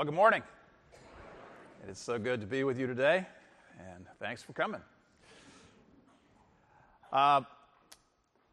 Well, 0.00 0.06
good 0.06 0.14
morning. 0.14 0.42
It 1.84 1.90
is 1.90 1.98
so 1.98 2.18
good 2.18 2.40
to 2.40 2.46
be 2.46 2.64
with 2.64 2.78
you 2.78 2.86
today, 2.86 3.26
and 3.78 4.06
thanks 4.18 4.42
for 4.42 4.54
coming. 4.54 4.80
Uh, 7.12 7.42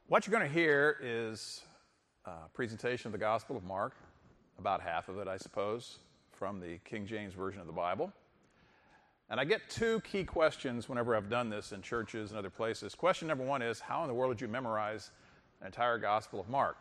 what 0.07 0.27
you're 0.27 0.37
going 0.37 0.45
to 0.45 0.53
hear 0.53 0.97
is 1.01 1.61
a 2.25 2.49
presentation 2.53 3.07
of 3.07 3.11
the 3.13 3.17
Gospel 3.17 3.55
of 3.55 3.63
Mark, 3.63 3.95
about 4.59 4.81
half 4.81 5.07
of 5.07 5.19
it, 5.19 5.29
I 5.29 5.37
suppose, 5.37 5.99
from 6.33 6.59
the 6.59 6.79
King 6.83 7.07
James 7.07 7.33
Version 7.33 7.61
of 7.61 7.67
the 7.67 7.71
Bible. 7.71 8.11
And 9.29 9.39
I 9.39 9.45
get 9.45 9.69
two 9.69 10.01
key 10.01 10.25
questions 10.25 10.89
whenever 10.89 11.15
I've 11.15 11.29
done 11.29 11.49
this 11.49 11.71
in 11.71 11.81
churches 11.81 12.31
and 12.31 12.37
other 12.37 12.49
places. 12.49 12.93
Question 12.93 13.29
number 13.29 13.45
one 13.45 13.61
is 13.61 13.79
How 13.79 14.01
in 14.01 14.09
the 14.09 14.13
world 14.13 14.33
did 14.33 14.41
you 14.41 14.49
memorize 14.49 15.11
an 15.61 15.67
entire 15.67 15.97
Gospel 15.97 16.41
of 16.41 16.49
Mark? 16.49 16.75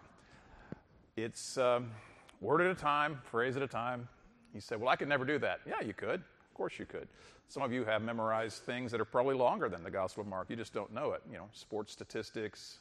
It's 1.16 1.56
um, 1.56 1.92
word 2.40 2.62
at 2.62 2.66
a 2.66 2.74
time, 2.74 3.20
phrase 3.22 3.56
at 3.56 3.62
a 3.62 3.68
time. 3.68 4.08
He 4.56 4.60
said, 4.60 4.80
Well, 4.80 4.88
I 4.88 4.96
could 4.96 5.08
never 5.08 5.26
do 5.26 5.38
that. 5.40 5.60
Yeah, 5.66 5.82
you 5.82 5.92
could. 5.92 6.14
Of 6.20 6.54
course 6.54 6.78
you 6.78 6.86
could. 6.86 7.08
Some 7.48 7.62
of 7.62 7.74
you 7.74 7.84
have 7.84 8.00
memorized 8.00 8.62
things 8.62 8.90
that 8.90 9.02
are 9.02 9.04
probably 9.04 9.34
longer 9.34 9.68
than 9.68 9.84
the 9.84 9.90
Gospel 9.90 10.22
of 10.22 10.28
Mark. 10.28 10.48
You 10.48 10.56
just 10.56 10.72
don't 10.72 10.94
know 10.94 11.12
it. 11.12 11.20
You 11.30 11.36
know, 11.36 11.48
sports 11.52 11.92
statistics, 11.92 12.78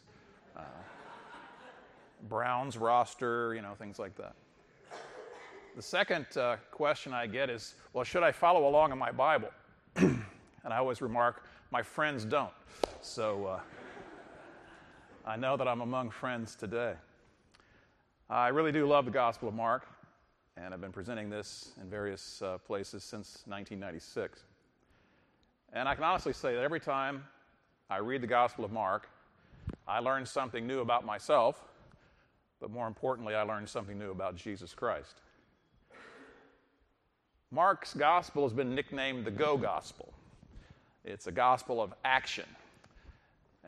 uh, 0.56 0.62
Browns 2.30 2.78
roster, 2.78 3.54
you 3.54 3.62
know, 3.62 3.74
things 3.78 4.00
like 4.00 4.16
that. 4.16 4.36
The 5.76 5.82
second 5.82 6.26
uh, 6.38 6.56
question 6.72 7.14
I 7.14 7.28
get 7.28 7.50
is, 7.50 7.76
well, 7.92 8.06
should 8.06 8.24
I 8.24 8.32
follow 8.32 8.70
along 8.70 8.94
in 8.94 8.98
my 8.98 9.12
Bible? 9.12 9.50
and 9.98 10.24
I 10.64 10.78
always 10.78 11.02
remark, 11.02 11.44
my 11.72 11.84
friends 11.84 12.24
don't. 12.24 12.54
So 13.02 13.48
uh, 13.48 13.60
I 15.26 15.36
know 15.36 15.58
that 15.58 15.68
I'm 15.68 15.82
among 15.82 16.10
friends 16.12 16.56
today. 16.56 16.94
I 18.30 18.48
really 18.48 18.72
do 18.72 18.88
love 18.88 19.04
the 19.04 19.12
Gospel 19.12 19.50
of 19.50 19.56
Mark, 19.56 19.86
and 20.58 20.74
I've 20.74 20.82
been 20.82 20.92
presenting 20.92 21.30
this 21.30 21.72
in 21.82 21.90
various 21.90 22.42
uh, 22.42 22.58
places 22.60 23.04
since 23.04 23.44
1996. 23.46 24.44
And 25.74 25.90
I 25.90 25.96
can 25.96 26.04
honestly 26.04 26.34
say 26.34 26.56
that 26.56 26.64
every 26.64 26.80
time 26.80 27.24
I 27.90 27.98
read 27.98 28.22
the 28.22 28.28
Gospel 28.28 28.64
of 28.64 28.72
Mark, 28.72 29.10
I 29.88 30.00
learn 30.00 30.26
something 30.26 30.66
new 30.66 30.80
about 30.80 31.06
myself, 31.06 31.66
but 32.62 32.72
more 32.72 32.88
importantly, 32.88 33.36
I 33.36 33.42
learn 33.42 33.68
something 33.68 34.00
new 34.00 34.12
about 34.12 34.36
Jesus 34.36 34.74
Christ. 34.74 35.16
Mark's 37.52 37.94
gospel 37.94 38.44
has 38.44 38.54
been 38.54 38.74
nicknamed 38.74 39.26
the 39.26 39.32
Go 39.32 39.58
Gospel. 39.58 40.14
It's 41.04 41.28
a 41.28 41.32
gospel 41.32 41.82
of 41.82 41.94
action. 42.04 42.46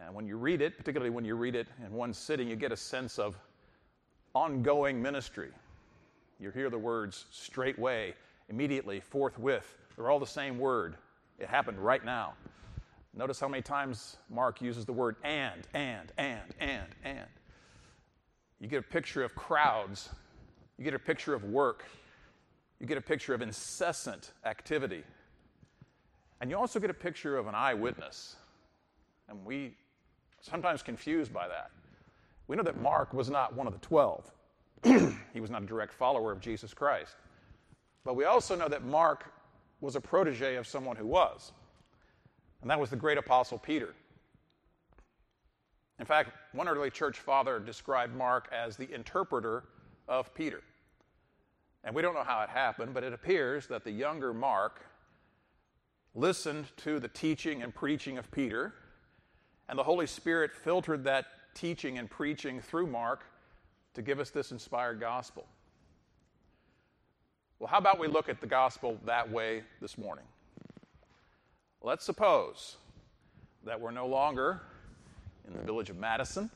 And 0.03 0.15
when 0.15 0.25
you 0.25 0.37
read 0.37 0.61
it, 0.61 0.77
particularly 0.77 1.09
when 1.09 1.25
you 1.25 1.35
read 1.35 1.55
it 1.55 1.67
in 1.85 1.91
one 1.91 2.13
sitting, 2.13 2.47
you 2.47 2.55
get 2.55 2.71
a 2.71 2.77
sense 2.77 3.19
of 3.19 3.35
ongoing 4.33 5.01
ministry. 5.01 5.49
You 6.39 6.51
hear 6.51 6.69
the 6.69 6.77
words 6.77 7.25
straightway, 7.31 8.13
immediately, 8.49 8.99
forthwith. 8.99 9.75
They're 9.95 10.09
all 10.09 10.19
the 10.19 10.27
same 10.27 10.59
word. 10.59 10.95
It 11.39 11.47
happened 11.47 11.79
right 11.79 12.03
now. 12.03 12.33
Notice 13.15 13.39
how 13.39 13.47
many 13.47 13.63
times 13.63 14.17
Mark 14.29 14.61
uses 14.61 14.85
the 14.85 14.93
word 14.93 15.15
and, 15.23 15.67
and, 15.73 16.11
and, 16.17 16.53
and, 16.59 16.87
and. 17.03 17.25
You 18.59 18.67
get 18.67 18.79
a 18.79 18.87
picture 18.87 19.23
of 19.23 19.33
crowds, 19.33 20.09
you 20.77 20.83
get 20.83 20.93
a 20.93 20.99
picture 20.99 21.33
of 21.33 21.43
work, 21.43 21.85
you 22.79 22.85
get 22.85 22.97
a 22.97 23.01
picture 23.01 23.33
of 23.33 23.41
incessant 23.41 24.33
activity. 24.45 25.03
And 26.41 26.51
you 26.51 26.57
also 26.57 26.79
get 26.79 26.91
a 26.91 26.95
picture 26.95 27.37
of 27.37 27.47
an 27.47 27.55
eyewitness. 27.55 28.35
And 29.27 29.43
we 29.43 29.73
sometimes 30.41 30.83
confused 30.83 31.33
by 31.33 31.47
that. 31.47 31.71
We 32.47 32.55
know 32.55 32.63
that 32.63 32.79
Mark 32.79 33.13
was 33.13 33.29
not 33.29 33.55
one 33.55 33.65
of 33.65 33.73
the 33.73 33.79
12. 33.79 34.31
he 35.33 35.39
was 35.39 35.49
not 35.49 35.63
a 35.63 35.65
direct 35.65 35.93
follower 35.93 36.31
of 36.31 36.39
Jesus 36.39 36.73
Christ. 36.73 37.15
But 38.03 38.15
we 38.15 38.25
also 38.25 38.55
know 38.55 38.67
that 38.67 38.85
Mark 38.85 39.31
was 39.81 39.95
a 39.95 40.01
protege 40.01 40.55
of 40.55 40.67
someone 40.67 40.95
who 40.95 41.05
was. 41.05 41.51
And 42.61 42.71
that 42.71 42.79
was 42.79 42.89
the 42.89 42.95
great 42.95 43.17
apostle 43.17 43.57
Peter. 43.57 43.93
In 45.99 46.05
fact, 46.05 46.31
one 46.53 46.67
early 46.67 46.89
church 46.89 47.19
father 47.19 47.59
described 47.59 48.15
Mark 48.15 48.47
as 48.51 48.77
the 48.77 48.91
interpreter 48.93 49.63
of 50.07 50.33
Peter. 50.33 50.61
And 51.83 51.95
we 51.95 52.01
don't 52.01 52.13
know 52.13 52.23
how 52.23 52.41
it 52.41 52.49
happened, 52.49 52.93
but 52.93 53.03
it 53.03 53.13
appears 53.13 53.67
that 53.67 53.83
the 53.83 53.91
younger 53.91 54.33
Mark 54.33 54.85
listened 56.15 56.65
to 56.77 56.99
the 56.99 57.07
teaching 57.07 57.61
and 57.61 57.73
preaching 57.73 58.17
of 58.17 58.29
Peter, 58.31 58.73
and 59.69 59.77
the 59.77 59.83
Holy 59.83 60.07
Spirit 60.07 60.51
filtered 60.53 61.03
that 61.03 61.25
teaching 61.53 61.97
and 61.97 62.09
preaching 62.09 62.59
through 62.59 62.87
Mark 62.87 63.25
to 63.97 64.03
give 64.03 64.19
us 64.19 64.29
this 64.29 64.51
inspired 64.51 64.99
gospel. 64.99 65.43
Well, 67.57 67.67
how 67.67 67.79
about 67.79 67.99
we 67.99 68.07
look 68.07 68.29
at 68.29 68.39
the 68.39 68.45
gospel 68.45 68.99
that 69.05 69.31
way 69.31 69.63
this 69.81 69.97
morning? 69.97 70.25
Let's 71.81 72.05
suppose 72.05 72.77
that 73.65 73.81
we're 73.81 73.89
no 73.89 74.05
longer 74.05 74.61
in 75.47 75.53
the 75.53 75.63
village 75.63 75.89
of 75.89 75.97
Madison. 75.97 76.51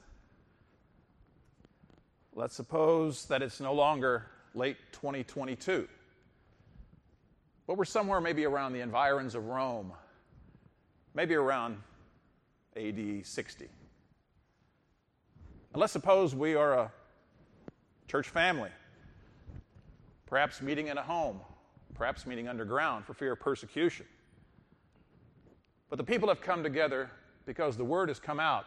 Let's 2.36 2.56
suppose 2.56 3.26
that 3.26 3.42
it's 3.42 3.60
no 3.60 3.74
longer 3.74 4.28
late 4.54 4.78
2022. 4.92 5.88
But 7.66 7.76
we're 7.76 7.86
somewhere 7.86 8.22
maybe 8.22 8.46
around 8.46 8.74
the 8.74 8.82
environs 8.82 9.34
of 9.34 9.48
Rome, 9.48 9.94
maybe 11.16 11.34
around 11.34 11.78
AD 12.78 13.26
60. 13.26 13.66
And 15.74 15.82
let's 15.82 15.92
suppose 15.92 16.36
we 16.36 16.54
are 16.54 16.74
a 16.74 16.92
church 18.12 18.28
family, 18.28 18.70
perhaps 20.26 20.62
meeting 20.62 20.88
in 20.88 20.98
a 20.98 21.02
home, 21.02 21.40
perhaps 21.94 22.26
meeting 22.26 22.50
underground 22.50 23.06
for 23.06 23.14
fear 23.14 23.32
of 23.32 23.40
persecution. 23.40 24.06
But 25.90 25.96
the 25.96 26.04
people 26.04 26.28
have 26.28 26.42
come 26.42 26.62
together 26.62 27.10
because 27.46 27.78
the 27.78 27.86
word 27.86 28.10
has 28.10 28.20
come 28.20 28.38
out 28.38 28.66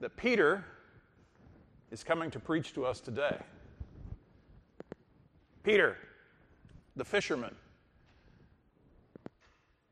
that 0.00 0.16
Peter 0.16 0.64
is 1.90 2.04
coming 2.04 2.30
to 2.30 2.38
preach 2.38 2.72
to 2.74 2.86
us 2.86 3.00
today. 3.00 3.38
Peter, 5.64 5.96
the 6.94 7.04
fisherman. 7.04 7.56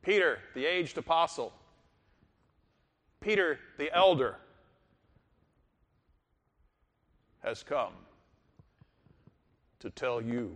Peter, 0.03 0.39
the 0.55 0.65
aged 0.67 0.99
apostle. 0.99 1.53
Peter, 3.21 3.59
the 3.77 3.93
elder, 3.93 4.37
has 7.43 7.65
come 7.65 7.93
to 9.81 9.91
tell 9.91 10.21
you 10.21 10.55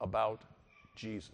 about 0.00 0.42
Jesus. 0.96 1.30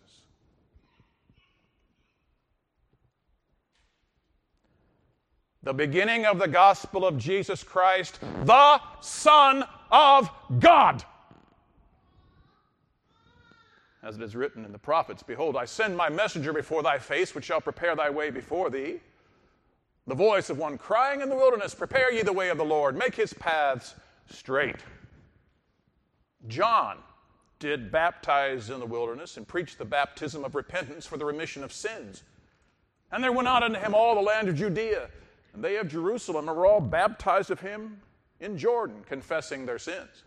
The 5.62 5.72
beginning 5.72 6.26
of 6.26 6.38
the 6.38 6.48
gospel 6.48 7.06
of 7.06 7.16
Jesus 7.16 7.62
Christ, 7.62 8.18
the 8.44 8.80
Son 9.00 9.64
of 9.90 10.30
God 10.58 11.04
as 14.04 14.16
it 14.16 14.22
is 14.22 14.36
written 14.36 14.64
in 14.64 14.72
the 14.72 14.78
prophets 14.78 15.22
Behold, 15.22 15.56
I 15.56 15.64
send 15.64 15.96
my 15.96 16.08
messenger 16.08 16.52
before 16.52 16.82
thy 16.82 16.98
face, 16.98 17.34
which 17.34 17.44
shall 17.44 17.60
prepare 17.60 17.96
thy 17.96 18.10
way 18.10 18.30
before 18.30 18.70
thee. 18.70 19.00
The 20.06 20.14
voice 20.14 20.50
of 20.50 20.58
one 20.58 20.76
crying 20.76 21.22
in 21.22 21.30
the 21.30 21.36
wilderness, 21.36 21.74
Prepare 21.74 22.12
ye 22.12 22.22
the 22.22 22.32
way 22.32 22.50
of 22.50 22.58
the 22.58 22.64
Lord, 22.64 22.96
make 22.96 23.14
his 23.14 23.32
paths 23.32 23.94
straight. 24.30 24.76
John 26.48 26.98
did 27.58 27.90
baptize 27.90 28.70
in 28.70 28.80
the 28.80 28.86
wilderness 28.86 29.36
and 29.36 29.48
preach 29.48 29.76
the 29.76 29.84
baptism 29.84 30.44
of 30.44 30.54
repentance 30.54 31.06
for 31.06 31.16
the 31.16 31.24
remission 31.24 31.64
of 31.64 31.72
sins. 31.72 32.22
And 33.10 33.22
there 33.22 33.32
went 33.32 33.48
out 33.48 33.62
unto 33.62 33.78
him 33.78 33.94
all 33.94 34.14
the 34.14 34.20
land 34.20 34.48
of 34.48 34.56
Judea, 34.56 35.08
and 35.52 35.62
they 35.64 35.76
of 35.76 35.88
Jerusalem 35.88 36.46
were 36.46 36.66
all 36.66 36.80
baptized 36.80 37.50
of 37.50 37.60
him 37.60 38.00
in 38.40 38.58
Jordan, 38.58 39.04
confessing 39.08 39.64
their 39.64 39.78
sins. 39.78 40.24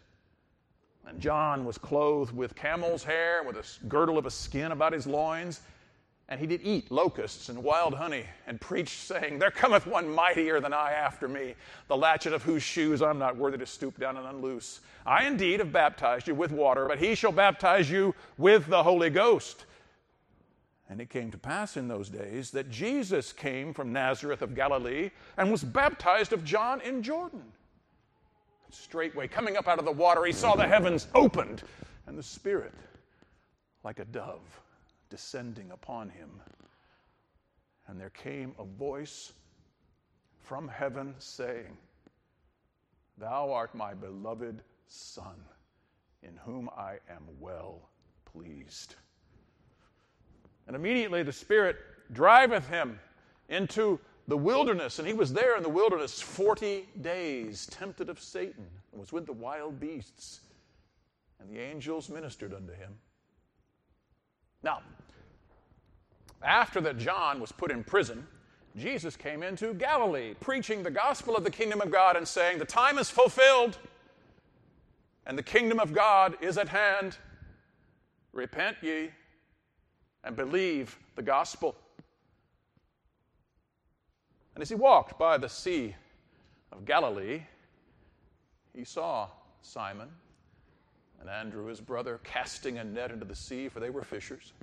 And 1.05 1.19
John 1.19 1.63
was 1.65 1.77
clothed 1.77 2.35
with 2.35 2.55
camel's 2.55 3.03
hair, 3.03 3.43
with 3.43 3.57
a 3.57 3.85
girdle 3.87 4.17
of 4.17 4.25
a 4.25 4.31
skin 4.31 4.71
about 4.71 4.93
his 4.93 5.07
loins. 5.07 5.61
And 6.29 6.41
he 6.41 6.47
did 6.47 6.61
eat 6.63 6.91
locusts 6.91 7.47
and 7.47 7.63
wild 7.63 7.93
honey, 7.93 8.25
and 8.47 8.59
preached, 8.59 8.99
saying, 8.99 9.39
There 9.39 9.51
cometh 9.51 9.87
one 9.87 10.13
mightier 10.13 10.59
than 10.59 10.73
I 10.73 10.91
after 10.91 11.27
me, 11.27 11.55
the 11.87 11.95
latchet 11.95 12.33
of 12.33 12.43
whose 12.43 12.63
shoes 12.63 13.01
I'm 13.01 13.17
not 13.17 13.37
worthy 13.37 13.57
to 13.59 13.65
stoop 13.65 13.97
down 13.97 14.17
and 14.17 14.27
unloose. 14.27 14.81
I 15.05 15.25
indeed 15.25 15.61
have 15.61 15.71
baptized 15.71 16.27
you 16.27 16.35
with 16.35 16.51
water, 16.51 16.85
but 16.85 16.99
he 16.99 17.15
shall 17.15 17.31
baptize 17.31 17.89
you 17.89 18.13
with 18.37 18.67
the 18.67 18.83
Holy 18.83 19.09
Ghost. 19.09 19.65
And 20.89 21.01
it 21.01 21.09
came 21.09 21.31
to 21.31 21.37
pass 21.37 21.77
in 21.77 21.87
those 21.87 22.09
days 22.09 22.51
that 22.51 22.69
Jesus 22.69 23.33
came 23.33 23.73
from 23.73 23.91
Nazareth 23.93 24.41
of 24.41 24.55
Galilee 24.55 25.11
and 25.37 25.51
was 25.51 25.63
baptized 25.63 26.33
of 26.33 26.43
John 26.43 26.81
in 26.81 27.03
Jordan. 27.03 27.43
And 28.65 28.73
straightway, 28.73 29.27
coming 29.27 29.57
up 29.57 29.67
out 29.67 29.79
of 29.79 29.85
the 29.85 29.91
water, 29.91 30.25
he 30.25 30.31
saw 30.31 30.55
the 30.55 30.67
heavens 30.67 31.07
opened 31.13 31.63
and 32.05 32.17
the 32.17 32.23
Spirit, 32.23 32.73
like 33.83 33.99
a 33.99 34.05
dove, 34.05 34.61
descending 35.09 35.71
upon 35.71 36.09
him. 36.09 36.29
And 37.87 37.99
there 37.99 38.09
came 38.09 38.53
a 38.59 38.65
voice 38.65 39.33
from 40.41 40.67
heaven 40.67 41.15
saying, 41.19 41.77
Thou 43.17 43.51
art 43.51 43.73
my 43.73 43.93
beloved 43.93 44.61
Son. 44.87 45.35
in 46.23 46.35
whom 46.43 46.69
I 46.75 46.97
am 47.09 47.23
well 47.39 47.89
pleased. 48.25 48.95
And 50.65 50.75
immediately 50.75 51.23
the 51.23 51.31
Spirit 51.31 51.77
driveth 52.11 52.67
him 52.67 52.99
into 53.49 53.99
the 54.27 54.37
wilderness, 54.37 54.99
and 54.99 55.07
he 55.07 55.13
was 55.13 55.31
there 55.31 55.55
in 55.55 55.63
the 55.63 55.69
wilderness 55.69 56.21
40 56.21 56.89
days, 57.01 57.65
tempted 57.67 58.09
of 58.09 58.19
Satan, 58.19 58.67
and 58.91 58.99
was 58.99 59.13
with 59.13 59.25
the 59.25 59.33
wild 59.33 59.79
beasts, 59.79 60.41
and 61.39 61.49
the 61.49 61.59
angels 61.59 62.09
ministered 62.09 62.53
unto 62.53 62.73
him. 62.73 62.97
Now, 64.67 64.81
after 66.43 66.81
that 66.81 66.97
John 66.97 67.39
was 67.39 67.53
put 67.53 67.71
in 67.71 67.85
prison, 67.85 68.27
Jesus 68.75 69.15
came 69.15 69.41
into 69.41 69.73
Galilee, 69.73 70.33
preaching 70.41 70.83
the 70.83 70.91
gospel 70.91 71.37
of 71.37 71.45
the 71.45 71.49
kingdom 71.49 71.79
of 71.79 71.89
God 71.89 72.17
and 72.17 72.27
saying, 72.27 72.59
The 72.59 72.65
time 72.65 72.97
is 72.97 73.09
fulfilled, 73.09 73.77
and 75.25 75.37
the 75.37 75.43
kingdom 75.43 75.79
of 75.79 75.93
God 75.93 76.35
is 76.41 76.57
at 76.57 76.67
hand. 76.67 77.17
Repent 78.33 78.75
ye 78.81 79.09
and 80.25 80.35
believe 80.35 80.99
the 81.15 81.23
gospel. 81.23 81.73
And 84.53 84.61
as 84.61 84.67
he 84.67 84.75
walked 84.75 85.17
by 85.17 85.37
the 85.37 85.47
Sea 85.47 85.95
of 86.73 86.83
Galilee, 86.83 87.41
he 88.75 88.83
saw 88.83 89.29
Simon 89.61 90.09
and 91.19 91.29
Andrew, 91.29 91.65
his 91.67 91.81
brother, 91.81 92.19
casting 92.23 92.77
a 92.77 92.83
net 92.83 93.11
into 93.11 93.25
the 93.25 93.35
sea, 93.35 93.69
for 93.69 93.79
they 93.79 93.89
were 93.89 94.03
fishers. 94.03 94.53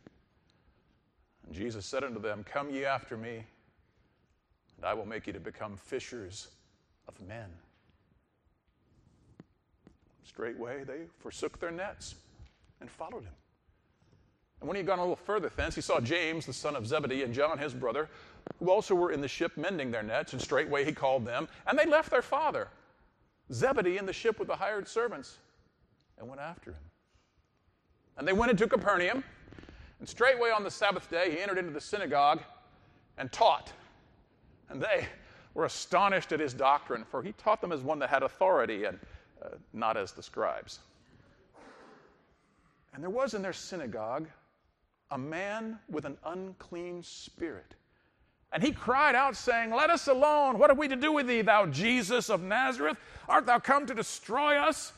And 1.46 1.54
Jesus 1.54 1.86
said 1.86 2.04
unto 2.04 2.20
them, 2.20 2.44
Come 2.44 2.70
ye 2.70 2.84
after 2.84 3.16
me, 3.16 3.44
and 4.76 4.86
I 4.86 4.94
will 4.94 5.06
make 5.06 5.26
you 5.26 5.32
to 5.32 5.40
become 5.40 5.76
fishers 5.76 6.48
of 7.08 7.20
men. 7.26 7.48
Straightway 10.24 10.84
they 10.84 11.02
forsook 11.18 11.60
their 11.60 11.70
nets 11.70 12.16
and 12.80 12.90
followed 12.90 13.24
him. 13.24 13.32
And 14.60 14.68
when 14.68 14.76
he 14.76 14.78
had 14.78 14.86
gone 14.86 14.98
a 14.98 15.02
little 15.02 15.16
further 15.16 15.50
thence, 15.54 15.74
he 15.74 15.80
saw 15.80 16.00
James, 16.00 16.46
the 16.46 16.52
son 16.52 16.74
of 16.74 16.86
Zebedee, 16.86 17.22
and 17.22 17.34
John, 17.34 17.58
his 17.58 17.74
brother, 17.74 18.08
who 18.58 18.70
also 18.70 18.94
were 18.94 19.12
in 19.12 19.20
the 19.20 19.28
ship 19.28 19.56
mending 19.56 19.90
their 19.90 20.02
nets, 20.02 20.32
and 20.32 20.40
straightway 20.40 20.84
he 20.84 20.92
called 20.92 21.26
them, 21.26 21.48
and 21.66 21.78
they 21.78 21.86
left 21.86 22.10
their 22.10 22.22
father, 22.22 22.68
Zebedee, 23.52 23.98
in 23.98 24.06
the 24.06 24.12
ship 24.12 24.38
with 24.38 24.48
the 24.48 24.56
hired 24.56 24.88
servants, 24.88 25.38
and 26.18 26.28
went 26.28 26.40
after 26.40 26.70
him. 26.70 26.90
And 28.16 28.26
they 28.26 28.32
went 28.32 28.50
into 28.50 28.66
Capernaum, 28.66 29.22
and 30.04 30.08
straightway 30.10 30.50
on 30.50 30.62
the 30.62 30.70
Sabbath 30.70 31.08
day 31.08 31.30
he 31.30 31.40
entered 31.40 31.56
into 31.56 31.70
the 31.70 31.80
synagogue 31.80 32.42
and 33.16 33.32
taught. 33.32 33.72
And 34.68 34.78
they 34.78 35.08
were 35.54 35.64
astonished 35.64 36.30
at 36.30 36.40
his 36.40 36.52
doctrine, 36.52 37.06
for 37.10 37.22
he 37.22 37.32
taught 37.32 37.62
them 37.62 37.72
as 37.72 37.80
one 37.80 37.98
that 38.00 38.10
had 38.10 38.22
authority 38.22 38.84
and 38.84 38.98
uh, 39.42 39.48
not 39.72 39.96
as 39.96 40.12
the 40.12 40.22
scribes. 40.22 40.80
And 42.92 43.02
there 43.02 43.08
was 43.08 43.32
in 43.32 43.40
their 43.40 43.54
synagogue 43.54 44.26
a 45.10 45.16
man 45.16 45.78
with 45.88 46.04
an 46.04 46.18
unclean 46.26 47.02
spirit 47.02 47.74
and 48.52 48.62
he 48.62 48.72
cried 48.72 49.14
out, 49.14 49.36
saying, 49.36 49.70
Let 49.70 49.88
us 49.88 50.06
alone. 50.06 50.58
What 50.58 50.68
have 50.68 50.78
we 50.78 50.86
to 50.86 50.96
do 50.96 51.12
with 51.12 51.26
thee, 51.26 51.40
thou 51.40 51.64
Jesus 51.64 52.28
of 52.28 52.42
Nazareth? 52.42 52.98
Art 53.26 53.46
thou 53.46 53.58
come 53.58 53.86
to 53.86 53.94
destroy 53.94 54.56
us? 54.58 54.92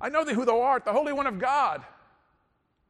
I 0.00 0.08
know 0.08 0.24
thee 0.24 0.34
who 0.34 0.44
thou 0.44 0.60
art, 0.62 0.84
the 0.84 0.92
Holy 0.92 1.12
One 1.12 1.26
of 1.26 1.40
God. 1.40 1.82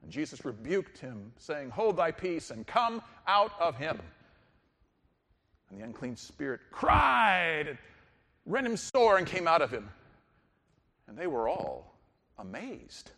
And 0.03 0.11
Jesus 0.11 0.45
rebuked 0.45 0.99
him, 0.99 1.33
saying, 1.39 1.71
Hold 1.71 1.97
thy 1.97 2.11
peace 2.11 2.51
and 2.51 2.67
come 2.67 3.03
out 3.27 3.53
of 3.61 3.77
him. 3.77 4.01
And 5.71 5.81
the 5.81 5.85
unclean 5.85 6.17
spirit 6.17 6.61
cried 6.71 7.69
and 7.69 7.79
rent 8.47 8.67
him 8.67 8.77
sore 8.77 9.19
and 9.19 9.27
came 9.27 9.47
out 9.47 9.63
of 9.63 9.71
him. 9.71 9.89
And 11.09 11.17
they 11.17 11.27
were 11.27 11.49
all 11.49 11.95
amazed, 12.39 13.11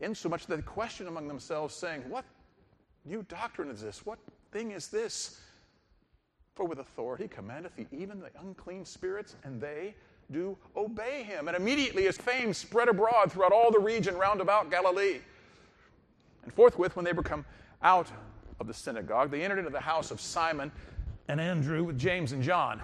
insomuch 0.00 0.46
that 0.46 0.56
they 0.56 0.62
questioned 0.62 1.08
among 1.08 1.28
themselves, 1.28 1.74
saying, 1.74 2.02
What 2.08 2.24
new 3.04 3.24
doctrine 3.24 3.70
is 3.70 3.80
this? 3.80 4.06
What 4.06 4.18
thing 4.52 4.70
is 4.70 4.88
this? 4.88 5.40
For 6.54 6.64
with 6.64 6.80
authority 6.80 7.28
commandeth 7.28 7.72
he 7.76 7.86
even 7.96 8.20
the 8.20 8.30
unclean 8.40 8.84
spirits, 8.84 9.36
and 9.44 9.60
they 9.60 9.94
do 10.30 10.56
obey 10.76 11.22
him. 11.22 11.48
And 11.48 11.56
immediately 11.56 12.04
his 12.04 12.18
fame 12.18 12.52
spread 12.52 12.88
abroad 12.88 13.32
throughout 13.32 13.52
all 13.52 13.70
the 13.70 13.78
region 13.78 14.16
round 14.16 14.40
about 14.40 14.70
Galilee. 14.70 15.20
And 16.48 16.54
forthwith, 16.54 16.96
when 16.96 17.04
they 17.04 17.12
were 17.12 17.22
come 17.22 17.44
out 17.82 18.10
of 18.58 18.66
the 18.66 18.72
synagogue, 18.72 19.30
they 19.30 19.44
entered 19.44 19.58
into 19.58 19.70
the 19.70 19.80
house 19.80 20.10
of 20.10 20.18
Simon 20.18 20.72
and 21.28 21.38
Andrew 21.38 21.84
with 21.84 21.98
James 21.98 22.32
and 22.32 22.42
John. 22.42 22.80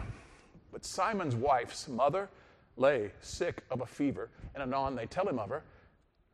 But 0.71 0.85
Simon's 0.85 1.35
wife's 1.35 1.89
mother 1.89 2.29
lay 2.77 3.11
sick 3.23 3.63
of 3.71 3.81
a 3.81 3.87
fever, 3.87 4.29
and 4.53 4.63
anon 4.63 4.95
they 4.95 5.07
tell 5.07 5.27
him 5.27 5.39
of 5.39 5.49
her. 5.49 5.63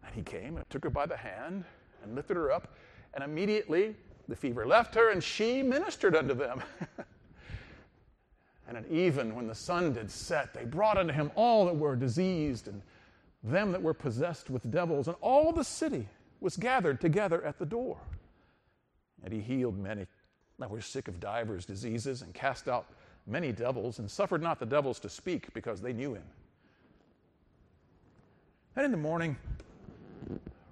And 0.04 0.12
he 0.12 0.22
came 0.22 0.56
and 0.56 0.68
took 0.70 0.82
her 0.82 0.90
by 0.90 1.06
the 1.06 1.16
hand 1.16 1.62
and 2.02 2.16
lifted 2.16 2.36
her 2.36 2.50
up, 2.50 2.74
and 3.14 3.22
immediately 3.22 3.94
the 4.26 4.34
fever 4.34 4.66
left 4.66 4.96
her, 4.96 5.10
and 5.12 5.22
she 5.22 5.62
ministered 5.62 6.16
unto 6.16 6.34
them. 6.34 6.60
And 8.66 8.76
at 8.76 8.88
even 8.88 9.34
when 9.34 9.48
the 9.48 9.54
sun 9.54 9.94
did 9.94 10.12
set, 10.12 10.54
they 10.54 10.64
brought 10.64 10.96
unto 10.96 11.12
him 11.12 11.32
all 11.34 11.66
that 11.66 11.74
were 11.74 11.96
diseased 11.96 12.68
and 12.68 12.80
them 13.42 13.72
that 13.72 13.82
were 13.82 13.94
possessed 13.94 14.48
with 14.48 14.70
devils, 14.70 15.08
and 15.08 15.16
all 15.20 15.52
the 15.52 15.64
city 15.64 16.06
was 16.40 16.56
gathered 16.56 17.00
together 17.00 17.44
at 17.44 17.58
the 17.58 17.66
door. 17.66 17.98
And 19.22 19.32
he 19.32 19.40
healed 19.40 19.78
many 19.78 20.06
that 20.58 20.70
were 20.70 20.80
sick 20.80 21.08
of 21.08 21.20
divers 21.20 21.64
diseases, 21.64 22.22
and 22.22 22.34
cast 22.34 22.68
out 22.68 22.86
many 23.26 23.52
devils, 23.52 23.98
and 23.98 24.10
suffered 24.10 24.42
not 24.42 24.58
the 24.58 24.66
devils 24.66 24.98
to 25.00 25.08
speak, 25.08 25.52
because 25.54 25.80
they 25.80 25.92
knew 25.92 26.14
him. 26.14 26.24
And 28.76 28.84
in 28.84 28.90
the 28.90 28.96
morning, 28.96 29.36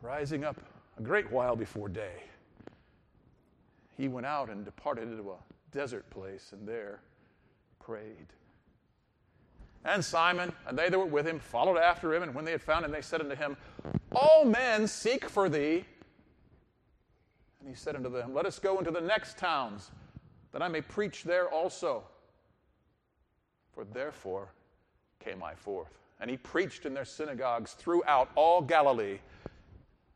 rising 0.02 0.44
up 0.44 0.56
a 0.98 1.02
great 1.02 1.30
while 1.30 1.56
before 1.56 1.88
day, 1.88 2.22
he 3.96 4.08
went 4.08 4.26
out 4.26 4.48
and 4.50 4.64
departed 4.64 5.10
into 5.10 5.30
a 5.30 5.36
desert 5.72 6.08
place, 6.10 6.52
and 6.52 6.66
there 6.66 7.00
prayed. 7.80 8.26
And 9.84 10.04
Simon 10.04 10.52
and 10.66 10.78
they 10.78 10.88
that 10.88 10.98
were 10.98 11.06
with 11.06 11.26
him 11.26 11.38
followed 11.38 11.78
after 11.78 12.14
him, 12.14 12.22
and 12.22 12.34
when 12.34 12.44
they 12.44 12.52
had 12.52 12.62
found 12.62 12.84
him, 12.84 12.90
they 12.90 13.00
said 13.00 13.20
unto 13.20 13.36
him, 13.36 13.56
All 14.14 14.44
men 14.44 14.86
seek 14.86 15.28
for 15.28 15.48
thee. 15.48 15.84
And 17.60 17.68
he 17.68 17.74
said 17.74 17.96
unto 17.96 18.10
them, 18.10 18.34
Let 18.34 18.46
us 18.46 18.58
go 18.58 18.78
into 18.78 18.90
the 18.90 19.00
next 19.00 19.38
towns, 19.38 19.90
that 20.52 20.62
I 20.62 20.68
may 20.68 20.80
preach 20.80 21.24
there 21.24 21.48
also. 21.48 22.02
For 23.72 23.84
therefore 23.84 24.52
came 25.20 25.42
I 25.42 25.54
forth. 25.54 25.98
And 26.20 26.28
he 26.28 26.36
preached 26.36 26.84
in 26.84 26.94
their 26.94 27.04
synagogues 27.04 27.74
throughout 27.74 28.30
all 28.34 28.60
Galilee, 28.60 29.18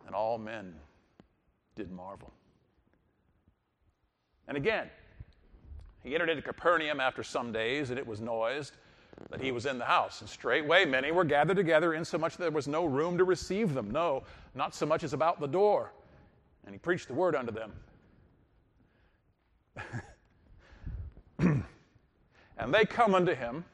and 0.06 0.14
all 0.14 0.37
men 0.37 0.75
did 1.76 1.93
marvel. 1.93 2.33
And 4.49 4.57
again, 4.57 4.90
he 6.02 6.14
entered 6.14 6.28
into 6.28 6.42
Capernaum 6.42 6.99
after 6.99 7.23
some 7.23 7.52
days, 7.52 7.90
and 7.90 7.99
it 7.99 8.07
was 8.07 8.21
noised 8.21 8.76
that 9.31 9.41
he 9.41 9.52
was 9.52 9.67
in 9.67 9.79
the 9.79 9.85
house. 9.85 10.21
And 10.21 10.29
straightway 10.29 10.85
many 10.85 11.11
were 11.11 11.25
gathered 11.25 11.57
together, 11.57 11.95
insomuch 11.95 12.37
that 12.37 12.45
there 12.45 12.50
was 12.50 12.69
no 12.69 12.85
room 12.85 13.19
to 13.19 13.25
receive 13.25 13.75
them, 13.75 13.91
no, 13.91 14.25
not 14.55 14.75
so 14.75 14.87
much 14.87 15.05
as 15.05 15.12
about 15.12 15.41
the 15.41 15.47
door. 15.47 15.93
And 16.64 16.75
he 16.75 16.79
preached 16.79 17.09
the 17.09 17.14
word 17.14 17.35
unto 17.35 17.52
them. 17.52 17.73
and 22.59 22.75
they 22.75 22.85
come 22.85 23.14
unto 23.14 23.35
him, 23.35 23.64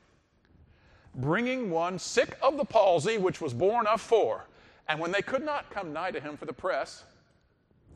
bringing 1.14 1.70
one 1.70 1.98
sick 1.98 2.38
of 2.42 2.56
the 2.56 2.64
palsy, 2.64 3.18
which 3.18 3.40
was 3.40 3.52
borne 3.52 3.86
of 3.86 4.00
four. 4.00 4.46
And 4.88 4.98
when 5.00 5.12
they 5.12 5.22
could 5.22 5.44
not 5.44 5.68
come 5.70 5.92
nigh 5.92 6.12
to 6.12 6.20
him 6.20 6.36
for 6.36 6.46
the 6.46 6.52
press, 6.52 7.04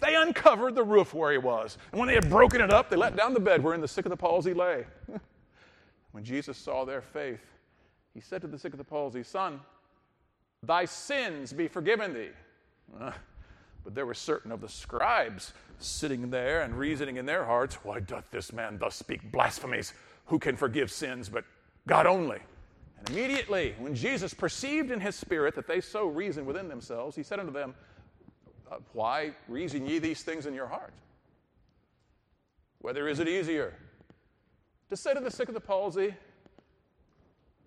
they 0.00 0.16
uncovered 0.16 0.74
the 0.74 0.82
roof 0.82 1.14
where 1.14 1.30
he 1.32 1.38
was. 1.38 1.78
And 1.92 1.98
when 1.98 2.08
they 2.08 2.14
had 2.14 2.28
broken 2.28 2.60
it 2.60 2.72
up, 2.72 2.90
they 2.90 2.96
let 2.96 3.16
down 3.16 3.32
the 3.34 3.40
bed 3.40 3.62
wherein 3.62 3.80
the 3.80 3.88
sick 3.88 4.04
of 4.04 4.10
the 4.10 4.16
palsy 4.16 4.52
lay. 4.52 4.84
when 6.12 6.24
Jesus 6.24 6.56
saw 6.56 6.84
their 6.84 7.02
faith, 7.02 7.40
he 8.14 8.20
said 8.20 8.40
to 8.42 8.46
the 8.46 8.58
sick 8.58 8.72
of 8.72 8.78
the 8.78 8.84
palsy, 8.84 9.22
Son, 9.22 9.60
thy 10.62 10.84
sins 10.84 11.52
be 11.52 11.68
forgiven 11.68 12.14
thee. 12.14 12.30
But 13.84 13.96
there 13.96 14.06
were 14.06 14.14
certain 14.14 14.52
of 14.52 14.60
the 14.60 14.68
scribes 14.68 15.52
sitting 15.78 16.30
there 16.30 16.62
and 16.62 16.78
reasoning 16.78 17.16
in 17.16 17.26
their 17.26 17.44
hearts, 17.44 17.76
Why 17.82 17.98
doth 17.98 18.30
this 18.30 18.52
man 18.52 18.78
thus 18.78 18.94
speak 18.94 19.32
blasphemies? 19.32 19.92
Who 20.26 20.38
can 20.38 20.56
forgive 20.56 20.90
sins 20.90 21.28
but 21.28 21.44
God 21.88 22.06
only? 22.06 22.38
And 22.98 23.10
immediately, 23.10 23.74
when 23.80 23.96
Jesus 23.96 24.32
perceived 24.34 24.92
in 24.92 25.00
his 25.00 25.16
spirit 25.16 25.56
that 25.56 25.66
they 25.66 25.80
so 25.80 26.06
reasoned 26.06 26.46
within 26.46 26.68
themselves, 26.68 27.16
he 27.16 27.24
said 27.24 27.40
unto 27.40 27.52
them, 27.52 27.74
uh, 28.70 28.76
why 28.92 29.32
reason 29.48 29.86
ye 29.86 29.98
these 29.98 30.22
things 30.22 30.46
in 30.46 30.54
your 30.54 30.66
heart? 30.66 30.92
Whether 32.78 33.08
is 33.08 33.18
it 33.18 33.28
easier 33.28 33.74
to 34.92 34.96
say 34.96 35.14
to 35.14 35.20
the 35.20 35.30
sick 35.30 35.48
of 35.48 35.54
the 35.54 35.60
palsy, 35.60 36.14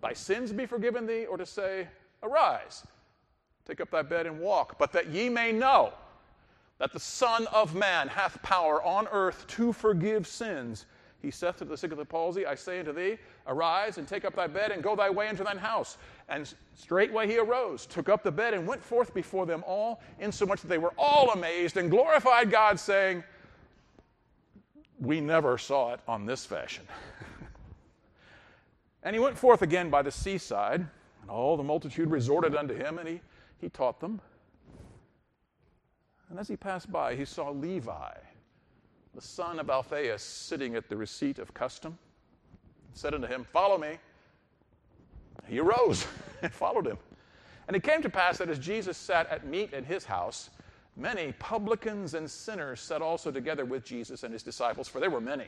Thy 0.00 0.12
sins 0.12 0.52
be 0.52 0.64
forgiven 0.64 1.06
thee, 1.06 1.26
or 1.26 1.36
to 1.36 1.44
say, 1.44 1.88
Arise, 2.22 2.86
take 3.66 3.80
up 3.80 3.90
thy 3.90 4.02
bed 4.02 4.26
and 4.26 4.38
walk, 4.38 4.78
but 4.78 4.92
that 4.92 5.08
ye 5.08 5.28
may 5.28 5.50
know 5.50 5.92
that 6.78 6.92
the 6.92 7.00
Son 7.00 7.48
of 7.48 7.74
Man 7.74 8.06
hath 8.06 8.40
power 8.42 8.80
on 8.84 9.08
earth 9.08 9.44
to 9.48 9.72
forgive 9.72 10.24
sins. 10.24 10.86
He 11.20 11.32
saith 11.32 11.56
to 11.56 11.64
the 11.64 11.76
sick 11.76 11.90
of 11.90 11.98
the 11.98 12.04
palsy, 12.04 12.46
I 12.46 12.54
say 12.54 12.78
unto 12.78 12.92
thee, 12.92 13.18
Arise 13.48 13.98
and 13.98 14.06
take 14.06 14.24
up 14.24 14.36
thy 14.36 14.46
bed 14.46 14.70
and 14.70 14.80
go 14.80 14.94
thy 14.94 15.10
way 15.10 15.28
into 15.28 15.42
thine 15.42 15.58
house. 15.58 15.98
And 16.28 16.54
straightway 16.74 17.26
he 17.26 17.38
arose, 17.38 17.86
took 17.86 18.08
up 18.08 18.22
the 18.22 18.30
bed, 18.30 18.54
and 18.54 18.68
went 18.68 18.84
forth 18.84 19.12
before 19.12 19.46
them 19.46 19.64
all, 19.66 20.00
insomuch 20.20 20.60
that 20.60 20.68
they 20.68 20.78
were 20.78 20.94
all 20.96 21.32
amazed 21.32 21.76
and 21.76 21.90
glorified 21.90 22.52
God, 22.52 22.78
saying, 22.78 23.24
We 25.00 25.20
never 25.20 25.58
saw 25.58 25.94
it 25.94 26.00
on 26.06 26.24
this 26.26 26.46
fashion. 26.46 26.86
And 29.06 29.14
he 29.14 29.20
went 29.20 29.38
forth 29.38 29.62
again 29.62 29.88
by 29.88 30.02
the 30.02 30.10
seaside, 30.10 30.80
and 31.22 31.30
all 31.30 31.56
the 31.56 31.62
multitude 31.62 32.10
resorted 32.10 32.56
unto 32.56 32.74
him, 32.74 32.98
and 32.98 33.08
he, 33.08 33.20
he 33.60 33.68
taught 33.68 34.00
them. 34.00 34.20
And 36.28 36.40
as 36.40 36.48
he 36.48 36.56
passed 36.56 36.90
by, 36.90 37.14
he 37.14 37.24
saw 37.24 37.50
Levi 37.50 38.12
the 39.14 39.22
son 39.22 39.60
of 39.60 39.70
Alphaeus, 39.70 40.22
sitting 40.22 40.74
at 40.74 40.88
the 40.88 40.96
receipt 40.96 41.38
of 41.38 41.54
custom, 41.54 41.96
and 42.88 42.98
said 42.98 43.14
unto 43.14 43.28
him, 43.28 43.46
Follow 43.50 43.78
me. 43.78 43.96
He 45.46 45.60
arose 45.60 46.04
and 46.42 46.52
followed 46.52 46.86
him. 46.86 46.98
And 47.68 47.76
it 47.76 47.84
came 47.84 48.02
to 48.02 48.10
pass 48.10 48.38
that 48.38 48.50
as 48.50 48.58
Jesus 48.58 48.98
sat 48.98 49.30
at 49.30 49.46
meat 49.46 49.72
in 49.72 49.84
his 49.84 50.04
house, 50.04 50.50
many 50.96 51.32
publicans 51.38 52.14
and 52.14 52.28
sinners 52.28 52.80
sat 52.80 53.02
also 53.02 53.30
together 53.30 53.64
with 53.64 53.84
Jesus 53.84 54.24
and 54.24 54.32
his 54.32 54.42
disciples, 54.42 54.88
for 54.88 54.98
there 54.98 55.10
were 55.10 55.20
many, 55.20 55.46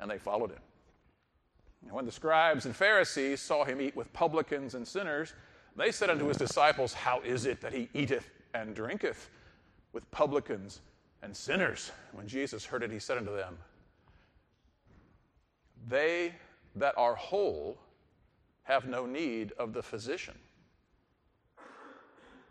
and 0.00 0.10
they 0.10 0.18
followed 0.18 0.50
him. 0.50 0.60
And 1.82 1.92
when 1.92 2.04
the 2.04 2.12
scribes 2.12 2.66
and 2.66 2.74
Pharisees 2.74 3.40
saw 3.40 3.64
him 3.64 3.80
eat 3.80 3.96
with 3.96 4.12
publicans 4.12 4.74
and 4.74 4.86
sinners, 4.86 5.34
they 5.76 5.92
said 5.92 6.10
unto 6.10 6.26
his 6.26 6.36
disciples, 6.36 6.92
How 6.92 7.20
is 7.20 7.46
it 7.46 7.60
that 7.60 7.72
he 7.72 7.88
eateth 7.94 8.28
and 8.54 8.74
drinketh 8.74 9.30
with 9.92 10.10
publicans 10.10 10.80
and 11.22 11.36
sinners. 11.36 11.90
When 12.12 12.26
Jesus 12.26 12.64
heard 12.64 12.82
it, 12.82 12.90
he 12.90 12.98
said 12.98 13.18
unto 13.18 13.34
them, 13.34 13.58
They 15.88 16.34
that 16.76 16.96
are 16.96 17.14
whole 17.14 17.78
have 18.64 18.86
no 18.86 19.06
need 19.06 19.52
of 19.58 19.72
the 19.72 19.82
physician, 19.82 20.38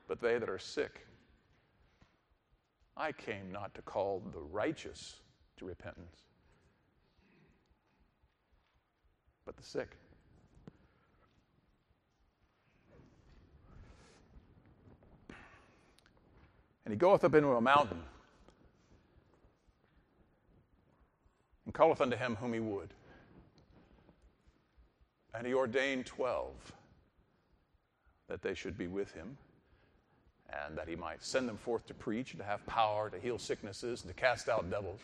but 0.08 0.20
they 0.20 0.38
that 0.40 0.50
are 0.50 0.60
sick. 0.60 1.06
I 2.96 3.12
came 3.12 3.52
not 3.52 3.76
to 3.76 3.82
call 3.84 4.24
the 4.34 4.42
righteous 4.42 5.18
to 5.58 5.66
repentance, 5.66 6.24
but 9.48 9.58
the 9.58 9.64
sick. 9.64 9.90
And 16.86 16.94
he 16.94 16.98
goeth 16.98 17.24
up 17.24 17.34
into 17.34 17.48
a 17.48 17.62
mountain 17.62 18.02
and 21.66 21.74
calleth 21.74 22.02
unto 22.02 22.16
him 22.16 22.36
whom 22.36 22.54
he 22.54 22.60
would. 22.60 22.90
And 25.34 25.48
he 25.48 25.54
ordained 25.54 26.06
twelve 26.06 26.54
that 28.28 28.42
they 28.42 28.54
should 28.54 28.78
be 28.78 28.88
with 28.88 29.14
him, 29.14 29.38
and 30.66 30.78
that 30.78 30.88
he 30.88 30.96
might 30.96 31.24
send 31.24 31.48
them 31.48 31.58
forth 31.58 31.86
to 31.88 31.94
preach, 31.94 32.32
and 32.32 32.40
to 32.40 32.46
have 32.46 32.66
power 32.66 33.10
to 33.10 33.20
heal 33.20 33.38
sicknesses, 33.38 34.02
and 34.02 34.14
to 34.14 34.20
cast 34.20 34.50
out 34.50 34.70
devils. 34.70 35.00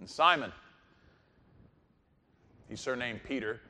And 0.00 0.10
Simon, 0.10 0.52
he's 2.72 2.80
surnamed 2.80 3.20
Peter, 3.22 3.60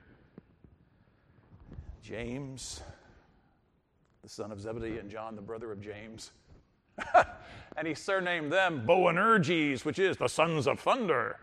James, 2.04 2.82
the 4.22 4.28
son 4.28 4.52
of 4.52 4.60
Zebedee, 4.60 4.98
and 4.98 5.10
John, 5.10 5.34
the 5.34 5.42
brother 5.42 5.72
of 5.72 5.80
James. 5.80 6.30
and 7.76 7.88
he 7.88 7.94
surnamed 7.94 8.52
them 8.52 8.86
Boanerges, 8.86 9.84
which 9.84 9.98
is 9.98 10.16
the 10.18 10.28
sons 10.28 10.68
of 10.68 10.78
thunder. 10.78 11.40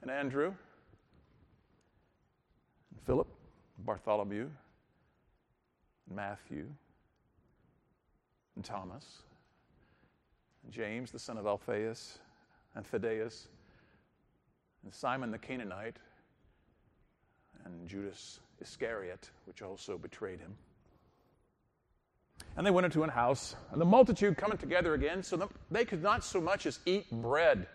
And 0.00 0.10
Andrew, 0.10 0.46
and 0.46 0.56
Philip, 3.06 3.28
Bartholomew, 3.84 4.48
and 6.08 6.16
Matthew, 6.16 6.66
and 8.56 8.64
Thomas, 8.64 9.22
and 10.64 10.72
James, 10.72 11.12
the 11.12 11.20
son 11.20 11.38
of 11.38 11.46
Alphaeus, 11.46 12.18
and 12.74 12.84
Thaddeus, 12.84 13.46
and 14.84 14.92
Simon 14.92 15.30
the 15.30 15.38
Canaanite, 15.38 15.96
and 17.64 17.88
Judas 17.88 18.40
Iscariot, 18.60 19.30
which 19.46 19.62
also 19.62 19.96
betrayed 19.96 20.40
him. 20.40 20.54
And 22.56 22.66
they 22.66 22.70
went 22.70 22.84
into 22.84 23.02
an 23.02 23.10
house, 23.10 23.54
and 23.70 23.80
the 23.80 23.84
multitude 23.86 24.36
coming 24.36 24.58
together 24.58 24.94
again, 24.94 25.22
so 25.22 25.36
that 25.36 25.48
they 25.70 25.84
could 25.84 26.02
not 26.02 26.24
so 26.24 26.40
much 26.40 26.66
as 26.66 26.80
eat 26.86 27.10
bread. 27.10 27.66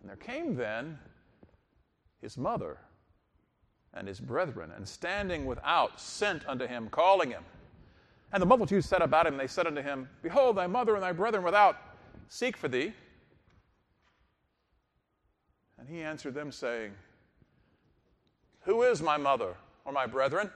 And 0.00 0.08
there 0.08 0.16
came 0.16 0.56
then 0.56 0.98
his 2.20 2.36
mother 2.36 2.78
and 3.94 4.06
his 4.06 4.20
brethren, 4.20 4.70
and 4.76 4.86
standing 4.86 5.46
without, 5.46 6.00
sent 6.00 6.46
unto 6.46 6.66
him, 6.66 6.88
calling 6.90 7.30
him. 7.30 7.42
And 8.32 8.42
the 8.42 8.46
multitude 8.46 8.84
said 8.84 9.00
about 9.00 9.26
him, 9.26 9.34
and 9.34 9.40
they 9.40 9.46
said 9.46 9.66
unto 9.66 9.80
him, 9.80 10.08
Behold, 10.22 10.56
thy 10.56 10.66
mother 10.66 10.94
and 10.94 11.02
thy 11.02 11.12
brethren 11.12 11.42
without 11.42 11.76
seek 12.28 12.56
for 12.56 12.68
thee. 12.68 12.92
And 15.78 15.88
he 15.88 16.02
answered 16.02 16.34
them, 16.34 16.50
saying, 16.50 16.92
Who 18.62 18.82
is 18.82 19.00
my 19.00 19.16
mother 19.16 19.54
or 19.84 19.92
my 19.92 20.06
brethren? 20.06 20.50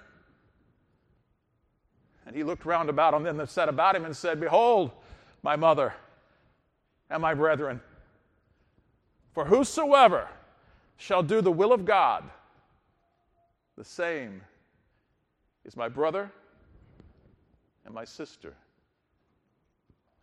And 2.27 2.37
he 2.37 2.43
looked 2.43 2.65
round 2.65 2.89
about 2.89 3.15
on 3.15 3.23
them 3.23 3.37
that 3.39 3.51
sat 3.51 3.69
about 3.69 3.97
him 3.97 4.05
and 4.05 4.17
said, 4.17 4.41
Behold, 4.41 4.91
my 5.43 5.57
mother 5.57 5.95
and 7.11 7.21
my 7.21 7.35
brethren. 7.35 7.81
For 9.33 9.45
whosoever 9.45 10.29
shall 10.97 11.23
do 11.23 11.41
the 11.41 11.51
will 11.51 11.73
of 11.73 11.85
God, 11.85 12.25
the 13.77 13.85
same 13.85 14.43
is 15.65 15.77
my 15.77 15.89
brother 15.89 16.31
and 17.85 17.95
my 17.95 18.05
sister 18.05 18.55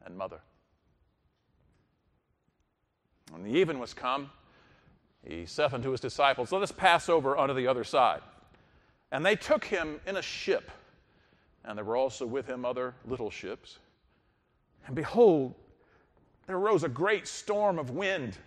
and 0.05 0.15
mother. 0.15 0.39
When 3.31 3.43
the 3.43 3.51
even 3.51 3.79
was 3.79 3.93
come, 3.93 4.29
he 5.29 5.45
saith 5.45 5.73
unto 5.73 5.91
his 5.91 5.99
disciples, 5.99 6.51
Let 6.51 6.61
us 6.61 6.71
pass 6.71 7.07
over 7.09 7.37
unto 7.37 7.53
the 7.53 7.67
other 7.67 7.83
side. 7.83 8.21
And 9.11 9.25
they 9.25 9.35
took 9.35 9.65
him 9.65 9.99
in 10.05 10.17
a 10.17 10.21
ship 10.21 10.71
and 11.63 11.77
there 11.77 11.85
were 11.85 11.97
also 11.97 12.25
with 12.25 12.47
him 12.47 12.65
other 12.65 12.93
little 13.05 13.29
ships. 13.29 13.77
And 14.87 14.95
behold, 14.95 15.53
there 16.47 16.57
arose 16.57 16.83
a 16.83 16.89
great 16.89 17.27
storm 17.27 17.77
of 17.77 17.91
wind, 17.91 18.37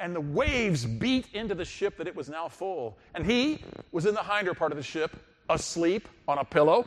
and 0.00 0.14
the 0.14 0.20
waves 0.20 0.84
beat 0.84 1.26
into 1.32 1.54
the 1.54 1.64
ship 1.64 1.96
that 1.98 2.08
it 2.08 2.16
was 2.16 2.28
now 2.28 2.48
full. 2.48 2.98
And 3.14 3.24
he 3.24 3.62
was 3.92 4.06
in 4.06 4.14
the 4.14 4.22
hinder 4.22 4.54
part 4.54 4.72
of 4.72 4.78
the 4.78 4.82
ship, 4.82 5.16
asleep 5.48 6.08
on 6.26 6.38
a 6.38 6.44
pillow. 6.44 6.86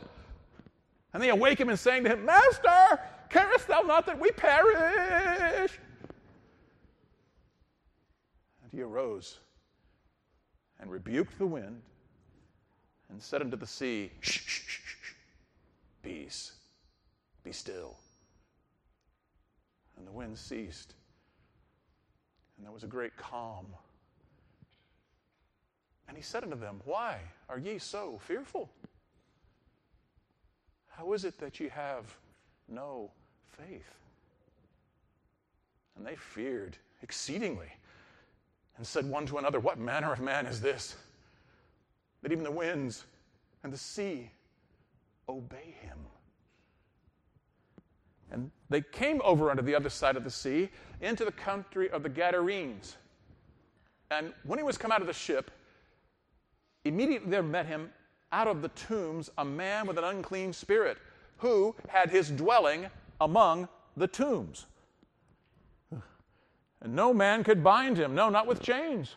And 1.12 1.22
they 1.22 1.30
awake 1.30 1.60
him 1.60 1.68
and 1.68 1.78
saying 1.78 2.04
to 2.04 2.10
him, 2.10 2.24
Master, 2.24 3.00
carest 3.30 3.68
thou 3.68 3.82
not 3.82 4.06
that 4.06 4.18
we 4.18 4.32
perish? 4.32 5.78
He 8.74 8.82
arose 8.82 9.38
and 10.80 10.90
rebuked 10.90 11.38
the 11.38 11.46
wind 11.46 11.80
and 13.08 13.22
said 13.22 13.40
unto 13.40 13.56
the 13.56 13.66
sea, 13.66 14.10
Shh, 14.20 14.40
shh, 14.40 14.62
shh, 14.66 15.12
Peace, 16.02 16.52
be 17.44 17.52
still. 17.52 17.96
And 19.96 20.04
the 20.04 20.10
wind 20.10 20.36
ceased, 20.36 20.94
and 22.56 22.66
there 22.66 22.72
was 22.72 22.82
a 22.82 22.88
great 22.88 23.16
calm. 23.16 23.66
And 26.08 26.16
he 26.16 26.22
said 26.22 26.42
unto 26.42 26.58
them, 26.58 26.80
Why 26.84 27.20
are 27.48 27.60
ye 27.60 27.78
so 27.78 28.18
fearful? 28.26 28.68
How 30.88 31.12
is 31.12 31.24
it 31.24 31.38
that 31.38 31.60
ye 31.60 31.68
have 31.68 32.12
no 32.68 33.12
faith? 33.46 33.94
And 35.96 36.04
they 36.04 36.16
feared 36.16 36.76
exceedingly 37.02 37.70
and 38.76 38.86
said 38.86 39.08
one 39.08 39.26
to 39.26 39.38
another, 39.38 39.60
What 39.60 39.78
manner 39.78 40.12
of 40.12 40.20
man 40.20 40.46
is 40.46 40.60
this? 40.60 40.96
That 42.22 42.32
even 42.32 42.44
the 42.44 42.50
winds 42.50 43.04
and 43.62 43.72
the 43.72 43.78
sea 43.78 44.30
obey 45.28 45.74
him. 45.80 45.98
And 48.30 48.50
they 48.68 48.80
came 48.80 49.20
over 49.24 49.50
unto 49.50 49.62
the 49.62 49.74
other 49.74 49.90
side 49.90 50.16
of 50.16 50.24
the 50.24 50.30
sea 50.30 50.68
into 51.00 51.24
the 51.24 51.32
country 51.32 51.90
of 51.90 52.02
the 52.02 52.08
Gadarenes. 52.08 52.96
And 54.10 54.32
when 54.44 54.58
he 54.58 54.64
was 54.64 54.76
come 54.76 54.90
out 54.90 55.00
of 55.00 55.06
the 55.06 55.12
ship, 55.12 55.50
immediately 56.84 57.30
there 57.30 57.42
met 57.42 57.66
him 57.66 57.90
out 58.32 58.48
of 58.48 58.62
the 58.62 58.68
tombs 58.70 59.30
a 59.38 59.44
man 59.44 59.86
with 59.86 59.98
an 59.98 60.04
unclean 60.04 60.52
spirit 60.52 60.98
who 61.38 61.74
had 61.88 62.10
his 62.10 62.30
dwelling 62.30 62.86
among 63.20 63.68
the 63.96 64.08
tombs. 64.08 64.66
And 66.84 66.94
no 66.94 67.12
man 67.12 67.42
could 67.42 67.64
bind 67.64 67.96
him, 67.96 68.14
no, 68.14 68.28
not 68.30 68.46
with 68.46 68.62
chains 68.62 69.16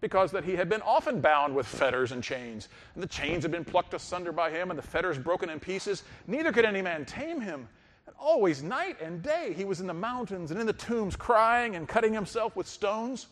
because 0.00 0.30
that 0.32 0.44
he 0.44 0.54
had 0.54 0.68
been 0.68 0.82
often 0.82 1.20
bound 1.20 1.54
with 1.54 1.66
fetters 1.66 2.12
and 2.12 2.22
chains. 2.22 2.68
And 2.94 3.02
the 3.02 3.08
chains 3.08 3.42
had 3.44 3.50
been 3.50 3.64
plucked 3.64 3.94
asunder 3.94 4.32
by 4.32 4.50
him, 4.50 4.70
and 4.70 4.78
the 4.78 4.82
fetters 4.82 5.18
broken 5.18 5.50
in 5.50 5.58
pieces. 5.58 6.04
Neither 6.26 6.52
could 6.52 6.64
any 6.64 6.82
man 6.82 7.04
tame 7.04 7.40
him. 7.40 7.68
And 8.06 8.14
always, 8.18 8.62
night 8.62 9.00
and 9.00 9.22
day, 9.22 9.54
he 9.56 9.64
was 9.64 9.80
in 9.80 9.86
the 9.86 9.94
mountains 9.94 10.50
and 10.50 10.60
in 10.60 10.66
the 10.66 10.72
tombs 10.72 11.16
crying 11.16 11.76
and 11.76 11.88
cutting 11.88 12.12
himself 12.12 12.56
with 12.56 12.66
stones. 12.66 13.26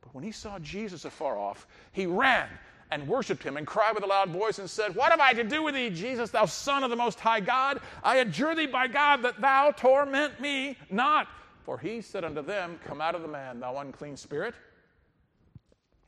But 0.00 0.14
when 0.14 0.24
he 0.24 0.32
saw 0.32 0.58
Jesus 0.58 1.04
afar 1.04 1.38
off, 1.38 1.66
he 1.92 2.06
ran 2.06 2.48
and 2.90 3.06
worshiped 3.06 3.42
him 3.42 3.56
and 3.56 3.66
cried 3.66 3.94
with 3.94 4.02
a 4.02 4.08
loud 4.08 4.30
voice 4.30 4.58
and 4.58 4.68
said, 4.68 4.94
What 4.94 5.12
have 5.12 5.20
I 5.20 5.32
to 5.34 5.44
do 5.44 5.62
with 5.62 5.74
thee, 5.74 5.90
Jesus, 5.90 6.30
thou 6.30 6.46
Son 6.46 6.82
of 6.82 6.90
the 6.90 6.96
Most 6.96 7.20
High 7.20 7.40
God? 7.40 7.80
I 8.02 8.16
adjure 8.16 8.54
thee 8.54 8.66
by 8.66 8.88
God 8.88 9.22
that 9.22 9.40
thou 9.40 9.70
torment 9.70 10.40
me 10.40 10.76
not. 10.90 11.28
For 11.64 11.78
he 11.78 12.00
said 12.00 12.24
unto 12.24 12.42
them, 12.42 12.78
Come 12.84 13.00
out 13.00 13.14
of 13.14 13.22
the 13.22 13.28
man, 13.28 13.60
thou 13.60 13.76
unclean 13.78 14.16
spirit. 14.16 14.54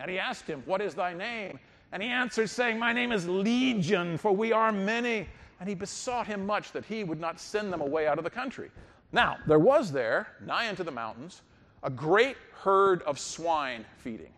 And 0.00 0.10
he 0.10 0.18
asked 0.18 0.46
him, 0.46 0.62
What 0.66 0.80
is 0.80 0.94
thy 0.94 1.14
name? 1.14 1.58
And 1.92 2.02
he 2.02 2.08
answered, 2.08 2.48
saying, 2.48 2.78
My 2.78 2.92
name 2.92 3.12
is 3.12 3.28
Legion, 3.28 4.16
for 4.16 4.32
we 4.32 4.52
are 4.52 4.72
many. 4.72 5.28
And 5.60 5.68
he 5.68 5.74
besought 5.74 6.26
him 6.26 6.44
much 6.44 6.72
that 6.72 6.84
he 6.84 7.04
would 7.04 7.20
not 7.20 7.38
send 7.38 7.72
them 7.72 7.80
away 7.80 8.06
out 8.06 8.18
of 8.18 8.24
the 8.24 8.30
country. 8.30 8.70
Now, 9.12 9.36
there 9.46 9.58
was 9.58 9.92
there, 9.92 10.28
nigh 10.44 10.68
unto 10.68 10.82
the 10.82 10.90
mountains, 10.90 11.42
a 11.82 11.90
great 11.90 12.36
herd 12.52 13.02
of 13.02 13.18
swine 13.18 13.84
feeding. 13.98 14.32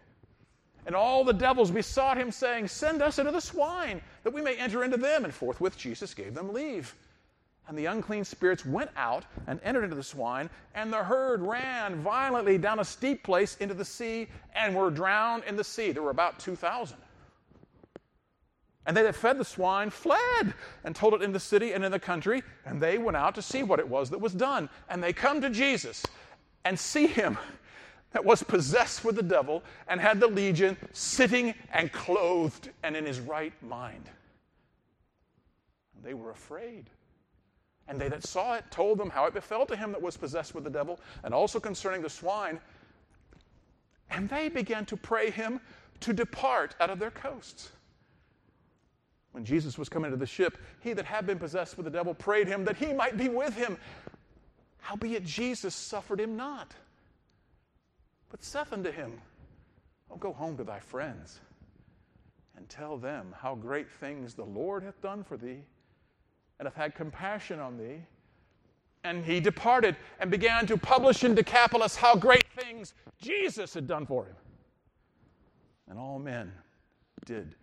And 0.87 0.95
all 0.95 1.25
the 1.25 1.33
devils 1.33 1.71
besought 1.71 2.19
him, 2.19 2.31
saying, 2.31 2.69
Send 2.69 3.01
us 3.01 3.19
into 3.19 3.31
the 3.31 3.41
swine, 3.41 4.03
that 4.23 4.35
we 4.35 4.43
may 4.43 4.57
enter 4.57 4.85
into 4.85 4.97
them. 4.97 5.25
And 5.25 5.33
forthwith 5.33 5.79
Jesus 5.79 6.13
gave 6.13 6.35
them 6.35 6.53
leave. 6.53 6.95
And 7.67 7.79
the 7.79 7.87
unclean 7.87 8.25
spirits 8.25 8.67
went 8.67 8.91
out 8.97 9.25
and 9.47 9.59
entered 9.63 9.85
into 9.85 9.97
the 9.97 10.03
swine, 10.03 10.51
and 10.75 10.93
the 10.93 11.03
herd 11.03 11.41
ran 11.41 11.97
violently 12.03 12.59
down 12.59 12.79
a 12.79 12.85
steep 12.85 13.23
place 13.23 13.57
into 13.57 13.75
the 13.75 13.85
sea 13.85 14.29
and 14.55 14.75
were 14.75 14.91
drowned 14.91 15.45
in 15.45 15.57
the 15.57 15.65
sea. 15.65 15.93
There 15.93 16.03
were 16.03 16.11
about 16.11 16.39
2,000. 16.39 16.99
And 18.87 18.95
they 18.95 19.03
that 19.03 19.15
fed 19.15 19.39
the 19.39 19.45
swine 19.45 19.89
fled 19.89 20.53
and 20.85 20.95
told 20.95 21.15
it 21.15 21.23
in 21.23 21.33
the 21.33 21.41
city 21.41 21.73
and 21.73 21.83
in 21.85 21.91
the 21.91 21.99
country, 21.99 22.43
and 22.67 22.81
they 22.81 22.99
went 22.99 23.17
out 23.17 23.35
to 23.37 23.43
see 23.43 23.63
what 23.63 23.79
it 23.79 23.89
was 23.89 24.11
that 24.11 24.21
was 24.21 24.35
done. 24.35 24.69
And 24.91 25.03
they 25.03 25.15
come 25.15 25.41
to 25.41 25.49
Jesus 25.49 26.05
and 26.67 26.79
see 26.79 27.07
him 27.07 27.39
that 28.13 28.25
was 28.25 28.43
possessed 28.43 29.05
with 29.05 29.17
the 29.17 29.23
devil 29.23 29.63
and 29.89 30.01
had 30.01 30.21
the 30.21 30.27
legion 30.27 30.77
sitting 30.93 31.55
and 31.73 31.91
clothed 31.93 32.71
and 32.83 32.95
in 32.95 33.07
his 33.07 33.21
right 33.21 33.55
mind. 33.63 34.05
They 36.03 36.15
were 36.15 36.31
afraid. 36.31 36.91
And 37.89 38.01
they 38.01 38.09
that 38.09 38.25
saw 38.25 38.55
it 38.55 38.65
told 38.71 38.99
them 38.99 39.11
how 39.11 39.27
it 39.27 39.35
befell 39.35 39.67
to 39.67 39.77
him 39.77 39.93
that 39.93 40.01
was 40.01 40.17
possessed 40.17 40.55
with 40.55 40.65
the 40.65 40.71
devil, 40.71 40.99
and 41.23 41.35
also 41.35 41.61
concerning 41.61 42.03
the 42.03 42.11
swine. 42.11 42.61
And 44.11 44.29
they 44.29 44.49
began 44.49 44.87
to 44.87 44.97
pray 44.97 45.31
him 45.31 45.61
to 46.01 46.13
depart 46.13 46.75
out 46.81 46.91
of 46.91 46.99
their 46.99 47.11
coasts. 47.11 47.73
When 49.33 49.45
Jesus 49.45 49.77
was 49.77 49.89
coming 49.89 50.11
to 50.13 50.17
the 50.17 50.27
ship, 50.27 50.59
he 50.81 50.93
that 50.93 51.05
had 51.05 51.27
been 51.27 51.39
possessed 51.39 51.77
with 51.77 51.85
the 51.85 51.91
devil 51.91 52.15
prayed 52.15 52.47
him 52.47 52.65
that 52.65 52.77
he 52.77 52.93
might 52.93 53.17
be 53.17 53.29
with 53.29 53.57
him. 53.57 53.77
Howbeit 54.81 55.25
Jesus 55.25 55.75
suffered 55.75 56.21
him 56.21 56.37
not 56.37 56.75
but 58.35 58.43
saith 58.43 58.73
unto 58.73 58.91
him, 58.91 59.21
Oh, 60.11 60.17
go 60.17 60.33
home 60.33 60.57
to 60.57 60.65
thy 60.65 60.81
friends 60.81 61.39
and 62.57 62.69
tell 62.69 62.97
them 62.97 63.33
how 63.39 63.55
great 63.55 63.89
things 63.89 64.35
the 64.35 64.43
Lord 64.43 64.83
hath 64.83 65.01
done 65.01 65.23
for 65.23 65.37
thee 65.37 65.61
and 66.65 66.73
hath 66.73 66.83
had 66.83 66.95
compassion 66.95 67.61
on 67.61 67.77
thee. 67.77 68.01
And 69.05 69.23
he 69.23 69.39
departed 69.39 69.97
and 70.19 70.31
began 70.31 70.67
to 70.67 70.79
publish 70.79 71.25
in 71.25 71.35
Decapolis 71.35 71.95
how 71.95 72.17
great 72.17 72.47
things 72.57 72.95
Jesus 73.21 73.75
had 73.75 73.87
done 73.87 74.07
for 74.07 74.25
him. 74.25 74.37
And 75.91 75.99
all 75.99 76.19
men 76.19 76.51
did 77.27 77.55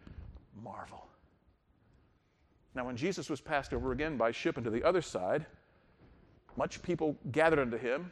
marvel. 0.63 1.07
Now, 2.75 2.85
when 2.85 2.95
Jesus 2.95 3.27
was 3.27 3.41
passed 3.41 3.73
over 3.73 3.91
again 3.91 4.17
by 4.17 4.31
ship 4.31 4.57
into 4.57 4.69
the 4.69 4.83
other 4.83 5.01
side, 5.01 5.47
much 6.55 6.81
people 6.83 7.17
gathered 7.31 7.59
unto 7.59 7.77
him, 7.77 8.11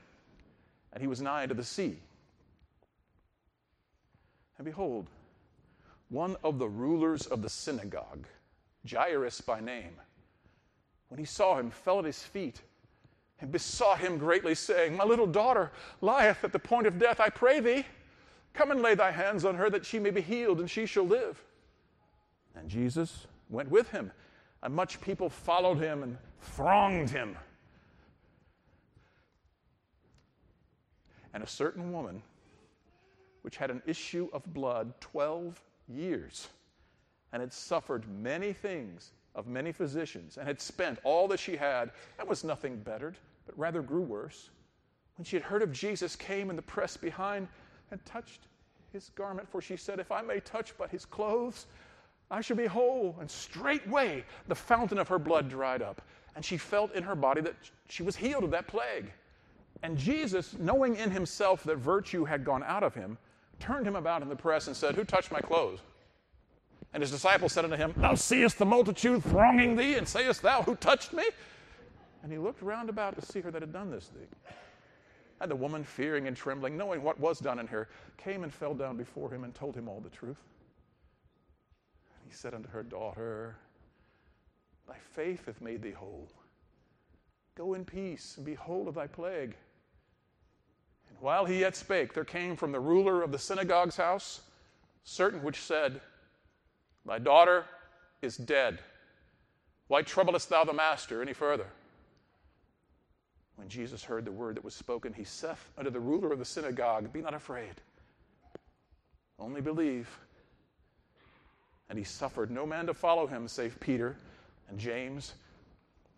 and 0.91 1.01
he 1.01 1.07
was 1.07 1.21
nigh 1.21 1.43
unto 1.43 1.53
the 1.53 1.63
sea. 1.63 1.99
And 4.57 4.65
behold, 4.65 5.07
one 6.09 6.35
of 6.43 6.57
the 6.57 6.67
rulers 6.67 7.27
of 7.27 7.43
the 7.43 7.49
synagogue, 7.49 8.25
Jairus 8.89 9.39
by 9.39 9.59
name, 9.59 9.93
when 11.09 11.19
he 11.19 11.25
saw 11.25 11.57
him, 11.57 11.69
fell 11.69 11.99
at 11.99 12.05
his 12.05 12.23
feet 12.23 12.61
and 13.41 13.51
besought 13.51 13.99
him 13.99 14.17
greatly, 14.17 14.55
saying, 14.55 14.95
My 14.95 15.03
little 15.03 15.27
daughter 15.27 15.71
lieth 16.01 16.43
at 16.43 16.51
the 16.51 16.59
point 16.59 16.87
of 16.87 16.99
death. 16.99 17.19
I 17.19 17.29
pray 17.29 17.59
thee, 17.59 17.85
come 18.53 18.71
and 18.71 18.81
lay 18.81 18.95
thy 18.95 19.11
hands 19.11 19.45
on 19.45 19.55
her 19.55 19.69
that 19.69 19.85
she 19.85 19.99
may 19.99 20.11
be 20.11 20.21
healed 20.21 20.59
and 20.59 20.69
she 20.69 20.85
shall 20.85 21.05
live. 21.05 21.43
And 22.55 22.69
Jesus 22.69 23.27
went 23.49 23.69
with 23.69 23.89
him, 23.89 24.11
and 24.61 24.73
much 24.73 25.01
people 25.01 25.29
followed 25.29 25.79
him 25.79 26.03
and 26.03 26.17
thronged 26.41 27.09
him. 27.09 27.37
And 31.33 31.43
a 31.43 31.47
certain 31.47 31.91
woman 31.91 32.21
which 33.43 33.57
had 33.57 33.71
an 33.71 33.81
issue 33.85 34.29
of 34.33 34.43
blood 34.53 34.93
12 34.99 35.61
years 35.87 36.49
and 37.31 37.41
had 37.41 37.53
suffered 37.53 38.07
many 38.09 38.51
things 38.51 39.11
of 39.35 39.47
many 39.47 39.71
physicians 39.71 40.37
and 40.37 40.47
had 40.47 40.61
spent 40.61 40.99
all 41.03 41.27
that 41.27 41.39
she 41.39 41.55
had 41.55 41.91
and 42.17 42.27
was 42.27 42.43
nothing 42.43 42.77
bettered, 42.77 43.17
but 43.45 43.57
rather 43.57 43.81
grew 43.81 44.01
worse. 44.01 44.49
When 45.17 45.25
she 45.25 45.35
had 45.35 45.43
heard 45.43 45.61
of 45.61 45.71
Jesus, 45.71 46.15
came 46.15 46.49
in 46.49 46.55
the 46.55 46.61
press 46.61 46.97
behind 46.97 47.47
and 47.91 48.03
touched 48.05 48.47
his 48.93 49.09
garment, 49.15 49.49
for 49.49 49.61
she 49.61 49.75
said, 49.75 49.99
If 49.99 50.11
I 50.11 50.21
may 50.21 50.39
touch 50.39 50.73
but 50.77 50.89
his 50.89 51.05
clothes, 51.05 51.67
I 52.31 52.41
shall 52.41 52.57
be 52.57 52.65
whole. 52.65 53.15
And 53.19 53.29
straightway 53.29 54.23
the 54.47 54.55
fountain 54.55 54.97
of 54.97 55.07
her 55.07 55.19
blood 55.19 55.49
dried 55.49 55.81
up, 55.81 56.01
and 56.35 56.43
she 56.43 56.57
felt 56.57 56.93
in 56.93 57.03
her 57.03 57.15
body 57.15 57.41
that 57.41 57.55
she 57.87 58.03
was 58.03 58.15
healed 58.15 58.43
of 58.43 58.51
that 58.51 58.67
plague. 58.67 59.11
And 59.83 59.97
Jesus, 59.97 60.55
knowing 60.59 60.95
in 60.95 61.11
himself 61.11 61.63
that 61.63 61.77
virtue 61.77 62.25
had 62.25 62.43
gone 62.43 62.63
out 62.63 62.83
of 62.83 62.93
him, 62.93 63.17
turned 63.59 63.87
him 63.87 63.95
about 63.95 64.21
in 64.21 64.29
the 64.29 64.35
press 64.35 64.67
and 64.67 64.75
said, 64.75 64.95
Who 64.95 65.03
touched 65.03 65.31
my 65.31 65.41
clothes? 65.41 65.79
And 66.93 67.01
his 67.01 67.11
disciples 67.11 67.53
said 67.53 67.65
unto 67.65 67.77
him, 67.77 67.93
Thou 67.95 68.15
seest 68.15 68.57
the 68.57 68.65
multitude 68.65 69.23
thronging 69.23 69.75
thee, 69.75 69.95
and 69.95 70.07
sayest 70.07 70.41
thou, 70.41 70.63
Who 70.63 70.75
touched 70.75 71.13
me? 71.13 71.23
And 72.23 72.31
he 72.31 72.37
looked 72.37 72.61
round 72.61 72.89
about 72.89 73.15
to 73.19 73.25
see 73.25 73.41
her 73.41 73.51
that 73.51 73.61
had 73.61 73.71
done 73.71 73.91
this 73.91 74.07
thing. 74.07 74.27
And 75.39 75.49
the 75.49 75.55
woman, 75.55 75.83
fearing 75.83 76.27
and 76.27 76.35
trembling, 76.35 76.77
knowing 76.77 77.01
what 77.01 77.19
was 77.19 77.39
done 77.39 77.59
in 77.59 77.67
her, 77.67 77.87
came 78.17 78.43
and 78.43 78.53
fell 78.53 78.73
down 78.73 78.97
before 78.97 79.31
him 79.31 79.43
and 79.43 79.53
told 79.55 79.75
him 79.75 79.87
all 79.87 80.01
the 80.01 80.09
truth. 80.09 80.41
And 82.15 82.29
he 82.29 82.35
said 82.35 82.53
unto 82.53 82.69
her, 82.69 82.83
Daughter, 82.83 83.55
thy 84.87 84.97
faith 85.13 85.45
hath 85.45 85.61
made 85.61 85.81
thee 85.81 85.91
whole. 85.91 86.29
Go 87.55 87.75
in 87.75 87.85
peace 87.85 88.33
and 88.37 88.45
be 88.45 88.55
whole 88.55 88.87
of 88.87 88.95
thy 88.95 89.07
plague. 89.07 89.55
And 91.09 91.17
while 91.19 91.45
he 91.45 91.59
yet 91.59 91.75
spake, 91.75 92.13
there 92.13 92.25
came 92.25 92.55
from 92.55 92.71
the 92.71 92.79
ruler 92.79 93.21
of 93.21 93.31
the 93.31 93.39
synagogue's 93.39 93.97
house 93.97 94.41
certain 95.03 95.41
which 95.41 95.61
said, 95.61 96.01
Thy 97.05 97.19
daughter 97.19 97.65
is 98.21 98.37
dead. 98.37 98.79
Why 99.87 100.01
troublest 100.01 100.49
thou 100.49 100.63
the 100.63 100.73
master 100.73 101.21
any 101.21 101.33
further? 101.33 101.67
When 103.55 103.67
Jesus 103.67 104.03
heard 104.03 104.23
the 104.23 104.31
word 104.31 104.55
that 104.55 104.63
was 104.63 104.73
spoken, 104.73 105.13
he 105.13 105.23
saith 105.23 105.71
unto 105.77 105.89
the 105.89 105.99
ruler 105.99 106.31
of 106.31 106.39
the 106.39 106.45
synagogue, 106.45 107.11
Be 107.11 107.21
not 107.21 107.33
afraid, 107.33 107.73
only 109.37 109.61
believe. 109.61 110.07
And 111.89 111.97
he 111.97 112.05
suffered 112.05 112.51
no 112.51 112.65
man 112.65 112.85
to 112.85 112.93
follow 112.93 113.25
him 113.27 113.47
save 113.47 113.79
Peter 113.79 114.15
and 114.69 114.79
James 114.79 115.33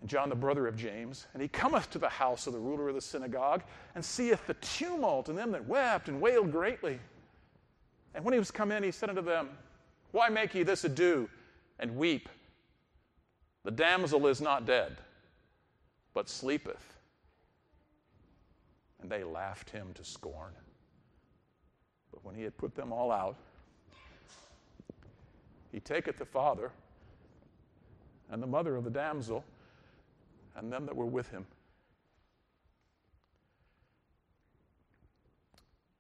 and 0.02 0.10
John, 0.10 0.30
the 0.30 0.36
brother 0.36 0.68
of 0.68 0.76
James, 0.76 1.28
and 1.34 1.42
he 1.42 1.48
cometh 1.48 1.90
to 1.92 2.00
the 2.00 2.10
house 2.10 2.48
of 2.48 2.54
the 2.54 2.60
ruler 2.60 2.90
of 2.90 2.96
the 2.96 3.02
synagogue, 3.02 3.64
and 3.96 4.04
seeth 4.04 4.46
the 4.48 4.56
tumult, 4.56 5.30
and 5.30 5.38
them 5.38 5.52
that 5.52 5.68
wept 5.68 6.10
and 6.10 6.20
wailed 6.20 6.52
greatly. 6.52 7.00
And 8.14 8.26
when 8.26 8.34
he 8.34 8.40
was 8.40 8.52
come 8.52 8.72
in, 8.72 8.84
he 8.84 8.92
said 8.92 9.10
unto 9.10 9.22
them, 9.22 9.50
Why 10.12 10.30
make 10.30 10.54
ye 10.54 10.64
this 10.64 10.84
ado 10.84 11.30
and 11.80 11.96
weep? 11.96 12.28
The 13.64 13.72
damsel 13.72 14.28
is 14.28 14.42
not 14.42 14.66
dead, 14.66 14.98
but 16.14 16.28
sleepeth. 16.30 16.98
And 19.02 19.10
they 19.10 19.24
laughed 19.24 19.70
him 19.70 19.94
to 19.96 20.04
scorn. 20.04 20.54
But 22.12 22.26
when 22.26 22.36
he 22.36 22.44
had 22.44 22.58
put 22.58 22.76
them 22.76 22.92
all 22.92 23.12
out, 23.12 23.38
he 25.72 25.80
taketh 25.80 26.18
the 26.18 26.26
father 26.26 26.72
and 28.30 28.44
the 28.44 28.48
mother 28.48 28.76
of 28.76 28.84
the 28.84 28.90
damsel 28.90 29.44
and 30.56 30.72
them 30.72 30.86
that 30.86 30.96
were 30.96 31.06
with 31.06 31.30
him. 31.30 31.46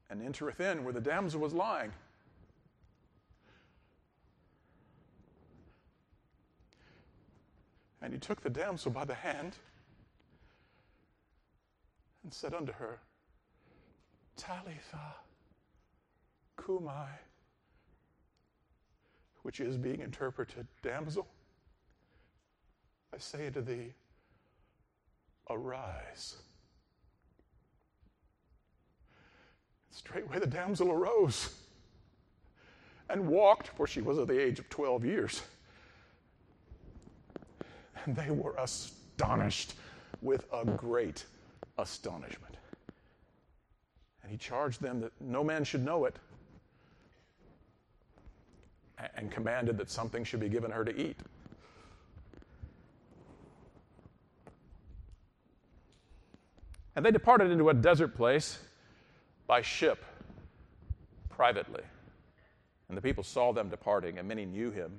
And 0.09 0.21
entereth 0.21 0.59
in 0.59 0.83
where 0.83 0.93
the 0.93 0.99
damsel 0.99 1.39
was 1.39 1.53
lying. 1.53 1.93
And 8.01 8.13
he 8.13 8.19
took 8.19 8.41
the 8.41 8.49
damsel 8.49 8.91
by 8.91 9.05
the 9.05 9.13
hand 9.13 9.55
and 12.23 12.33
said 12.33 12.53
unto 12.53 12.73
her, 12.73 12.99
Talitha 14.37 15.15
cumi, 16.57 17.09
which 19.43 19.59
is 19.59 19.77
being 19.77 20.01
interpreted, 20.01 20.67
Damsel, 20.81 21.27
I 23.13 23.17
say 23.17 23.49
to 23.49 23.61
thee, 23.61 23.93
Arise. 25.49 26.37
Straightway 29.89 30.39
the 30.39 30.47
damsel 30.47 30.91
arose 30.91 31.53
and 33.09 33.27
walked, 33.27 33.67
for 33.67 33.85
she 33.85 34.01
was 34.01 34.17
of 34.17 34.27
the 34.27 34.39
age 34.39 34.57
of 34.59 34.69
12 34.69 35.03
years. 35.03 35.41
And 38.05 38.15
they 38.15 38.31
were 38.31 38.55
astonished 38.57 39.73
with 40.21 40.45
a 40.53 40.65
great 40.65 41.25
astonishment. 41.77 42.55
And 44.23 44.31
he 44.31 44.37
charged 44.37 44.81
them 44.81 45.01
that 45.01 45.11
no 45.19 45.43
man 45.43 45.63
should 45.63 45.83
know 45.83 46.05
it 46.05 46.17
and 49.15 49.31
commanded 49.31 49.77
that 49.77 49.89
something 49.89 50.23
should 50.23 50.39
be 50.39 50.49
given 50.49 50.71
her 50.71 50.85
to 50.85 50.95
eat. 50.95 51.17
And 56.95 57.05
they 57.05 57.11
departed 57.11 57.51
into 57.51 57.69
a 57.69 57.73
desert 57.73 58.15
place 58.15 58.59
by 59.47 59.61
ship 59.61 60.03
privately. 61.29 61.83
And 62.89 62.97
the 62.97 63.01
people 63.01 63.23
saw 63.23 63.53
them 63.53 63.69
departing, 63.69 64.19
and 64.19 64.27
many 64.27 64.45
knew 64.45 64.71
him, 64.71 64.91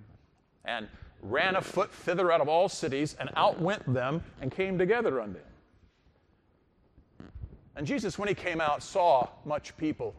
and 0.64 0.88
ran 1.22 1.56
afoot 1.56 1.90
thither 1.90 2.30
out 2.30 2.40
of 2.40 2.48
all 2.48 2.68
cities, 2.68 3.16
and 3.18 3.30
outwent 3.36 3.94
them, 3.94 4.22
and 4.40 4.50
came 4.50 4.76
together 4.76 5.20
unto 5.20 5.38
him. 5.38 5.46
And 7.76 7.86
Jesus, 7.86 8.18
when 8.18 8.28
he 8.28 8.34
came 8.34 8.60
out, 8.60 8.82
saw 8.82 9.28
much 9.44 9.76
people, 9.76 10.14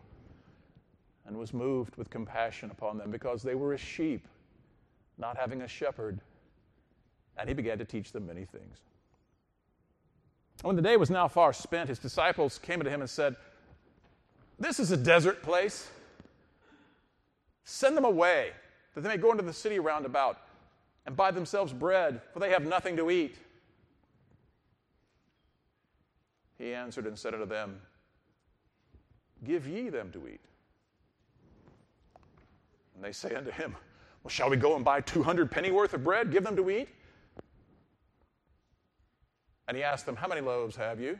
and 1.27 1.37
was 1.37 1.53
moved 1.53 1.95
with 1.97 2.09
compassion 2.09 2.71
upon 2.71 2.97
them, 2.97 3.11
because 3.11 3.43
they 3.43 3.53
were 3.53 3.73
as 3.73 3.81
sheep, 3.81 4.27
not 5.17 5.37
having 5.37 5.61
a 5.61 5.67
shepherd. 5.67 6.19
And 7.37 7.47
he 7.49 7.53
began 7.53 7.77
to 7.77 7.85
teach 7.85 8.11
them 8.11 8.25
many 8.25 8.45
things. 8.45 8.77
When 10.61 10.75
the 10.75 10.81
day 10.81 10.97
was 10.97 11.09
now 11.09 11.27
far 11.27 11.51
spent, 11.51 11.89
his 11.89 11.99
disciples 11.99 12.59
came 12.59 12.81
to 12.81 12.89
him 12.89 13.01
and 13.01 13.09
said, 13.09 13.35
this 14.59 14.79
is 14.79 14.91
a 14.91 14.97
desert 14.97 15.43
place. 15.43 15.89
Send 17.65 17.97
them 17.97 18.05
away, 18.05 18.51
that 18.93 19.01
they 19.01 19.09
may 19.09 19.17
go 19.17 19.31
into 19.31 19.43
the 19.43 19.51
city 19.53 19.79
round 19.79 20.05
about 20.05 20.37
and 21.05 21.15
buy 21.15 21.31
themselves 21.31 21.73
bread, 21.73 22.21
for 22.31 22.39
they 22.39 22.49
have 22.49 22.65
nothing 22.65 22.95
to 22.97 23.09
eat. 23.11 23.35
He 26.57 26.73
answered 26.73 27.07
and 27.07 27.17
said 27.17 27.33
unto 27.33 27.45
them, 27.45 27.81
Give 29.45 29.67
ye 29.67 29.89
them 29.89 30.11
to 30.11 30.27
eat. 30.27 30.39
And 32.95 33.03
they 33.03 33.11
say 33.11 33.35
unto 33.35 33.51
him, 33.51 33.75
Well, 34.23 34.29
shall 34.29 34.49
we 34.49 34.57
go 34.57 34.75
and 34.75 34.85
buy 34.85 35.01
200 35.01 35.51
pennyworth 35.51 35.93
of 35.93 36.03
bread, 36.03 36.31
give 36.31 36.43
them 36.43 36.55
to 36.55 36.69
eat? 36.69 36.87
And 39.67 39.75
he 39.75 39.83
asked 39.83 40.05
them, 40.05 40.15
How 40.15 40.27
many 40.27 40.41
loaves 40.41 40.75
have 40.75 41.01
you? 41.01 41.19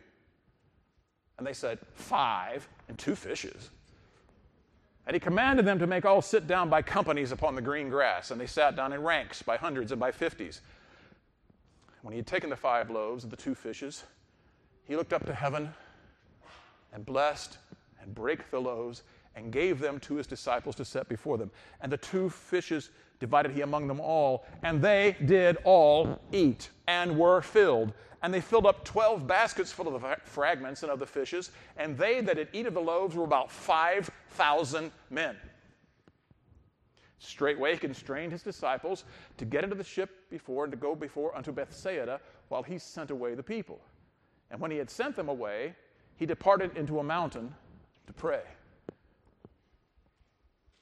And 1.37 1.45
they 1.45 1.53
said, 1.53 1.79
Five 1.93 2.67
and 2.87 2.97
two 2.97 3.15
fishes. 3.15 3.69
And 5.05 5.13
he 5.13 5.19
commanded 5.19 5.65
them 5.65 5.79
to 5.79 5.87
make 5.87 6.05
all 6.05 6.21
sit 6.21 6.47
down 6.47 6.69
by 6.69 6.81
companies 6.81 7.31
upon 7.31 7.55
the 7.55 7.61
green 7.61 7.89
grass. 7.89 8.31
And 8.31 8.39
they 8.39 8.47
sat 8.47 8.75
down 8.75 8.93
in 8.93 9.01
ranks 9.03 9.41
by 9.41 9.57
hundreds 9.57 9.91
and 9.91 9.99
by 9.99 10.11
fifties. 10.11 10.61
When 12.01 12.13
he 12.13 12.17
had 12.17 12.27
taken 12.27 12.49
the 12.49 12.55
five 12.55 12.89
loaves 12.89 13.23
and 13.23 13.31
the 13.31 13.37
two 13.37 13.55
fishes, 13.55 14.03
he 14.85 14.95
looked 14.95 15.13
up 15.13 15.25
to 15.25 15.33
heaven 15.33 15.73
and 16.93 17.05
blessed 17.05 17.57
and 18.01 18.13
brake 18.13 18.49
the 18.51 18.59
loaves 18.59 19.03
and 19.35 19.51
gave 19.51 19.79
them 19.79 19.99
to 20.01 20.15
his 20.15 20.27
disciples 20.27 20.75
to 20.75 20.85
set 20.85 21.09
before 21.09 21.37
them. 21.37 21.49
And 21.81 21.91
the 21.91 21.97
two 21.97 22.29
fishes 22.29 22.89
divided 23.19 23.51
he 23.51 23.61
among 23.61 23.87
them 23.87 23.99
all, 23.99 24.45
and 24.63 24.81
they 24.81 25.15
did 25.25 25.57
all 25.63 26.19
eat 26.31 26.69
and 26.87 27.17
were 27.17 27.41
filled. 27.41 27.93
And 28.21 28.33
they 28.33 28.41
filled 28.41 28.65
up 28.65 28.83
12 28.85 29.25
baskets 29.25 29.71
full 29.71 29.93
of 29.93 30.01
the 30.01 30.17
fragments 30.23 30.83
and 30.83 30.91
of 30.91 30.99
the 30.99 31.05
fishes, 31.05 31.51
and 31.77 31.97
they 31.97 32.21
that 32.21 32.37
had 32.37 32.49
eaten 32.53 32.67
of 32.67 32.73
the 32.73 32.81
loaves 32.81 33.15
were 33.15 33.23
about 33.23 33.49
5,000 34.33 34.91
men. 35.09 35.35
Straightway 37.19 37.73
he 37.73 37.77
constrained 37.77 38.31
his 38.31 38.43
disciples 38.43 39.05
to 39.37 39.45
get 39.45 39.63
into 39.63 39.75
the 39.75 39.83
ship 39.83 40.29
before 40.29 40.65
and 40.65 40.71
to 40.71 40.77
go 40.77 40.95
before 40.95 41.35
unto 41.35 41.51
Bethsaida 41.51 42.19
while 42.49 42.63
he 42.63 42.77
sent 42.77 43.11
away 43.11 43.35
the 43.35 43.43
people. 43.43 43.79
And 44.51 44.59
when 44.59 44.71
he 44.71 44.77
had 44.77 44.89
sent 44.89 45.15
them 45.15 45.29
away, 45.29 45.75
he 46.17 46.25
departed 46.25 46.75
into 46.75 46.99
a 46.99 47.03
mountain 47.03 47.53
to 48.07 48.13
pray. 48.13 48.43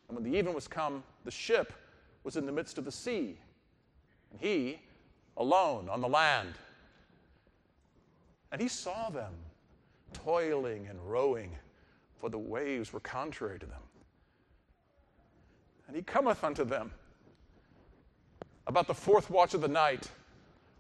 And 0.07 0.17
when 0.17 0.23
the 0.29 0.37
even 0.37 0.53
was 0.53 0.67
come, 0.67 1.03
the 1.23 1.31
ship 1.31 1.73
was 2.23 2.37
in 2.37 2.45
the 2.45 2.51
midst 2.51 2.77
of 2.77 2.85
the 2.85 2.91
sea, 2.91 3.37
and 4.31 4.39
he 4.39 4.79
alone 5.37 5.89
on 5.89 6.01
the 6.01 6.09
land. 6.09 6.53
And 8.51 8.61
he 8.61 8.67
saw 8.67 9.09
them 9.09 9.33
toiling 10.13 10.87
and 10.87 10.99
rowing, 11.09 11.57
for 12.21 12.29
the 12.29 12.37
waves 12.37 12.93
were 12.93 12.99
contrary 12.99 13.57
to 13.57 13.65
them. 13.65 13.81
And 15.87 15.95
he 15.95 16.03
cometh 16.03 16.43
unto 16.43 16.63
them 16.63 16.91
about 18.67 18.87
the 18.87 18.93
fourth 18.93 19.31
watch 19.31 19.55
of 19.55 19.61
the 19.61 19.67
night, 19.67 20.07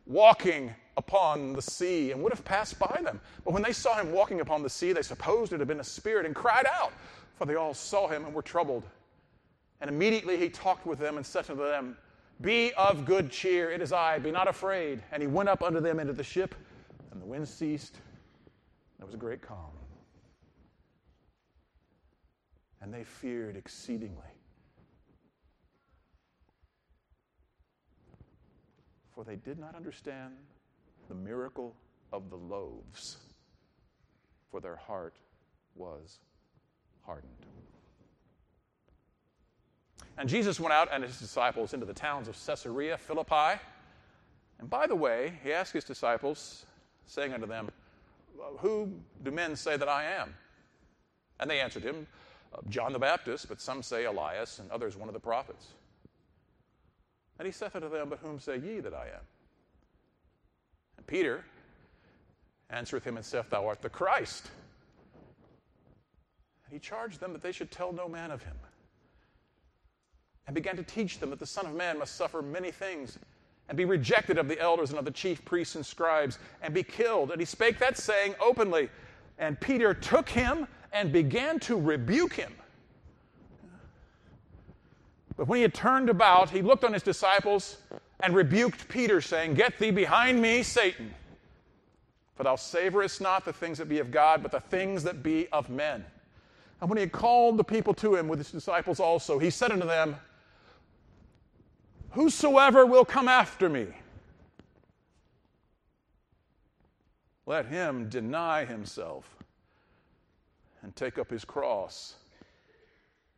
walking 0.05 0.73
upon 0.97 1.53
the 1.53 1.61
sea, 1.61 2.11
and 2.11 2.21
would 2.21 2.31
have 2.31 2.45
passed 2.45 2.77
by 2.77 3.01
them. 3.03 3.19
But 3.43 3.53
when 3.53 3.63
they 3.63 3.73
saw 3.73 3.99
him 3.99 4.11
walking 4.11 4.39
upon 4.39 4.61
the 4.61 4.69
sea, 4.69 4.93
they 4.93 5.01
supposed 5.01 5.51
it 5.51 5.59
had 5.59 5.67
been 5.67 5.79
a 5.79 5.83
spirit 5.83 6.27
and 6.27 6.35
cried 6.35 6.67
out, 6.71 6.93
for 7.35 7.45
they 7.45 7.55
all 7.55 7.73
saw 7.73 8.07
him 8.07 8.23
and 8.23 8.33
were 8.33 8.43
troubled. 8.43 8.83
And 9.81 9.89
immediately 9.89 10.37
he 10.37 10.47
talked 10.47 10.85
with 10.85 10.99
them 10.99 11.17
and 11.17 11.25
said 11.25 11.45
to 11.45 11.55
them, 11.55 11.97
Be 12.41 12.71
of 12.73 13.03
good 13.03 13.31
cheer, 13.31 13.71
it 13.71 13.81
is 13.81 13.91
I, 13.91 14.19
be 14.19 14.29
not 14.29 14.47
afraid. 14.47 15.01
And 15.11 15.23
he 15.23 15.27
went 15.27 15.49
up 15.49 15.63
unto 15.63 15.79
them 15.79 15.99
into 15.99 16.13
the 16.13 16.23
ship, 16.23 16.53
and 17.11 17.19
the 17.19 17.25
wind 17.25 17.47
ceased. 17.47 17.95
There 18.99 19.07
was 19.07 19.15
a 19.15 19.17
great 19.17 19.41
calm. 19.41 19.71
And 22.81 22.93
they 22.93 23.03
feared 23.03 23.55
exceedingly. 23.55 24.17
For 29.13 29.23
they 29.23 29.35
did 29.35 29.59
not 29.59 29.75
understand 29.75 30.33
the 31.07 31.15
miracle 31.15 31.75
of 32.11 32.29
the 32.29 32.37
loaves, 32.37 33.17
for 34.49 34.59
their 34.59 34.75
heart 34.75 35.15
was 35.75 36.19
hardened. 37.05 37.45
And 40.17 40.27
Jesus 40.27 40.59
went 40.59 40.73
out 40.73 40.89
and 40.91 41.03
his 41.03 41.19
disciples 41.19 41.73
into 41.73 41.85
the 41.85 41.93
towns 41.93 42.27
of 42.27 42.37
Caesarea 42.45 42.97
Philippi. 42.97 43.59
And 44.59 44.69
by 44.69 44.87
the 44.87 44.95
way, 44.95 45.33
he 45.43 45.53
asked 45.53 45.73
his 45.73 45.83
disciples, 45.83 46.65
saying 47.05 47.33
unto 47.33 47.47
them, 47.47 47.69
Who 48.59 48.91
do 49.23 49.31
men 49.31 49.55
say 49.55 49.77
that 49.77 49.89
I 49.89 50.05
am? 50.05 50.33
And 51.39 51.49
they 51.49 51.59
answered 51.59 51.83
him, 51.83 52.07
John 52.69 52.93
the 52.93 52.99
Baptist, 52.99 53.47
but 53.47 53.61
some 53.61 53.81
say 53.81 54.05
Elias, 54.05 54.59
and 54.59 54.69
others 54.71 54.97
one 54.97 55.07
of 55.07 55.13
the 55.13 55.19
prophets. 55.19 55.67
And 57.39 57.45
he 57.45 57.51
saith 57.51 57.75
unto 57.75 57.89
them, 57.89 58.09
But 58.09 58.19
whom 58.19 58.39
say 58.39 58.57
ye 58.57 58.79
that 58.81 58.93
I 58.93 59.05
am? 59.05 59.25
And 60.97 61.07
Peter 61.07 61.43
answereth 62.69 63.03
him 63.03 63.17
and 63.17 63.25
saith, 63.25 63.49
Thou 63.49 63.67
art 63.67 63.81
the 63.81 63.89
Christ. 63.89 64.49
And 66.65 66.73
he 66.73 66.79
charged 66.79 67.19
them 67.19 67.33
that 67.33 67.41
they 67.41 67.51
should 67.51 67.71
tell 67.71 67.91
no 67.91 68.07
man 68.07 68.31
of 68.31 68.43
him 68.43 68.55
and 70.47 70.55
began 70.55 70.75
to 70.75 70.83
teach 70.83 71.19
them 71.19 71.29
that 71.29 71.39
the 71.39 71.45
Son 71.45 71.65
of 71.65 71.73
Man 71.73 71.97
must 71.97 72.15
suffer 72.15 72.41
many 72.41 72.71
things 72.71 73.17
and 73.69 73.77
be 73.77 73.85
rejected 73.85 74.37
of 74.37 74.47
the 74.47 74.59
elders 74.59 74.89
and 74.89 74.99
of 74.99 75.05
the 75.05 75.11
chief 75.11 75.45
priests 75.45 75.75
and 75.75 75.85
scribes 75.85 76.39
and 76.61 76.73
be 76.73 76.83
killed. 76.83 77.31
And 77.31 77.39
he 77.39 77.45
spake 77.45 77.79
that 77.79 77.97
saying 77.97 78.35
openly. 78.41 78.89
And 79.37 79.59
Peter 79.59 79.93
took 79.93 80.27
him 80.27 80.67
and 80.93 81.11
began 81.11 81.59
to 81.61 81.79
rebuke 81.79 82.33
him. 82.33 82.53
But 85.37 85.47
when 85.47 85.57
he 85.57 85.61
had 85.63 85.73
turned 85.73 86.09
about, 86.09 86.49
he 86.49 86.61
looked 86.61 86.83
on 86.83 86.93
his 86.93 87.03
disciples 87.03 87.77
and 88.19 88.35
rebuked 88.35 88.87
Peter, 88.89 89.21
saying, 89.21 89.55
Get 89.55 89.79
thee 89.79 89.91
behind 89.91 90.41
me, 90.41 90.61
Satan. 90.63 91.13
For 92.35 92.43
thou 92.43 92.55
savorest 92.55 93.21
not 93.21 93.45
the 93.45 93.53
things 93.53 93.77
that 93.77 93.89
be 93.89 93.99
of 93.99 94.11
God, 94.11 94.43
but 94.43 94.51
the 94.51 94.59
things 94.59 95.03
that 95.03 95.23
be 95.23 95.47
of 95.49 95.69
men. 95.69 96.05
And 96.79 96.89
when 96.89 96.97
he 96.97 97.01
had 97.01 97.11
called 97.11 97.57
the 97.57 97.63
people 97.63 97.93
to 97.95 98.15
him 98.15 98.27
with 98.27 98.39
his 98.39 98.51
disciples 98.51 98.99
also, 98.99 99.39
he 99.39 99.49
said 99.49 99.71
unto 99.71 99.85
them, 99.85 100.15
Whosoever 102.11 102.85
will 102.85 103.05
come 103.05 103.27
after 103.27 103.69
me, 103.69 103.87
let 107.45 107.65
him 107.67 108.09
deny 108.09 108.65
himself 108.65 109.40
and 110.83 110.95
take 110.95 111.17
up 111.17 111.29
his 111.29 111.45
cross 111.45 112.15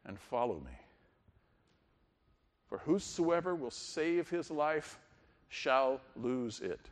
and 0.06 0.20
follow 0.20 0.56
me. 0.56 0.78
For 2.68 2.80
whosoever 2.80 3.56
will 3.56 3.72
save 3.72 4.30
his 4.30 4.50
life 4.50 5.00
shall 5.50 6.02
lose 6.16 6.60
it. 6.60 6.90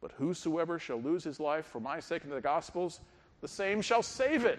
But 0.00 0.12
whosoever 0.12 0.78
shall 0.78 1.00
lose 1.00 1.22
his 1.22 1.38
life 1.38 1.66
for 1.66 1.80
my 1.80 2.00
sake 2.00 2.24
and 2.24 2.32
the 2.32 2.40
gospel's, 2.40 3.00
the 3.40 3.48
same 3.48 3.80
shall 3.80 4.02
save 4.02 4.44
it. 4.44 4.58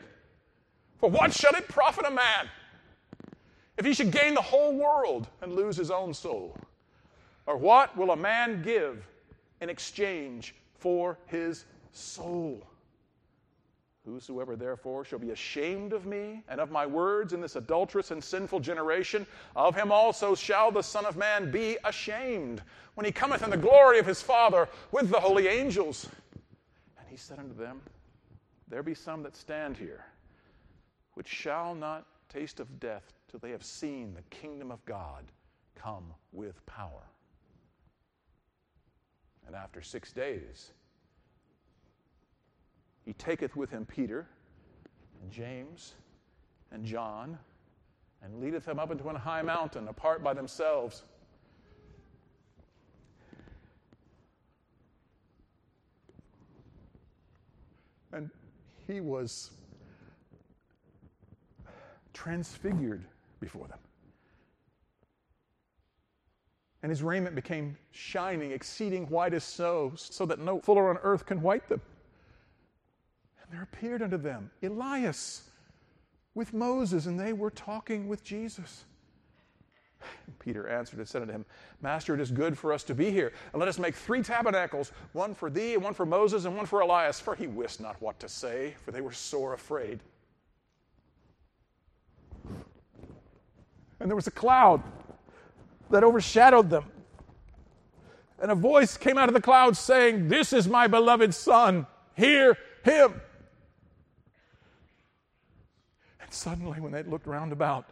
For 0.99 1.10
what 1.10 1.34
shall 1.34 1.53
it 1.56 1.67
profit 1.67 2.06
a 2.06 2.12
man? 2.12 2.49
if 3.77 3.86
he 3.86 3.93
should 3.93 4.12
gain 4.12 4.34
the 4.34 4.41
whole 4.41 4.73
world 4.73 5.27
and 5.41 5.53
lose 5.53 5.75
his 5.75 5.91
own 5.91 6.13
soul? 6.13 6.56
Or 7.45 7.58
what 7.58 7.95
will 7.97 8.12
a 8.12 8.15
man 8.15 8.62
give 8.62 9.06
in 9.62 9.69
exchange 9.69 10.56
for 10.77 11.17
his 11.27 11.65
soul. 11.91 12.65
Whosoever 14.05 14.57
therefore 14.57 15.05
shall 15.05 15.19
be 15.19 15.31
ashamed 15.31 15.93
of 15.93 16.05
me 16.05 16.43
and 16.49 16.59
of 16.59 16.71
my 16.71 16.85
words 16.85 17.31
in 17.31 17.39
this 17.39 17.55
adulterous 17.55 18.11
and 18.11 18.21
sinful 18.21 18.59
generation, 18.59 19.25
of 19.55 19.75
him 19.75 19.93
also 19.93 20.35
shall 20.35 20.71
the 20.71 20.81
Son 20.81 21.05
of 21.05 21.15
Man 21.15 21.51
be 21.51 21.77
ashamed 21.85 22.61
when 22.95 23.05
he 23.05 23.13
cometh 23.13 23.43
in 23.43 23.49
the 23.49 23.57
glory 23.57 23.99
of 23.99 24.05
his 24.05 24.21
Father 24.21 24.67
with 24.91 25.09
the 25.09 25.19
holy 25.19 25.47
angels. 25.47 26.09
And 26.99 27.07
he 27.07 27.15
said 27.15 27.39
unto 27.39 27.55
them, 27.55 27.81
There 28.67 28.83
be 28.83 28.93
some 28.93 29.23
that 29.23 29.37
stand 29.37 29.77
here, 29.77 30.03
which 31.13 31.29
shall 31.29 31.73
not 31.73 32.05
taste 32.27 32.59
of 32.59 32.81
death 32.81 33.13
till 33.29 33.39
they 33.39 33.51
have 33.51 33.63
seen 33.63 34.13
the 34.13 34.35
kingdom 34.35 34.69
of 34.69 34.83
God 34.85 35.23
come 35.75 36.13
with 36.33 36.65
power. 36.65 37.07
And 39.47 39.55
after 39.55 39.81
six 39.81 40.11
days, 40.11 40.71
he 43.05 43.13
taketh 43.13 43.55
with 43.55 43.69
him 43.69 43.85
Peter 43.85 44.27
and 45.21 45.31
James 45.31 45.93
and 46.71 46.85
John 46.85 47.37
and 48.21 48.41
leadeth 48.41 48.65
them 48.65 48.79
up 48.79 48.91
into 48.91 49.09
an 49.09 49.15
high 49.15 49.41
mountain 49.41 49.87
apart 49.89 50.23
by 50.23 50.33
themselves. 50.33 51.03
And 58.13 58.29
he 58.87 59.01
was 59.01 59.51
transfigured 62.13 63.03
before 63.41 63.67
them. 63.67 63.79
And 66.83 66.89
his 66.89 67.01
raiment 67.01 67.33
became 67.33 67.77
shining, 67.91 68.51
exceeding 68.51 69.07
white 69.07 69.33
as 69.33 69.43
snow, 69.43 69.93
so 69.95 70.25
that 70.25 70.39
no 70.39 70.59
fuller 70.59 70.89
on 70.89 70.97
earth 70.97 71.25
can 71.25 71.41
white 71.41 71.67
them 71.67 71.81
there 73.53 73.61
appeared 73.61 74.01
unto 74.01 74.17
them 74.17 74.49
Elias 74.63 75.43
with 76.33 76.53
Moses, 76.53 77.05
and 77.05 77.19
they 77.19 77.33
were 77.33 77.51
talking 77.51 78.07
with 78.07 78.23
Jesus. 78.23 78.85
Peter 80.39 80.67
answered 80.67 80.97
and 80.97 81.07
said 81.07 81.21
unto 81.21 81.33
him, 81.33 81.45
Master, 81.79 82.15
it 82.15 82.19
is 82.19 82.31
good 82.31 82.57
for 82.57 82.73
us 82.73 82.83
to 82.85 82.95
be 82.95 83.11
here. 83.11 83.31
And 83.53 83.59
let 83.59 83.69
us 83.69 83.77
make 83.77 83.93
three 83.93 84.23
tabernacles, 84.23 84.91
one 85.11 85.35
for 85.35 85.51
thee, 85.51 85.75
and 85.75 85.83
one 85.83 85.93
for 85.93 86.03
Moses, 86.03 86.45
and 86.45 86.57
one 86.57 86.65
for 86.65 86.79
Elias. 86.79 87.19
For 87.19 87.35
he 87.35 87.45
wist 87.45 87.79
not 87.79 88.01
what 88.01 88.19
to 88.21 88.27
say, 88.27 88.73
for 88.83 88.91
they 88.91 89.01
were 89.01 89.11
sore 89.11 89.53
afraid. 89.53 89.99
And 93.99 94.09
there 94.09 94.15
was 94.15 94.25
a 94.25 94.31
cloud 94.31 94.81
that 95.91 96.03
overshadowed 96.03 96.71
them. 96.71 96.85
And 98.41 98.49
a 98.49 98.55
voice 98.55 98.97
came 98.97 99.19
out 99.19 99.29
of 99.29 99.35
the 99.35 99.41
cloud 99.41 99.77
saying, 99.77 100.27
This 100.27 100.53
is 100.53 100.67
my 100.67 100.87
beloved 100.87 101.35
Son, 101.35 101.85
hear 102.15 102.57
him. 102.83 103.21
Suddenly, 106.34 106.82
when 106.82 106.91
they 106.91 107.04
looked 107.04 107.28
round 107.28 107.52
about, 107.52 107.86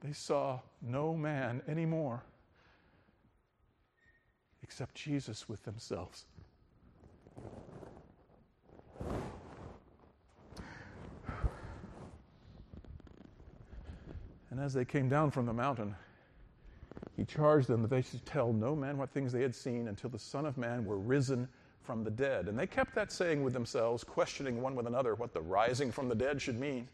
they 0.00 0.12
saw 0.12 0.58
no 0.82 1.14
man 1.14 1.62
anymore 1.68 2.24
except 4.64 4.96
Jesus 4.96 5.48
with 5.48 5.62
themselves. 5.62 6.24
And 14.50 14.58
as 14.58 14.74
they 14.74 14.84
came 14.84 15.08
down 15.08 15.30
from 15.30 15.46
the 15.46 15.52
mountain, 15.52 15.94
he 17.16 17.24
charged 17.24 17.68
them 17.68 17.80
that 17.82 17.88
they 17.88 18.02
should 18.02 18.26
tell 18.26 18.52
no 18.52 18.74
man 18.74 18.98
what 18.98 19.10
things 19.10 19.32
they 19.32 19.42
had 19.42 19.54
seen 19.54 19.86
until 19.86 20.10
the 20.10 20.18
Son 20.18 20.46
of 20.46 20.58
Man 20.58 20.84
were 20.84 20.98
risen 20.98 21.48
from 21.84 22.02
the 22.02 22.10
dead. 22.10 22.48
And 22.48 22.58
they 22.58 22.66
kept 22.66 22.94
that 22.94 23.12
saying 23.12 23.44
with 23.44 23.52
themselves, 23.52 24.02
questioning 24.02 24.60
one 24.60 24.74
with 24.74 24.86
another 24.86 25.14
what 25.14 25.32
the 25.32 25.40
rising 25.40 25.92
from 25.92 26.08
the 26.08 26.14
dead 26.14 26.40
should 26.40 26.58
mean. 26.58 26.88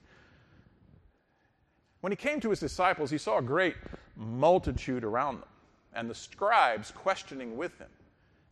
When 2.01 2.13
he 2.13 2.17
came 2.17 2.41
to 2.41 2.51
his 2.51 2.61
disciples, 2.61 3.11
he 3.11 3.19
saw 3.19 3.39
a 3.39 3.43
great 3.43 3.77
multitude 4.17 5.05
around 5.05 5.41
them, 5.41 5.49
and 5.95 6.11
the 6.11 6.15
scribes 6.15 6.91
questioning 6.91 7.57
with 7.57 7.79
him. 7.79 7.89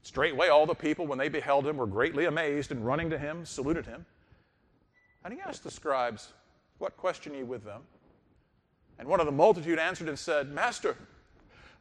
Straightway, 0.02 0.48
all 0.48 0.66
the 0.66 0.74
people, 0.74 1.06
when 1.06 1.18
they 1.18 1.28
beheld 1.28 1.66
him, 1.66 1.76
were 1.76 1.86
greatly 1.86 2.26
amazed, 2.26 2.70
and 2.70 2.86
running 2.86 3.10
to 3.10 3.18
him, 3.18 3.44
saluted 3.44 3.84
him. 3.84 4.06
And 5.24 5.34
he 5.34 5.40
asked 5.40 5.64
the 5.64 5.70
scribes, 5.70 6.32
What 6.78 6.96
question 6.96 7.34
ye 7.34 7.42
with 7.42 7.64
them? 7.64 7.82
And 8.98 9.08
one 9.08 9.20
of 9.20 9.26
the 9.26 9.32
multitude 9.32 9.78
answered 9.78 10.08
and 10.08 10.18
said, 10.18 10.50
Master, 10.52 10.96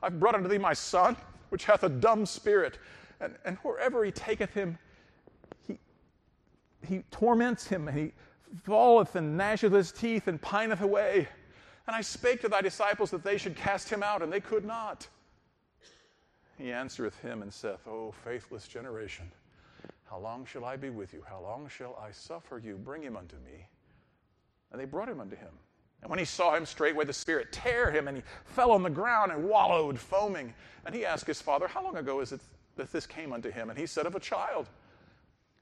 I've 0.01 0.19
brought 0.19 0.35
unto 0.35 0.49
thee 0.49 0.57
my 0.57 0.73
son, 0.73 1.15
which 1.49 1.65
hath 1.65 1.83
a 1.83 1.89
dumb 1.89 2.25
spirit 2.25 2.79
and, 3.19 3.35
and 3.45 3.57
wherever 3.57 4.03
he 4.03 4.11
taketh 4.11 4.53
him, 4.53 4.77
he, 5.67 5.79
he 6.85 7.03
torments 7.11 7.67
him, 7.67 7.87
and 7.87 7.97
he 7.97 8.13
falleth 8.63 9.15
and 9.15 9.37
gnasheth 9.37 9.73
his 9.73 9.91
teeth 9.91 10.27
and 10.27 10.41
pineth 10.41 10.81
away. 10.81 11.27
And 11.87 11.95
I 11.95 12.01
spake 12.01 12.41
to 12.41 12.49
thy 12.49 12.61
disciples 12.61 13.11
that 13.11 13.23
they 13.23 13.37
should 13.37 13.55
cast 13.55 13.89
him 13.89 14.03
out, 14.03 14.21
and 14.21 14.31
they 14.31 14.39
could 14.39 14.65
not. 14.65 15.07
He 16.57 16.71
answereth 16.71 17.19
him 17.21 17.41
and 17.41 17.53
saith, 17.53 17.87
O 17.87 18.11
faithless 18.23 18.67
generation, 18.67 19.31
how 20.09 20.17
long 20.17 20.45
shall 20.45 20.65
I 20.65 20.75
be 20.75 20.89
with 20.89 21.13
you? 21.13 21.23
How 21.27 21.41
long 21.41 21.69
shall 21.69 21.97
I 22.01 22.11
suffer 22.11 22.57
you? 22.57 22.75
Bring 22.77 23.01
him 23.01 23.15
unto 23.17 23.35
me. 23.37 23.67
And 24.71 24.79
they 24.79 24.85
brought 24.85 25.09
him 25.09 25.19
unto 25.19 25.35
him. 25.35 25.51
And 26.01 26.09
when 26.09 26.19
he 26.19 26.25
saw 26.25 26.55
him, 26.55 26.65
straightway 26.65 27.05
the 27.05 27.13
Spirit 27.13 27.51
tear 27.51 27.91
him, 27.91 28.07
and 28.07 28.17
he 28.17 28.23
fell 28.45 28.71
on 28.71 28.83
the 28.83 28.89
ground 28.89 29.31
and 29.31 29.49
wallowed, 29.49 29.99
foaming. 29.99 30.53
And 30.85 30.93
he 30.93 31.05
asked 31.05 31.27
his 31.27 31.41
father, 31.41 31.67
How 31.67 31.83
long 31.83 31.97
ago 31.97 32.21
is 32.21 32.31
it 32.31 32.41
that 32.77 32.91
this 32.91 33.05
came 33.05 33.33
unto 33.33 33.51
him. 33.51 33.69
And 33.69 33.77
he 33.77 33.85
said, 33.85 34.05
Of 34.05 34.15
a 34.15 34.19
child. 34.19 34.67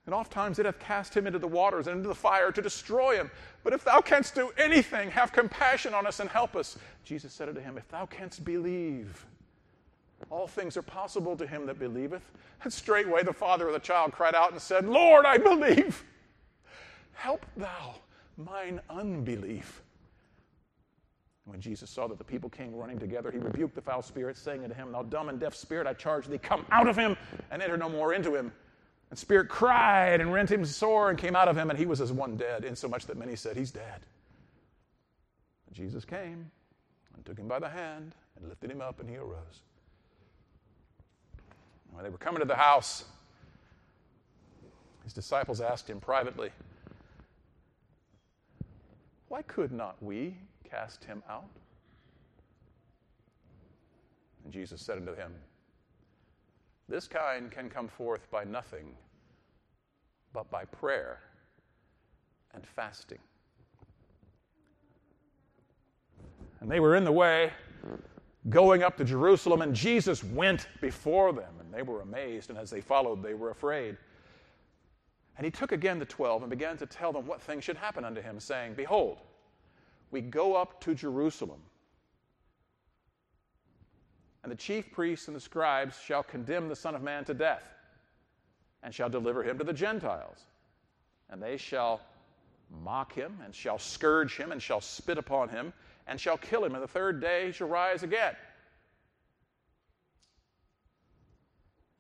And 0.05 0.13
oft 0.13 0.31
times 0.31 0.59
it 0.59 0.67
hath 0.67 0.79
cast 0.79 1.17
him 1.17 1.25
into 1.25 1.39
the 1.39 1.47
waters 1.47 1.87
and 1.87 1.97
into 1.97 2.07
the 2.07 2.15
fire 2.15 2.51
to 2.51 2.61
destroy 2.61 3.15
him. 3.15 3.31
But 3.63 3.73
if 3.73 3.83
thou 3.83 4.01
canst 4.01 4.35
do 4.35 4.51
anything, 4.57 5.09
have 5.09 5.31
compassion 5.31 5.95
on 5.95 6.05
us 6.05 6.19
and 6.19 6.29
help 6.29 6.55
us. 6.55 6.77
Jesus 7.03 7.33
said 7.33 7.49
unto 7.49 7.61
him, 7.61 7.77
If 7.77 7.87
thou 7.89 8.05
canst 8.05 8.45
believe, 8.45 9.25
all 10.29 10.47
things 10.47 10.77
are 10.77 10.83
possible 10.83 11.35
to 11.37 11.47
him 11.47 11.65
that 11.65 11.79
believeth. 11.79 12.23
And 12.63 12.71
straightway 12.71 13.23
the 13.23 13.33
father 13.33 13.67
of 13.67 13.73
the 13.73 13.79
child 13.79 14.11
cried 14.11 14.35
out 14.35 14.51
and 14.51 14.61
said, 14.61 14.87
Lord, 14.87 15.25
I 15.25 15.37
believe. 15.37 16.03
Help 17.13 17.45
thou 17.57 17.95
mine 18.37 18.81
unbelief. 18.89 19.81
When 21.45 21.61
Jesus 21.61 21.91
saw 21.91 22.07
that 22.07 22.17
the 22.17 22.23
people 22.23 22.49
came 22.49 22.73
running 22.73 22.97
together, 22.97 23.31
he 23.31 23.37
rebuked 23.37 23.75
the 23.75 23.81
foul 23.81 24.01
spirit, 24.01 24.35
saying 24.35 24.63
unto 24.63 24.75
him, 24.75 24.91
Thou 24.91 25.03
dumb 25.03 25.29
and 25.29 25.39
deaf 25.39 25.55
spirit, 25.55 25.85
I 25.85 25.93
charge 25.93 26.27
thee, 26.27 26.39
come 26.39 26.65
out 26.71 26.87
of 26.87 26.97
him 26.97 27.15
and 27.51 27.61
enter 27.61 27.77
no 27.77 27.87
more 27.87 28.13
into 28.13 28.35
him. 28.35 28.51
And 29.11 29.19
spirit 29.19 29.47
cried 29.47 30.21
and 30.21 30.33
rent 30.33 30.51
him 30.51 30.65
sore 30.65 31.11
and 31.11 31.19
came 31.19 31.35
out 31.35 31.47
of 31.47 31.55
him, 31.55 31.69
and 31.69 31.77
he 31.77 31.85
was 31.85 32.01
as 32.01 32.11
one 32.11 32.35
dead, 32.35 32.65
insomuch 32.65 33.05
that 33.05 33.17
many 33.17 33.35
said, 33.35 33.55
He's 33.55 33.69
dead. 33.69 34.01
And 35.67 35.75
Jesus 35.75 36.03
came 36.03 36.49
and 37.15 37.25
took 37.25 37.37
him 37.37 37.47
by 37.47 37.59
the 37.59 37.69
hand 37.69 38.15
and 38.35 38.49
lifted 38.49 38.71
him 38.71 38.81
up, 38.81 38.99
and 38.99 39.07
he 39.07 39.17
arose. 39.17 39.61
When 41.91 42.03
they 42.03 42.09
were 42.09 42.17
coming 42.17 42.39
to 42.39 42.47
the 42.47 42.55
house, 42.55 43.05
his 45.03 45.13
disciples 45.13 45.61
asked 45.61 45.87
him 45.87 45.99
privately, 45.99 46.49
Why 49.27 49.43
could 49.43 49.71
not 49.71 50.01
we 50.01 50.35
cast 50.75 51.03
him 51.03 51.23
out? 51.29 51.49
And 54.43 54.51
Jesus 54.51 54.81
said 54.81 54.97
unto 54.97 55.15
him, 55.15 55.33
This 56.89 57.07
kind 57.07 57.49
can 57.49 57.69
come 57.69 57.87
forth 57.87 58.29
by 58.29 58.43
nothing 58.43 58.95
but 60.33 60.49
by 60.51 60.65
prayer 60.65 61.19
and 62.53 62.65
fasting. 62.65 63.19
And 66.59 66.69
they 66.69 66.79
were 66.79 66.95
in 66.95 67.03
the 67.03 67.11
way 67.11 67.51
going 68.49 68.83
up 68.83 68.97
to 68.97 69.05
Jerusalem, 69.05 69.61
and 69.61 69.73
Jesus 69.73 70.23
went 70.23 70.67
before 70.81 71.33
them, 71.33 71.53
and 71.59 71.73
they 71.73 71.81
were 71.81 72.01
amazed, 72.01 72.49
and 72.49 72.59
as 72.59 72.69
they 72.69 72.81
followed, 72.81 73.23
they 73.23 73.33
were 73.33 73.49
afraid. 73.49 73.97
And 75.37 75.45
he 75.45 75.51
took 75.51 75.71
again 75.71 75.99
the 75.99 76.05
twelve 76.05 76.43
and 76.43 76.49
began 76.49 76.77
to 76.77 76.85
tell 76.85 77.11
them 77.11 77.25
what 77.25 77.41
things 77.41 77.63
should 77.63 77.77
happen 77.77 78.05
unto 78.05 78.21
him, 78.21 78.39
saying, 78.39 78.75
Behold, 78.75 79.17
we 80.15 80.21
go 80.21 80.55
up 80.55 80.79
to 80.79 80.95
Jerusalem. 80.95 81.59
And 84.43 84.49
the 84.49 84.55
chief 84.55 84.89
priests 84.93 85.27
and 85.27 85.35
the 85.35 85.41
scribes 85.41 85.99
shall 85.99 86.23
condemn 86.23 86.69
the 86.69 86.75
Son 86.77 86.95
of 86.95 87.01
Man 87.01 87.25
to 87.25 87.33
death, 87.33 87.65
and 88.81 88.95
shall 88.95 89.09
deliver 89.09 89.43
him 89.43 89.57
to 89.57 89.65
the 89.65 89.73
Gentiles. 89.73 90.37
And 91.29 91.43
they 91.43 91.57
shall 91.57 91.99
mock 92.81 93.13
him, 93.13 93.37
and 93.43 93.53
shall 93.53 93.77
scourge 93.77 94.37
him, 94.37 94.53
and 94.53 94.61
shall 94.61 94.79
spit 94.79 95.17
upon 95.17 95.49
him, 95.49 95.73
and 96.07 96.17
shall 96.17 96.37
kill 96.37 96.63
him, 96.63 96.75
and 96.75 96.83
the 96.83 96.87
third 96.87 97.19
day 97.19 97.47
he 97.47 97.51
shall 97.51 97.67
rise 97.67 98.03
again. 98.03 98.37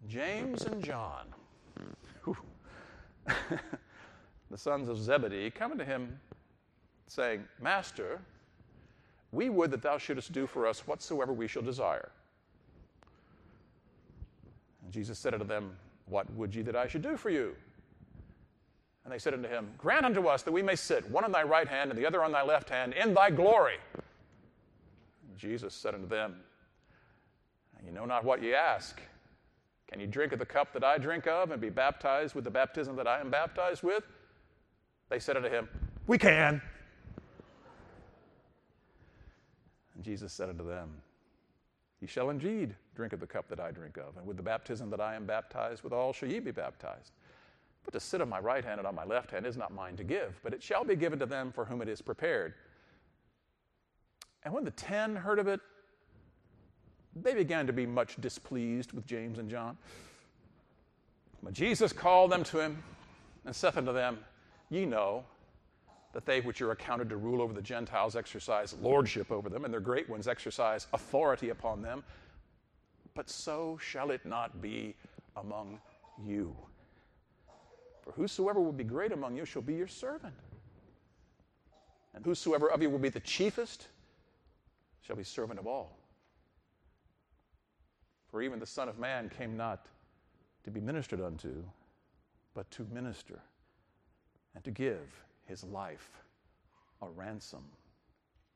James 0.07 0.63
and 0.63 0.81
John, 0.81 1.25
the 4.49 4.57
sons 4.57 4.87
of 4.87 4.97
Zebedee, 4.97 5.51
coming 5.51 5.77
to 5.79 5.83
him 5.83 6.17
saying, 7.07 7.43
Master, 7.61 8.19
we 9.31 9.49
would 9.49 9.71
that 9.71 9.81
thou 9.81 9.97
shouldest 9.97 10.31
do 10.31 10.47
for 10.47 10.65
us 10.65 10.87
whatsoever 10.87 11.33
we 11.33 11.47
shall 11.47 11.61
desire. 11.61 12.09
And 14.83 14.91
Jesus 14.93 15.19
said 15.19 15.33
unto 15.33 15.45
them, 15.45 15.75
What 16.05 16.31
would 16.33 16.55
ye 16.55 16.61
that 16.63 16.75
I 16.75 16.87
should 16.87 17.01
do 17.01 17.17
for 17.17 17.29
you? 17.29 17.55
And 19.03 19.13
they 19.13 19.19
said 19.19 19.33
unto 19.33 19.47
him, 19.47 19.69
Grant 19.77 20.05
unto 20.05 20.27
us 20.27 20.41
that 20.43 20.51
we 20.51 20.63
may 20.63 20.75
sit, 20.75 21.09
one 21.11 21.23
on 21.23 21.31
thy 21.31 21.43
right 21.43 21.67
hand 21.67 21.91
and 21.91 21.99
the 21.99 22.05
other 22.05 22.23
on 22.23 22.31
thy 22.31 22.43
left 22.43 22.69
hand, 22.69 22.93
in 22.93 23.13
thy 23.13 23.29
glory. 23.29 23.77
And 23.93 25.37
Jesus 25.37 25.73
said 25.73 25.93
unto 25.93 26.07
them, 26.07 26.37
You 27.85 27.91
know 27.91 28.05
not 28.05 28.23
what 28.23 28.41
ye 28.41 28.53
ask. 28.53 28.99
Can 29.91 29.99
you 29.99 30.07
drink 30.07 30.31
of 30.33 30.39
the 30.39 30.45
cup 30.45 30.73
that 30.73 30.83
I 30.83 30.97
drink 30.97 31.27
of 31.27 31.51
and 31.51 31.61
be 31.61 31.69
baptized 31.69 32.33
with 32.33 32.43
the 32.43 32.51
baptism 32.51 32.95
that 32.95 33.07
I 33.07 33.19
am 33.19 33.29
baptized 33.29 33.83
with? 33.83 34.03
They 35.09 35.19
said 35.19 35.37
unto 35.37 35.49
him, 35.49 35.69
We 36.07 36.17
can. 36.17 36.61
And 39.95 40.03
Jesus 40.03 40.33
said 40.33 40.49
unto 40.49 40.67
them, 40.67 40.89
Ye 42.01 42.07
shall 42.07 42.29
indeed 42.29 42.75
drink 42.95 43.13
of 43.13 43.19
the 43.19 43.27
cup 43.27 43.47
that 43.49 43.59
I 43.59 43.71
drink 43.71 43.97
of, 43.97 44.17
and 44.17 44.25
with 44.27 44.37
the 44.37 44.43
baptism 44.43 44.89
that 44.89 44.99
I 45.01 45.15
am 45.15 45.25
baptized 45.25 45.83
withal 45.83 46.13
shall 46.13 46.29
ye 46.29 46.39
be 46.39 46.51
baptized. 46.51 47.11
But 47.83 47.93
to 47.93 47.99
sit 47.99 48.19
on 48.19 48.29
my 48.29 48.39
right 48.39 48.65
hand 48.65 48.79
and 48.79 48.87
on 48.87 48.95
my 48.95 49.05
left 49.05 49.31
hand 49.31 49.45
is 49.45 49.57
not 49.57 49.73
mine 49.73 49.95
to 49.97 50.03
give, 50.03 50.39
but 50.43 50.53
it 50.53 50.61
shall 50.61 50.83
be 50.83 50.95
given 50.95 51.19
to 51.19 51.25
them 51.25 51.51
for 51.51 51.65
whom 51.65 51.81
it 51.81 51.87
is 51.87 52.01
prepared. 52.01 52.53
And 54.43 54.53
when 54.53 54.63
the 54.63 54.71
ten 54.71 55.15
heard 55.15 55.39
of 55.39 55.47
it, 55.47 55.59
they 57.15 57.33
began 57.33 57.65
to 57.67 57.73
be 57.73 57.85
much 57.85 58.19
displeased 58.19 58.91
with 58.91 59.05
James 59.05 59.39
and 59.39 59.49
John. 59.49 59.77
But 61.41 61.53
Jesus 61.53 61.93
called 61.93 62.31
them 62.31 62.43
to 62.45 62.59
him 62.59 62.83
and 63.45 63.55
saith 63.55 63.77
unto 63.77 63.93
them, 63.93 64.17
Ye 64.69 64.85
know 64.85 65.23
that 66.15 66.25
they 66.25 66.39
which 66.39 66.61
are 66.61 66.71
accounted 66.71 67.09
to 67.09 67.17
rule 67.17 67.41
over 67.41 67.51
the 67.51 67.61
Gentiles 67.61 68.15
exercise 68.15 68.73
lordship 68.81 69.29
over 69.33 69.49
them, 69.49 69.65
and 69.65 69.73
their 69.73 69.81
great 69.81 70.09
ones 70.09 70.29
exercise 70.29 70.87
authority 70.93 71.49
upon 71.49 71.81
them. 71.81 72.05
But 73.15 73.29
so 73.29 73.77
shall 73.81 74.11
it 74.11 74.25
not 74.25 74.61
be 74.61 74.95
among 75.35 75.77
you. 76.25 76.55
For 78.01 78.13
whosoever 78.13 78.61
will 78.61 78.71
be 78.71 78.85
great 78.85 79.11
among 79.11 79.35
you 79.35 79.43
shall 79.43 79.61
be 79.61 79.73
your 79.73 79.89
servant. 79.89 80.33
And 82.13 82.23
whosoever 82.23 82.71
of 82.71 82.81
you 82.81 82.89
will 82.89 82.97
be 82.97 83.09
the 83.09 83.19
chiefest 83.19 83.87
shall 85.01 85.17
be 85.17 85.23
servant 85.25 85.59
of 85.59 85.67
all. 85.67 85.97
For 88.31 88.41
even 88.41 88.59
the 88.59 88.65
Son 88.65 88.87
of 88.87 88.99
Man 88.99 89.29
came 89.37 89.57
not 89.57 89.87
to 90.63 90.71
be 90.71 90.79
ministered 90.79 91.19
unto, 91.19 91.61
but 92.53 92.71
to 92.71 92.87
minister 92.93 93.41
and 94.55 94.63
to 94.63 94.71
give 94.71 95.24
his 95.45 95.63
life 95.63 96.09
a 97.01 97.07
ransom 97.09 97.63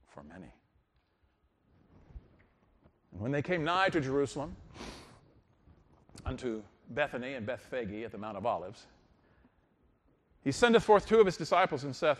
for 0.07 0.23
many. 0.23 0.53
And 3.11 3.21
when 3.21 3.31
they 3.31 3.41
came 3.41 3.63
nigh 3.63 3.89
to 3.89 4.01
Jerusalem, 4.01 4.55
unto 6.25 6.61
Bethany 6.91 7.33
and 7.33 7.45
Bethphage 7.45 8.03
at 8.03 8.11
the 8.11 8.17
Mount 8.17 8.37
of 8.37 8.45
Olives, 8.45 8.85
he 10.43 10.51
sendeth 10.51 10.83
forth 10.83 11.07
two 11.07 11.19
of 11.19 11.25
his 11.25 11.37
disciples 11.37 11.83
and 11.83 11.95
saith, 11.95 12.19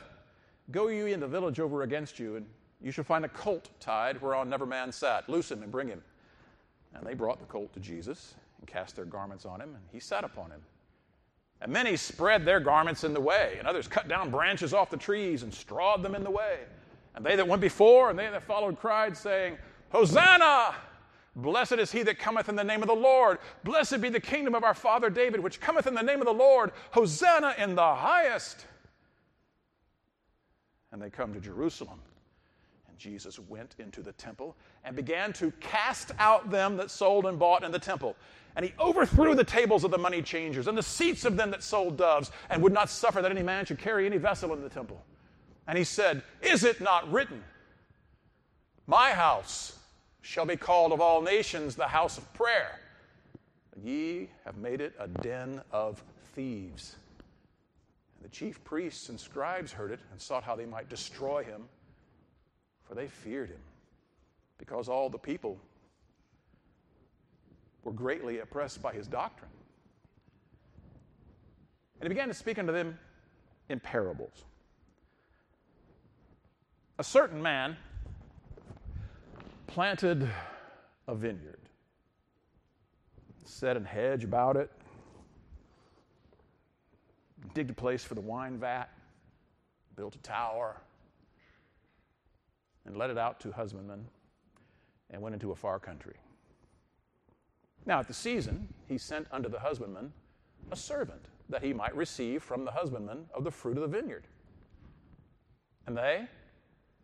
Go 0.72 0.88
ye 0.88 1.14
in 1.14 1.20
the 1.20 1.28
village 1.28 1.60
over 1.60 1.84
against 1.84 2.20
you, 2.20 2.36
and 2.36 2.46
you 2.82 2.92
shall 2.92 3.04
find 3.04 3.26
a 3.26 3.30
colt 3.30 3.70
tied 3.80 4.22
whereon 4.22 4.50
never 4.50 4.66
man 4.66 4.92
sat. 4.92 5.28
Loose 5.28 5.52
him 5.52 5.64
and 5.64 5.72
bring 5.72 5.88
him. 5.88 6.02
And 6.94 7.06
they 7.06 7.14
brought 7.14 7.40
the 7.40 7.46
colt 7.46 7.74
to 7.74 7.80
Jesus 7.80 8.36
and 8.60 8.68
cast 8.68 8.96
their 8.96 9.06
garments 9.06 9.46
on 9.46 9.62
him, 9.62 9.70
and 9.70 9.84
he 9.92 10.00
sat 10.00 10.24
upon 10.24 10.52
him. 10.52 10.62
And 11.62 11.72
many 11.74 11.98
spread 11.98 12.46
their 12.46 12.60
garments 12.60 13.04
in 13.04 13.14
the 13.14 13.20
way, 13.20 13.56
and 13.60 13.68
others 13.68 13.88
cut 13.88 14.08
down 14.08 14.30
branches 14.30 14.74
off 14.74 14.90
the 14.90 14.98
trees 14.98 15.44
and 15.44 15.54
strawed 15.54 16.02
them 16.04 16.16
in 16.16 16.24
the 16.24 16.32
way. 16.32 16.60
And 17.16 17.26
they 17.26 17.36
that 17.36 17.48
went 17.48 17.62
before 17.62 18.10
and 18.10 18.18
they 18.18 18.30
that 18.30 18.44
followed 18.44 18.80
cried, 18.80 19.18
saying, 19.18 19.58
Hosanna! 19.90 20.76
Blessed 21.36 21.74
is 21.74 21.92
he 21.92 22.04
that 22.04 22.20
cometh 22.20 22.50
in 22.50 22.56
the 22.56 22.64
name 22.64 22.82
of 22.82 22.88
the 22.88 22.96
Lord. 22.96 23.40
Blessed 23.64 24.02
be 24.02 24.10
the 24.10 24.20
kingdom 24.20 24.56
of 24.56 24.64
our 24.64 24.74
father 24.74 25.10
David, 25.10 25.40
which 25.40 25.62
cometh 25.62 25.88
in 25.88 25.94
the 25.94 26.02
name 26.02 26.20
of 26.20 26.26
the 26.26 26.34
Lord. 26.34 26.72
Hosanna 26.92 27.56
in 27.58 27.76
the 27.76 27.96
highest. 27.96 28.66
And 30.92 31.02
they 31.02 31.10
come 31.10 31.34
to 31.34 31.40
Jerusalem. 31.40 32.00
And 32.90 32.98
Jesus 32.98 33.40
went 33.40 33.76
into 33.80 34.02
the 34.02 34.12
temple 34.14 34.56
and 34.84 34.96
began 34.96 35.32
to 35.34 35.52
cast 35.60 36.12
out 36.20 36.50
them 36.50 36.78
that 36.78 36.92
sold 36.92 37.26
and 37.26 37.38
bought 37.38 37.64
in 37.64 37.72
the 37.72 37.80
temple. 37.80 38.16
And 38.60 38.66
he 38.66 38.74
overthrew 38.78 39.36
the 39.36 39.44
tables 39.46 39.86
of 39.86 39.92
the 39.92 39.98
money 39.98 40.22
changers 40.22 40.68
and 40.68 40.78
the 40.78 40.84
seats 40.84 41.24
of 41.24 41.38
them 41.38 41.50
that 41.52 41.64
sold 41.64 41.96
doves, 41.96 42.30
and 42.50 42.62
would 42.62 42.74
not 42.74 42.90
suffer 42.90 43.22
that 43.22 43.32
any 43.32 43.42
man 43.42 43.64
should 43.64 43.80
carry 43.80 44.06
any 44.06 44.18
vessel 44.18 44.52
in 44.52 44.62
the 44.62 44.68
temple. 44.68 45.02
And 45.66 45.78
he 45.78 45.86
said, 45.86 46.24
Is 46.42 46.66
it 46.66 46.82
not 46.82 47.10
written, 47.10 47.42
My 48.86 49.12
house 49.12 49.80
shall 50.24 50.46
be 50.46 50.58
called 50.58 50.92
of 50.92 51.00
all 51.00 51.22
nations 51.22 51.78
the 51.78 51.88
house 51.88 52.18
of 52.18 52.34
prayer? 52.34 52.82
And 53.74 53.86
ye 53.86 54.28
have 54.44 54.58
made 54.58 54.82
it 54.82 54.94
a 55.00 55.08
den 55.08 55.62
of 55.72 56.04
thieves. 56.34 56.98
And 58.18 58.30
the 58.30 58.36
chief 58.36 58.62
priests 58.66 59.08
and 59.08 59.18
scribes 59.18 59.72
heard 59.72 59.92
it 59.92 60.02
and 60.12 60.20
sought 60.20 60.44
how 60.44 60.58
they 60.58 60.66
might 60.66 60.90
destroy 60.90 61.46
him, 61.46 61.64
for 62.84 62.94
they 62.94 63.08
feared 63.08 63.48
him, 63.52 63.62
because 64.58 64.90
all 64.90 65.10
the 65.10 65.18
people 65.18 65.58
were 67.84 67.92
greatly 67.92 68.40
oppressed 68.40 68.82
by 68.82 68.94
his 68.94 69.08
doctrine. 69.08 69.52
And 72.00 72.04
he 72.04 72.10
began 72.10 72.28
to 72.28 72.34
speak 72.34 72.58
unto 72.60 72.72
them 72.72 72.98
in 73.68 73.80
parables. 73.80 74.46
A 76.98 77.04
certain 77.04 77.42
man 77.42 77.78
planted 79.68 80.30
a 81.08 81.16
vineyard, 81.16 81.60
set 83.46 83.78
a 83.78 83.80
hedge 83.80 84.24
about 84.24 84.58
it, 84.58 84.70
digged 87.54 87.70
a 87.70 87.74
place 87.74 88.04
for 88.04 88.16
the 88.16 88.22
wine 88.22 88.58
vat, 88.58 88.90
built 89.96 90.16
a 90.16 90.20
tower, 90.20 90.82
and 92.86 92.98
let 92.98 93.10
it 93.10 93.18
out 93.18 93.40
to 93.42 93.52
husbandmen, 93.52 94.06
and 95.10 95.22
went 95.22 95.34
into 95.34 95.52
a 95.52 95.56
far 95.56 95.80
country. 95.80 96.16
Now, 97.90 98.00
at 98.00 98.08
the 98.08 98.14
season, 98.14 98.72
he 98.88 99.00
sent 99.00 99.26
unto 99.32 99.50
the 99.50 99.58
husbandman 99.58 100.14
a 100.72 100.76
servant 100.76 101.26
that 101.50 101.64
he 101.64 101.74
might 101.74 101.96
receive 101.96 102.44
from 102.44 102.64
the 102.64 102.70
husbandman 102.70 103.26
of 103.34 103.44
the 103.44 103.50
fruit 103.50 103.78
of 103.78 103.82
the 103.82 103.98
vineyard. 103.98 104.28
And 105.88 105.98
they 105.98 106.28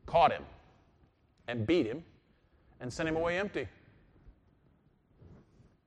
caught 0.06 0.32
him 0.32 0.44
and 1.48 1.66
beat 1.66 1.88
him 1.88 2.04
and 2.80 2.94
sent 2.94 3.10
him 3.10 3.16
away 3.16 3.40
empty. 3.40 3.68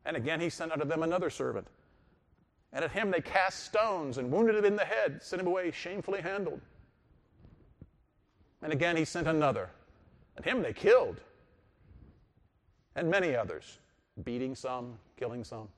And 0.04 0.16
again 0.16 0.40
he 0.40 0.50
sent 0.50 0.72
unto 0.72 0.84
them 0.84 1.04
another 1.04 1.30
servant. 1.30 1.68
And 2.72 2.84
at 2.84 2.90
him 2.90 3.12
they 3.12 3.20
cast 3.20 3.66
stones 3.66 4.18
and 4.18 4.32
wounded 4.32 4.56
him 4.56 4.64
in 4.64 4.74
the 4.74 4.84
head, 4.84 5.22
sent 5.22 5.40
him 5.40 5.46
away 5.46 5.70
shamefully 5.70 6.22
handled. 6.22 6.60
And 8.62 8.72
again 8.72 8.96
he 8.96 9.04
sent 9.04 9.28
another. 9.28 9.70
And 10.34 10.44
him 10.44 10.60
they 10.60 10.72
killed. 10.72 11.20
And 12.96 13.08
many 13.08 13.36
others 13.36 13.78
beating 14.24 14.54
some, 14.54 14.98
killing 15.16 15.44
some. 15.44 15.68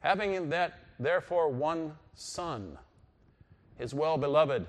Having 0.00 0.34
in 0.34 0.50
that, 0.50 0.80
therefore, 0.98 1.48
one 1.48 1.96
son, 2.14 2.76
his 3.78 3.94
well 3.94 4.18
beloved, 4.18 4.66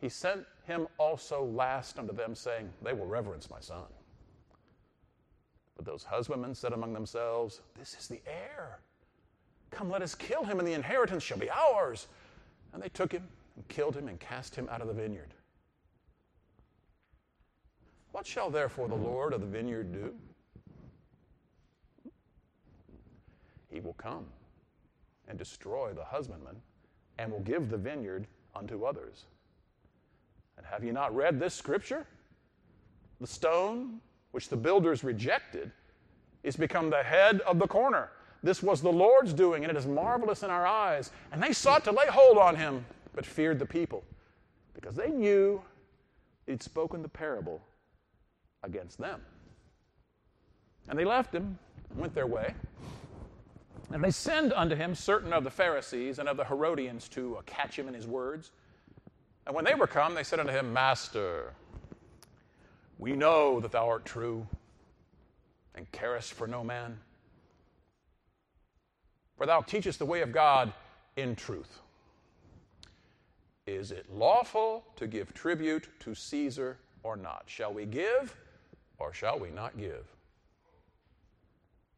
he 0.00 0.08
sent 0.08 0.44
him 0.64 0.88
also 0.98 1.44
last 1.44 1.98
unto 1.98 2.12
them, 2.12 2.34
saying, 2.34 2.68
They 2.82 2.92
will 2.92 3.06
reverence 3.06 3.48
my 3.48 3.60
son. 3.60 3.84
But 5.76 5.84
those 5.84 6.04
husbandmen 6.04 6.54
said 6.54 6.72
among 6.72 6.92
themselves, 6.92 7.60
This 7.78 7.96
is 7.98 8.08
the 8.08 8.20
heir. 8.26 8.80
Come, 9.70 9.90
let 9.90 10.02
us 10.02 10.14
kill 10.14 10.44
him, 10.44 10.58
and 10.58 10.66
the 10.66 10.72
inheritance 10.72 11.22
shall 11.22 11.38
be 11.38 11.50
ours. 11.50 12.06
And 12.72 12.82
they 12.82 12.88
took 12.88 13.12
him 13.12 13.26
and 13.56 13.66
killed 13.68 13.96
him 13.96 14.08
and 14.08 14.18
cast 14.18 14.54
him 14.54 14.68
out 14.70 14.80
of 14.80 14.88
the 14.88 14.94
vineyard. 14.94 15.34
What 18.14 18.28
shall 18.28 18.48
therefore 18.48 18.86
the 18.86 18.94
Lord 18.94 19.32
of 19.32 19.40
the 19.40 19.46
vineyard 19.48 19.92
do? 19.92 20.14
He 23.68 23.80
will 23.80 23.94
come 23.94 24.26
and 25.26 25.36
destroy 25.36 25.92
the 25.92 26.04
husbandman 26.04 26.54
and 27.18 27.32
will 27.32 27.40
give 27.40 27.70
the 27.70 27.76
vineyard 27.76 28.28
unto 28.54 28.84
others. 28.84 29.24
And 30.56 30.64
have 30.64 30.84
you 30.84 30.92
not 30.92 31.12
read 31.12 31.40
this 31.40 31.54
scripture? 31.54 32.06
The 33.20 33.26
stone 33.26 33.98
which 34.30 34.48
the 34.48 34.56
builders 34.56 35.02
rejected 35.02 35.72
is 36.44 36.54
become 36.54 36.90
the 36.90 37.02
head 37.02 37.40
of 37.40 37.58
the 37.58 37.66
corner. 37.66 38.10
This 38.44 38.62
was 38.62 38.80
the 38.80 38.92
Lord's 38.92 39.32
doing, 39.32 39.64
and 39.64 39.72
it 39.72 39.76
is 39.76 39.88
marvelous 39.88 40.44
in 40.44 40.50
our 40.50 40.68
eyes. 40.68 41.10
And 41.32 41.42
they 41.42 41.52
sought 41.52 41.82
to 41.82 41.90
lay 41.90 42.06
hold 42.06 42.38
on 42.38 42.54
him, 42.54 42.86
but 43.12 43.26
feared 43.26 43.58
the 43.58 43.66
people, 43.66 44.04
because 44.72 44.94
they 44.94 45.10
knew 45.10 45.60
he'd 46.46 46.62
spoken 46.62 47.02
the 47.02 47.08
parable 47.08 47.60
against 48.64 48.98
them. 48.98 49.20
And 50.88 50.98
they 50.98 51.04
left 51.04 51.34
him 51.34 51.58
and 51.90 52.00
went 52.00 52.14
their 52.14 52.26
way. 52.26 52.54
And 53.92 54.02
they 54.02 54.10
send 54.10 54.52
unto 54.52 54.74
him 54.74 54.94
certain 54.94 55.32
of 55.32 55.44
the 55.44 55.50
Pharisees 55.50 56.18
and 56.18 56.28
of 56.28 56.36
the 56.36 56.44
Herodians 56.44 57.08
to 57.10 57.36
uh, 57.36 57.42
catch 57.46 57.78
him 57.78 57.86
in 57.86 57.94
his 57.94 58.06
words. 58.06 58.50
And 59.46 59.54
when 59.54 59.64
they 59.64 59.74
were 59.74 59.86
come, 59.86 60.14
they 60.14 60.22
said 60.22 60.40
unto 60.40 60.52
him, 60.52 60.72
Master, 60.72 61.52
we 62.98 63.12
know 63.12 63.60
that 63.60 63.72
thou 63.72 63.88
art 63.88 64.04
true 64.04 64.46
and 65.74 65.90
carest 65.92 66.32
for 66.32 66.46
no 66.46 66.64
man? 66.64 66.98
For 69.36 69.46
thou 69.46 69.60
teachest 69.60 69.98
the 69.98 70.06
way 70.06 70.22
of 70.22 70.32
God 70.32 70.72
in 71.16 71.36
truth. 71.36 71.80
Is 73.66 73.90
it 73.90 74.06
lawful 74.12 74.84
to 74.96 75.06
give 75.06 75.32
tribute 75.34 75.88
to 76.00 76.14
Caesar 76.14 76.78
or 77.02 77.16
not? 77.16 77.44
Shall 77.46 77.72
we 77.72 77.86
give 77.86 78.36
or 78.98 79.12
shall 79.12 79.38
we 79.38 79.50
not 79.50 79.78
give? 79.78 80.06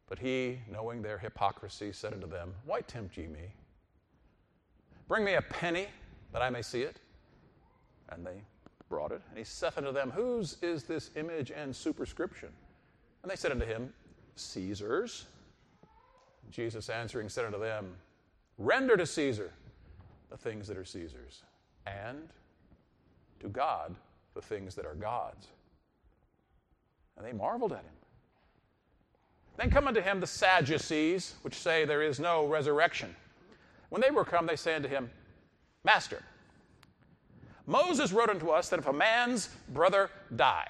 But 0.09 0.19
he, 0.19 0.61
knowing 0.71 1.03
their 1.03 1.19
hypocrisy, 1.19 1.93
said 1.93 2.13
unto 2.13 2.29
them, 2.29 2.55
Why 2.65 2.81
tempt 2.83 3.17
ye 3.17 3.27
me? 3.27 3.53
Bring 5.09 5.25
me 5.25 5.35
a 5.35 5.43
penny 5.43 5.87
that 6.33 6.43
I 6.43 6.51
may 6.51 6.63
see 6.63 6.83
it. 6.83 7.01
And 8.11 8.25
they 8.25 8.41
brought 8.89 9.11
it. 9.11 9.21
And 9.29 9.39
he 9.39 9.45
saith 9.45 9.79
unto 9.79 9.93
them, 9.93 10.11
Whose 10.11 10.59
is 10.63 10.85
this 10.85 11.11
image 11.17 11.51
and 11.51 11.75
superscription? 11.75 12.51
And 13.23 13.31
they 13.31 13.37
said 13.37 13.51
unto 13.51 13.67
him, 13.67 13.93
Caesar's. 14.37 15.27
Jesus 16.51 16.89
answering 16.89 17.29
said 17.29 17.45
unto 17.45 17.59
them, 17.59 17.97
Render 18.59 18.97
to 18.97 19.07
Caesar 19.07 19.53
the 20.31 20.37
things 20.37 20.69
that 20.69 20.77
are 20.77 20.85
Caesar's, 20.85 21.43
and 21.87 22.29
to 23.41 23.49
God 23.49 23.95
the 24.35 24.41
things 24.41 24.75
that 24.75 24.87
are 24.87 24.95
God's. 24.95 25.49
And 27.17 27.27
they 27.27 27.33
marveled 27.33 27.73
at 27.73 27.79
him. 27.79 27.93
Then 29.57 29.71
come 29.71 29.89
unto 29.89 30.01
him 30.01 30.21
the 30.21 30.27
Sadducees, 30.27 31.35
which 31.43 31.55
say 31.55 31.85
there 31.85 32.03
is 32.03 32.21
no 32.21 32.47
resurrection. 32.47 33.15
When 33.89 34.03
they 34.03 34.11
were 34.11 34.25
come, 34.25 34.47
they 34.47 34.57
say 34.57 34.75
unto 34.75 34.89
him, 34.89 35.11
Master, 35.85 36.23
Moses 37.67 38.13
wrote 38.13 38.31
unto 38.31 38.51
us 38.51 38.69
that 38.69 38.79
if 38.79 38.87
a 38.87 38.93
man's 38.93 39.49
brother 39.71 40.11
die, 40.35 40.69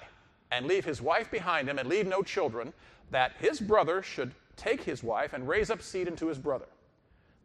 and 0.51 0.65
leave 0.65 0.85
his 0.85 1.01
wife 1.01 1.29
behind 1.29 1.67
him, 1.67 1.77
and 1.77 1.89
leave 1.89 2.07
no 2.07 2.23
children, 2.23 2.73
that 3.11 3.33
his 3.39 3.59
brother 3.59 4.01
should 4.01 4.31
take 4.55 4.81
his 4.81 5.03
wife 5.03 5.33
and 5.33 5.47
raise 5.47 5.69
up 5.69 5.81
seed 5.81 6.07
unto 6.07 6.27
his 6.27 6.37
brother. 6.37 6.67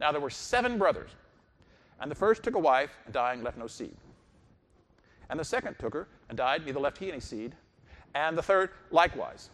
Now 0.00 0.12
there 0.12 0.20
were 0.20 0.30
seven 0.30 0.78
brothers, 0.78 1.10
and 2.00 2.10
the 2.10 2.14
first 2.14 2.42
took 2.42 2.54
a 2.54 2.60
wife, 2.60 2.90
and 3.04 3.12
dying 3.12 3.42
left 3.42 3.58
no 3.58 3.66
seed. 3.66 3.96
And 5.28 5.38
the 5.38 5.44
second 5.44 5.76
took 5.78 5.94
her, 5.94 6.08
and 6.28 6.38
died, 6.38 6.64
neither 6.64 6.80
left 6.80 6.98
he 6.98 7.10
any 7.10 7.20
seed. 7.20 7.54
And 8.14 8.36
the 8.36 8.42
third 8.42 8.70
likewise. 8.90 9.50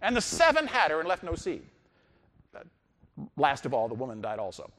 And 0.00 0.16
the 0.16 0.20
seven 0.20 0.66
had 0.66 0.90
her, 0.90 1.00
and 1.00 1.08
left 1.08 1.22
no 1.22 1.34
seed. 1.34 1.62
Uh, 2.54 2.60
last 3.36 3.66
of 3.66 3.74
all, 3.74 3.88
the 3.88 3.94
woman 3.94 4.20
died 4.20 4.38
also. 4.38 4.70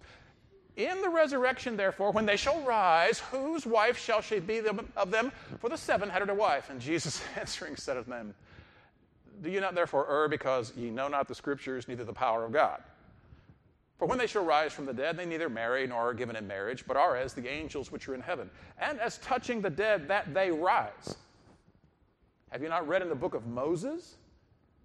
In 0.77 1.01
the 1.01 1.09
resurrection, 1.09 1.75
therefore, 1.75 2.11
when 2.11 2.25
they 2.25 2.37
shall 2.37 2.61
rise, 2.61 3.19
whose 3.19 3.65
wife 3.65 3.97
shall 3.97 4.21
she 4.21 4.39
be 4.39 4.61
of 4.95 5.11
them? 5.11 5.31
For 5.59 5.69
the 5.69 5.77
seven 5.77 6.09
had 6.09 6.21
her 6.21 6.25
to 6.27 6.33
wife. 6.33 6.69
And 6.69 6.79
Jesus 6.79 7.21
answering 7.35 7.75
said 7.75 7.97
unto 7.97 8.09
them, 8.09 8.33
Do 9.41 9.49
you 9.49 9.59
not 9.59 9.75
therefore 9.75 10.09
err 10.09 10.29
because 10.29 10.71
ye 10.77 10.89
know 10.89 11.09
not 11.09 11.27
the 11.27 11.35
scriptures, 11.35 11.89
neither 11.89 12.05
the 12.05 12.13
power 12.13 12.45
of 12.45 12.53
God? 12.53 12.81
For 13.97 14.05
when 14.05 14.17
they 14.17 14.27
shall 14.27 14.45
rise 14.45 14.71
from 14.71 14.85
the 14.85 14.93
dead, 14.93 15.17
they 15.17 15.25
neither 15.25 15.49
marry 15.49 15.85
nor 15.85 16.11
are 16.11 16.13
given 16.13 16.37
in 16.37 16.47
marriage, 16.47 16.85
but 16.87 16.95
are 16.95 17.17
as 17.17 17.33
the 17.33 17.45
angels 17.49 17.91
which 17.91 18.07
are 18.07 18.15
in 18.15 18.21
heaven. 18.21 18.49
And 18.79 18.97
as 19.01 19.17
touching 19.17 19.59
the 19.59 19.69
dead, 19.69 20.07
that 20.07 20.33
they 20.33 20.49
rise. 20.49 21.17
Have 22.49 22.63
you 22.63 22.69
not 22.69 22.87
read 22.87 23.01
in 23.01 23.09
the 23.09 23.15
book 23.15 23.35
of 23.35 23.45
Moses? 23.45 24.15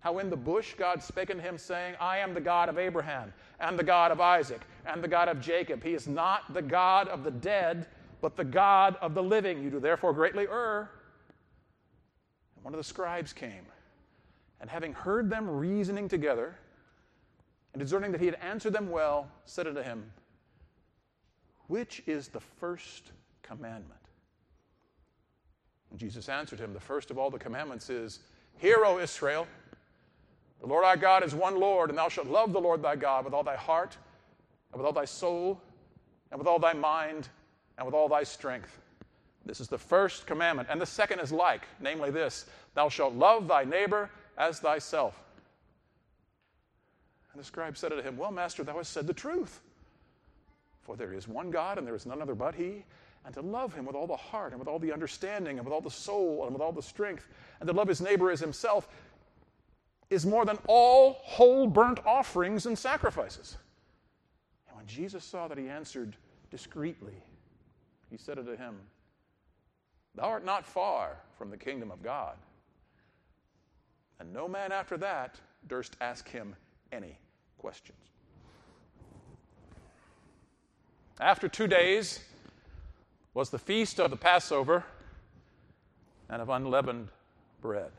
How 0.00 0.18
in 0.18 0.28
the 0.28 0.36
bush 0.36 0.74
God 0.74 1.02
spake 1.02 1.30
unto 1.30 1.42
him, 1.42 1.56
saying, 1.56 1.94
I 1.98 2.18
am 2.18 2.34
the 2.34 2.40
God 2.40 2.68
of 2.68 2.78
Abraham, 2.78 3.32
and 3.58 3.78
the 3.78 3.84
God 3.84 4.12
of 4.12 4.20
Isaac, 4.20 4.60
and 4.84 5.02
the 5.02 5.08
God 5.08 5.28
of 5.28 5.40
Jacob. 5.40 5.82
He 5.82 5.94
is 5.94 6.06
not 6.06 6.52
the 6.52 6.60
God 6.60 7.08
of 7.08 7.24
the 7.24 7.30
dead, 7.30 7.86
but 8.20 8.36
the 8.36 8.44
God 8.44 8.96
of 9.00 9.14
the 9.14 9.22
living. 9.22 9.62
You 9.62 9.70
do 9.70 9.80
therefore 9.80 10.12
greatly 10.12 10.46
err. 10.46 10.90
And 12.54 12.64
one 12.64 12.74
of 12.74 12.78
the 12.78 12.84
scribes 12.84 13.32
came, 13.32 13.64
and 14.60 14.68
having 14.68 14.92
heard 14.92 15.30
them 15.30 15.48
reasoning 15.48 16.06
together, 16.06 16.54
and 17.72 17.80
discerning 17.80 18.12
that 18.12 18.20
he 18.20 18.26
had 18.26 18.36
answered 18.36 18.74
them 18.74 18.90
well, 18.90 19.26
said 19.46 19.66
unto 19.66 19.80
him, 19.80 20.12
Which 21.68 22.02
is 22.06 22.28
the 22.28 22.40
first 22.40 23.12
commandment? 23.42 24.03
And 25.94 26.00
Jesus 26.00 26.28
answered 26.28 26.58
him, 26.58 26.72
The 26.72 26.80
first 26.80 27.12
of 27.12 27.18
all 27.18 27.30
the 27.30 27.38
commandments 27.38 27.88
is, 27.88 28.18
Hear, 28.56 28.84
O 28.84 28.98
Israel. 28.98 29.46
The 30.60 30.66
Lord 30.66 30.84
our 30.84 30.96
God 30.96 31.22
is 31.22 31.36
one 31.36 31.60
Lord, 31.60 31.88
and 31.88 31.96
thou 31.96 32.08
shalt 32.08 32.26
love 32.26 32.52
the 32.52 32.60
Lord 32.60 32.82
thy 32.82 32.96
God 32.96 33.24
with 33.24 33.32
all 33.32 33.44
thy 33.44 33.54
heart, 33.54 33.96
and 34.72 34.80
with 34.80 34.86
all 34.86 34.92
thy 34.92 35.04
soul, 35.04 35.60
and 36.32 36.38
with 36.40 36.48
all 36.48 36.58
thy 36.58 36.72
mind, 36.72 37.28
and 37.78 37.86
with 37.86 37.94
all 37.94 38.08
thy 38.08 38.24
strength. 38.24 38.76
This 39.46 39.60
is 39.60 39.68
the 39.68 39.78
first 39.78 40.26
commandment. 40.26 40.66
And 40.68 40.80
the 40.80 40.86
second 40.86 41.20
is 41.20 41.30
like, 41.30 41.62
namely 41.78 42.10
this 42.10 42.46
Thou 42.74 42.88
shalt 42.88 43.14
love 43.14 43.46
thy 43.46 43.62
neighbor 43.62 44.10
as 44.36 44.58
thyself. 44.58 45.22
And 47.32 47.40
the 47.40 47.46
scribe 47.46 47.76
said 47.76 47.92
unto 47.92 48.02
him, 48.02 48.16
Well, 48.16 48.32
master, 48.32 48.64
thou 48.64 48.78
hast 48.78 48.92
said 48.92 49.06
the 49.06 49.14
truth. 49.14 49.60
For 50.82 50.96
there 50.96 51.12
is 51.12 51.28
one 51.28 51.52
God, 51.52 51.78
and 51.78 51.86
there 51.86 51.94
is 51.94 52.04
none 52.04 52.20
other 52.20 52.34
but 52.34 52.56
he. 52.56 52.82
And 53.24 53.32
to 53.34 53.40
love 53.40 53.72
him 53.72 53.86
with 53.86 53.96
all 53.96 54.06
the 54.06 54.16
heart, 54.16 54.52
and 54.52 54.58
with 54.58 54.68
all 54.68 54.78
the 54.78 54.92
understanding, 54.92 55.58
and 55.58 55.66
with 55.66 55.72
all 55.72 55.80
the 55.80 55.90
soul, 55.90 56.44
and 56.44 56.52
with 56.52 56.60
all 56.60 56.72
the 56.72 56.82
strength, 56.82 57.26
and 57.60 57.66
to 57.66 57.72
love 57.72 57.88
his 57.88 58.00
neighbor 58.00 58.30
as 58.30 58.40
himself 58.40 58.86
is 60.10 60.26
more 60.26 60.44
than 60.44 60.58
all 60.66 61.14
whole 61.22 61.66
burnt 61.66 62.00
offerings 62.04 62.66
and 62.66 62.78
sacrifices. 62.78 63.56
And 64.68 64.76
when 64.76 64.86
Jesus 64.86 65.24
saw 65.24 65.48
that 65.48 65.56
he 65.56 65.68
answered 65.68 66.16
discreetly, 66.50 67.22
he 68.10 68.18
said 68.18 68.38
unto 68.38 68.56
him, 68.56 68.76
Thou 70.14 70.24
art 70.24 70.44
not 70.44 70.64
far 70.64 71.16
from 71.36 71.50
the 71.50 71.56
kingdom 71.56 71.90
of 71.90 72.02
God. 72.02 72.36
And 74.20 74.32
no 74.32 74.46
man 74.46 74.70
after 74.70 74.96
that 74.98 75.40
durst 75.66 75.96
ask 76.00 76.28
him 76.28 76.54
any 76.92 77.18
questions. 77.58 77.98
After 81.20 81.48
two 81.48 81.66
days 81.66 82.20
was 83.34 83.50
the 83.50 83.58
feast 83.58 83.98
of 83.98 84.10
the 84.10 84.16
Passover 84.16 84.84
and 86.30 86.40
of 86.40 86.48
unleavened 86.48 87.08
bread. 87.60 87.90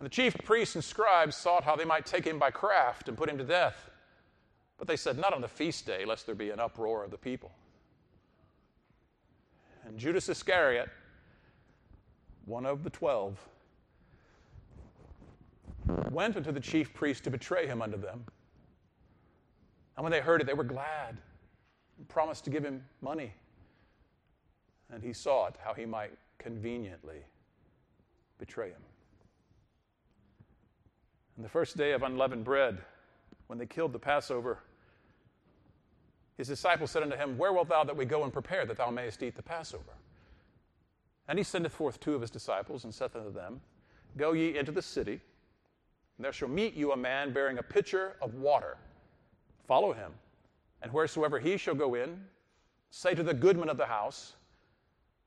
And 0.00 0.06
the 0.06 0.10
chief 0.10 0.34
priests 0.44 0.74
and 0.74 0.82
scribes 0.82 1.36
sought 1.36 1.62
how 1.62 1.76
they 1.76 1.84
might 1.84 2.06
take 2.06 2.26
him 2.26 2.38
by 2.38 2.50
craft 2.50 3.08
and 3.08 3.16
put 3.16 3.28
him 3.28 3.38
to 3.38 3.44
death. 3.44 3.90
But 4.78 4.88
they 4.88 4.96
said, 4.96 5.18
Not 5.18 5.34
on 5.34 5.40
the 5.40 5.48
feast 5.48 5.86
day, 5.86 6.04
lest 6.04 6.26
there 6.26 6.34
be 6.34 6.50
an 6.50 6.58
uproar 6.58 7.04
of 7.04 7.10
the 7.10 7.18
people. 7.18 7.52
And 9.86 9.98
Judas 9.98 10.28
Iscariot, 10.28 10.88
one 12.46 12.66
of 12.66 12.82
the 12.82 12.90
twelve, 12.90 13.38
went 16.10 16.36
unto 16.36 16.50
the 16.50 16.60
chief 16.60 16.94
priests 16.94 17.22
to 17.24 17.30
betray 17.30 17.66
him 17.66 17.82
unto 17.82 17.98
them. 17.98 18.24
And 19.96 20.02
when 20.02 20.10
they 20.10 20.20
heard 20.20 20.40
it, 20.40 20.46
they 20.46 20.54
were 20.54 20.64
glad 20.64 21.18
promised 22.08 22.44
to 22.44 22.50
give 22.50 22.64
him 22.64 22.84
money. 23.00 23.32
And 24.90 25.02
he 25.02 25.12
sought 25.12 25.56
how 25.64 25.74
he 25.74 25.86
might 25.86 26.12
conveniently 26.38 27.24
betray 28.38 28.68
him. 28.68 28.82
On 31.36 31.42
the 31.42 31.48
first 31.48 31.76
day 31.76 31.92
of 31.92 32.02
unleavened 32.02 32.44
bread, 32.44 32.78
when 33.48 33.58
they 33.58 33.66
killed 33.66 33.92
the 33.92 33.98
Passover, 33.98 34.58
his 36.36 36.48
disciples 36.48 36.90
said 36.90 37.02
unto 37.02 37.16
him, 37.16 37.38
Where 37.38 37.52
wilt 37.52 37.68
thou 37.68 37.84
that 37.84 37.96
we 37.96 38.04
go 38.04 38.24
and 38.24 38.32
prepare 38.32 38.66
that 38.66 38.76
thou 38.76 38.90
mayest 38.90 39.22
eat 39.22 39.36
the 39.36 39.42
Passover? 39.42 39.94
And 41.28 41.38
he 41.38 41.44
sendeth 41.44 41.72
forth 41.72 42.00
two 42.00 42.14
of 42.14 42.20
his 42.20 42.30
disciples, 42.30 42.84
and 42.84 42.94
saith 42.94 43.16
unto 43.16 43.32
them, 43.32 43.60
Go 44.16 44.32
ye 44.32 44.56
into 44.56 44.72
the 44.72 44.82
city, 44.82 45.20
and 46.16 46.24
there 46.24 46.32
shall 46.32 46.48
meet 46.48 46.74
you 46.74 46.92
a 46.92 46.96
man 46.96 47.32
bearing 47.32 47.58
a 47.58 47.62
pitcher 47.62 48.16
of 48.20 48.34
water. 48.34 48.76
Follow 49.66 49.92
him, 49.92 50.12
and 50.82 50.92
wheresoever 50.92 51.38
he 51.38 51.56
shall 51.56 51.74
go 51.74 51.94
in, 51.94 52.20
say 52.90 53.14
to 53.14 53.22
the 53.22 53.34
goodman 53.34 53.68
of 53.68 53.76
the 53.76 53.86
house, 53.86 54.34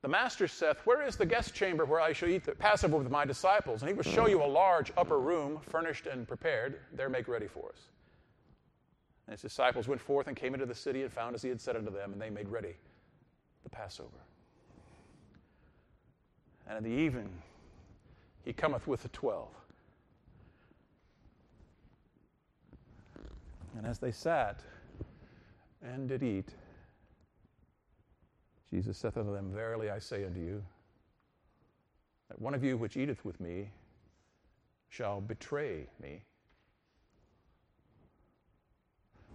the 0.00 0.08
master 0.08 0.46
saith, 0.46 0.78
Where 0.84 1.04
is 1.04 1.16
the 1.16 1.26
guest 1.26 1.54
chamber 1.54 1.84
where 1.84 2.00
I 2.00 2.12
shall 2.12 2.28
eat 2.28 2.44
the 2.44 2.52
Passover 2.52 2.98
with 2.98 3.10
my 3.10 3.24
disciples? 3.24 3.82
And 3.82 3.88
he 3.88 3.94
will 3.94 4.04
show 4.04 4.28
you 4.28 4.42
a 4.42 4.46
large 4.46 4.92
upper 4.96 5.18
room, 5.18 5.58
furnished 5.60 6.06
and 6.06 6.26
prepared. 6.26 6.78
There 6.92 7.08
make 7.08 7.26
ready 7.26 7.48
for 7.48 7.68
us. 7.70 7.88
And 9.26 9.32
his 9.32 9.42
disciples 9.42 9.88
went 9.88 10.00
forth 10.00 10.28
and 10.28 10.36
came 10.36 10.54
into 10.54 10.66
the 10.66 10.74
city 10.74 11.02
and 11.02 11.12
found 11.12 11.34
as 11.34 11.42
he 11.42 11.48
had 11.48 11.60
said 11.60 11.74
unto 11.74 11.90
them, 11.90 12.12
and 12.12 12.22
they 12.22 12.30
made 12.30 12.48
ready 12.48 12.76
the 13.64 13.70
Passover. 13.70 14.08
And 16.68 16.78
in 16.78 16.84
the 16.84 16.96
evening 16.96 17.30
he 18.44 18.52
cometh 18.52 18.86
with 18.86 19.02
the 19.02 19.08
twelve. 19.08 19.50
And 23.76 23.86
as 23.86 23.98
they 23.98 24.12
sat 24.12 24.60
and 25.82 26.08
did 26.08 26.22
eat, 26.22 26.48
Jesus 28.70 28.98
saith 28.98 29.16
unto 29.16 29.32
them, 29.32 29.50
Verily 29.52 29.90
I 29.90 29.98
say 29.98 30.24
unto 30.24 30.40
you, 30.40 30.62
that 32.28 32.40
one 32.40 32.54
of 32.54 32.62
you 32.62 32.76
which 32.76 32.96
eateth 32.96 33.24
with 33.24 33.40
me 33.40 33.70
shall 34.88 35.20
betray 35.20 35.86
me. 36.02 36.22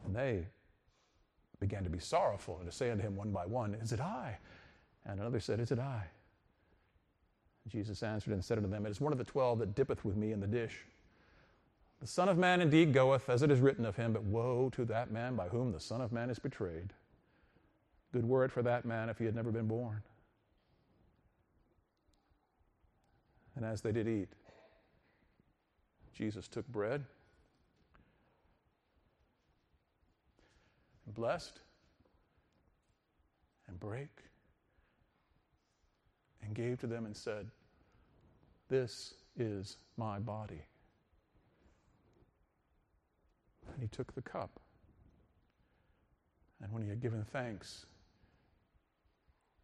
And 0.05 0.15
they 0.15 0.45
began 1.59 1.83
to 1.83 1.89
be 1.89 1.99
sorrowful 1.99 2.57
and 2.59 2.69
to 2.69 2.75
say 2.75 2.91
unto 2.91 3.03
him 3.03 3.15
one 3.15 3.31
by 3.31 3.45
one, 3.45 3.73
Is 3.75 3.93
it 3.93 4.01
I? 4.01 4.37
And 5.05 5.19
another 5.19 5.39
said, 5.39 5.59
Is 5.59 5.71
it 5.71 5.79
I? 5.79 6.03
Jesus 7.67 8.03
answered 8.03 8.33
and 8.33 8.43
said 8.43 8.57
unto 8.57 8.69
them, 8.69 8.85
It 8.85 8.89
is 8.89 9.01
one 9.01 9.13
of 9.13 9.17
the 9.17 9.23
twelve 9.23 9.59
that 9.59 9.73
dippeth 9.73 10.03
with 10.03 10.17
me 10.17 10.31
in 10.33 10.39
the 10.39 10.47
dish. 10.47 10.85
The 12.03 12.09
Son 12.09 12.27
of 12.27 12.37
Man 12.37 12.59
indeed 12.59 12.91
goeth, 12.91 13.29
as 13.29 13.43
it 13.43 13.49
is 13.49 13.61
written 13.61 13.85
of 13.85 13.95
him, 13.95 14.11
but 14.11 14.23
woe 14.23 14.69
to 14.71 14.83
that 14.83 15.09
man 15.09 15.37
by 15.37 15.47
whom 15.47 15.71
the 15.71 15.79
Son 15.79 16.01
of 16.01 16.11
Man 16.11 16.29
is 16.29 16.37
betrayed. 16.37 16.91
Good 18.11 18.25
word 18.25 18.51
for 18.51 18.61
that 18.61 18.83
man 18.83 19.07
if 19.07 19.17
he 19.17 19.23
had 19.23 19.33
never 19.33 19.53
been 19.53 19.69
born. 19.69 20.03
And 23.55 23.63
as 23.63 23.79
they 23.79 23.93
did 23.93 24.09
eat, 24.09 24.27
Jesus 26.13 26.49
took 26.49 26.67
bread 26.67 27.05
and 31.05 31.15
blessed 31.15 31.61
and 33.69 33.79
brake 33.79 34.19
and 36.41 36.53
gave 36.53 36.81
to 36.81 36.87
them 36.87 37.05
and 37.05 37.15
said, 37.15 37.47
This 38.67 39.13
is 39.37 39.77
my 39.95 40.19
body. 40.19 40.63
And 43.73 43.81
he 43.81 43.87
took 43.87 44.13
the 44.13 44.21
cup. 44.21 44.59
And 46.61 46.71
when 46.71 46.83
he 46.83 46.89
had 46.89 47.01
given 47.01 47.23
thanks, 47.23 47.85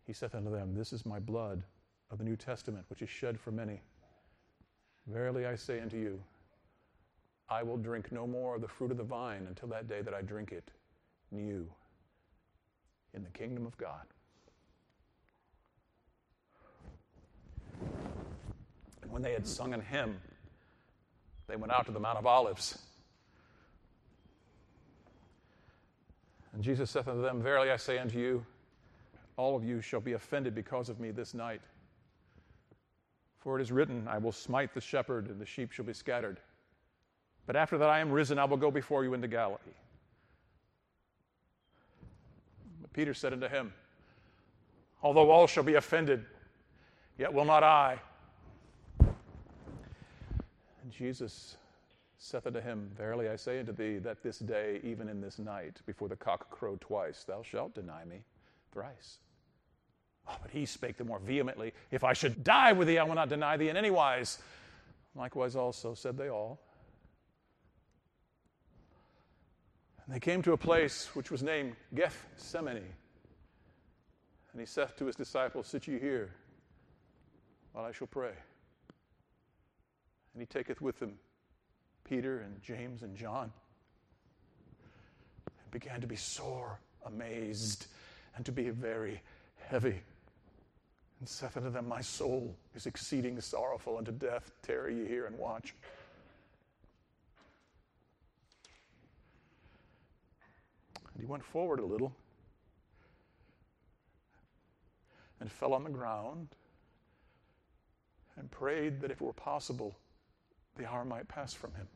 he 0.06 0.14
saith 0.14 0.36
unto 0.36 0.52
them, 0.52 0.74
This 0.76 0.92
is 0.92 1.06
my 1.06 1.20
blood 1.20 1.64
of 2.12 2.18
the 2.18 2.24
New 2.24 2.36
Testament, 2.36 2.86
which 2.90 3.02
is 3.02 3.10
shed 3.10 3.40
for 3.40 3.52
many. 3.52 3.82
Verily 5.08 5.46
I 5.46 5.56
say 5.56 5.80
unto 5.80 5.98
you, 5.98 6.22
I 7.50 7.64
will 7.64 7.78
drink 7.78 8.12
no 8.12 8.28
more 8.28 8.56
of 8.56 8.62
the 8.62 8.68
fruit 8.68 8.92
of 8.92 8.98
the 8.98 9.04
vine 9.04 9.46
until 9.48 9.70
that 9.70 9.88
day 9.88 10.02
that 10.02 10.14
I 10.14 10.22
drink 10.22 10.52
it 10.52 10.72
new 11.32 11.68
in 13.14 13.24
the 13.24 13.30
kingdom 13.30 13.66
of 13.66 13.78
God. 13.78 14.06
And 19.02 19.12
when 19.12 19.22
they 19.22 19.34
had 19.34 19.48
sung 19.48 19.74
an 19.74 19.82
hymn, 19.82 20.20
they 21.48 21.56
went 21.56 21.74
out 21.74 21.86
to 21.88 21.92
the 21.92 22.00
Mount 22.00 22.20
of 22.20 22.26
Olives. 22.28 22.78
And 26.54 26.64
Jesus 26.64 26.92
saith 26.92 27.08
unto 27.08 27.22
them, 27.22 27.42
Verily 27.42 27.72
I 27.72 27.78
say 27.78 28.00
unto 28.00 28.18
you, 28.18 28.46
all 29.38 29.56
of 29.56 29.64
you 29.64 29.82
shall 29.82 30.02
be 30.02 30.14
offended 30.14 30.54
because 30.54 30.90
of 30.90 31.00
me 31.00 31.12
this 31.12 31.34
night. 31.34 31.62
For 33.38 33.58
it 33.58 33.62
is 33.62 33.72
written, 33.72 34.08
I 34.08 34.18
will 34.18 34.34
smite 34.34 34.74
the 34.74 34.82
shepherd, 34.82 35.30
and 35.30 35.40
the 35.40 35.46
sheep 35.46 35.72
shall 35.72 35.86
be 35.86 35.94
scattered. 35.94 36.40
But 37.46 37.56
after 37.56 37.78
that 37.78 37.90
I 37.90 38.00
am 38.00 38.12
risen, 38.12 38.38
I 38.38 38.46
will 38.46 38.58
go 38.58 38.70
before 38.70 39.04
you 39.04 39.14
into 39.14 39.28
Galilee. 39.28 39.60
But 42.82 42.92
Peter 42.94 43.14
said 43.14 43.32
unto 43.32 43.48
him, 43.48 43.74
Although 45.02 45.32
all 45.32 45.48
shall 45.48 45.64
be 45.64 45.76
offended, 45.76 46.26
yet 47.18 47.34
will 47.34 47.46
not 47.46 47.64
I. 47.64 48.00
And 49.00 50.92
Jesus 50.92 51.56
saith 52.20 52.46
unto 52.46 52.60
him, 52.60 52.92
Verily 52.96 53.30
I 53.30 53.38
say 53.38 53.60
unto 53.60 53.72
thee, 53.72 53.98
that 54.00 54.22
this 54.22 54.40
day, 54.40 54.82
even 54.84 55.08
in 55.08 55.22
this 55.22 55.40
night, 55.40 55.80
before 55.86 56.10
the 56.10 56.18
cock 56.18 56.52
crow 56.52 56.78
twice, 56.80 57.24
thou 57.24 57.42
shalt 57.42 57.74
deny 57.74 58.04
me 58.06 58.24
thrice. 58.72 59.20
Oh, 60.28 60.36
but 60.42 60.52
he 60.52 60.66
spake 60.66 60.98
the 60.98 61.06
more 61.06 61.20
vehemently, 61.20 61.74
If 61.92 62.04
I 62.04 62.14
should 62.14 62.44
die 62.44 62.74
with 62.74 62.90
thee, 62.90 63.00
I 63.00 63.04
will 63.04 63.16
not 63.16 63.30
deny 63.30 63.56
thee 63.58 63.70
in 63.70 63.78
any 63.78 63.90
wise. 63.90 64.38
Likewise 65.16 65.56
also 65.56 65.94
said 65.94 66.18
they 66.18 66.30
all. 66.30 66.60
And 70.06 70.14
they 70.14 70.20
came 70.20 70.42
to 70.42 70.52
a 70.52 70.58
place 70.58 71.10
which 71.16 71.32
was 71.32 71.42
named 71.42 71.76
Gethsemane. 71.96 72.94
And 74.52 74.60
he 74.60 74.66
saith 74.66 74.98
to 74.98 75.06
his 75.06 75.16
disciples, 75.16 75.68
Sit 75.68 75.88
ye 75.88 76.00
here, 76.00 76.36
while 77.72 77.86
I 77.86 77.94
shall 77.94 78.08
pray. 78.08 78.34
And 80.34 80.42
he 80.42 80.46
taketh 80.46 80.82
with 80.82 81.00
him 81.02 81.18
Peter 82.10 82.40
and 82.40 82.60
James 82.64 83.04
and 83.04 83.16
John, 83.16 83.52
and 85.46 85.72
began 85.72 86.02
to 86.02 86.08
be 86.08 86.16
sore 86.16 86.80
amazed 87.06 87.86
and 88.36 88.44
to 88.46 88.52
be 88.52 88.72
very 88.72 89.22
heavy. 89.60 90.02
And 91.20 91.30
saith 91.30 91.56
unto 91.56 91.70
them, 91.70 91.88
My 91.88 92.02
soul 92.02 92.56
is 92.74 92.88
exceeding 92.88 93.40
sorrowful 93.40 93.98
unto 93.98 94.12
death. 94.12 94.52
Tarry 94.64 94.98
ye 94.98 95.08
here 95.08 95.28
and 95.28 95.38
watch. 95.38 95.76
And 101.14 101.22
he 101.22 101.26
went 101.26 101.44
forward 101.44 101.80
a 101.80 101.86
little 101.86 102.16
and 105.40 105.52
fell 105.52 105.74
on 105.74 105.84
the 105.84 105.90
ground 105.90 106.48
and 108.38 108.50
prayed 108.50 109.02
that 109.02 109.12
if 109.12 109.22
it 109.22 109.24
were 109.24 109.34
possible, 109.34 109.96
the 110.78 110.90
hour 110.90 111.06
might 111.06 111.28
pass 111.28 111.54
from 111.54 111.74
him. 111.74 111.88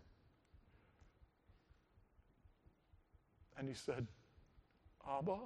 And 3.57 3.67
he 3.67 3.75
said, 3.75 4.07
Abba, 5.07 5.37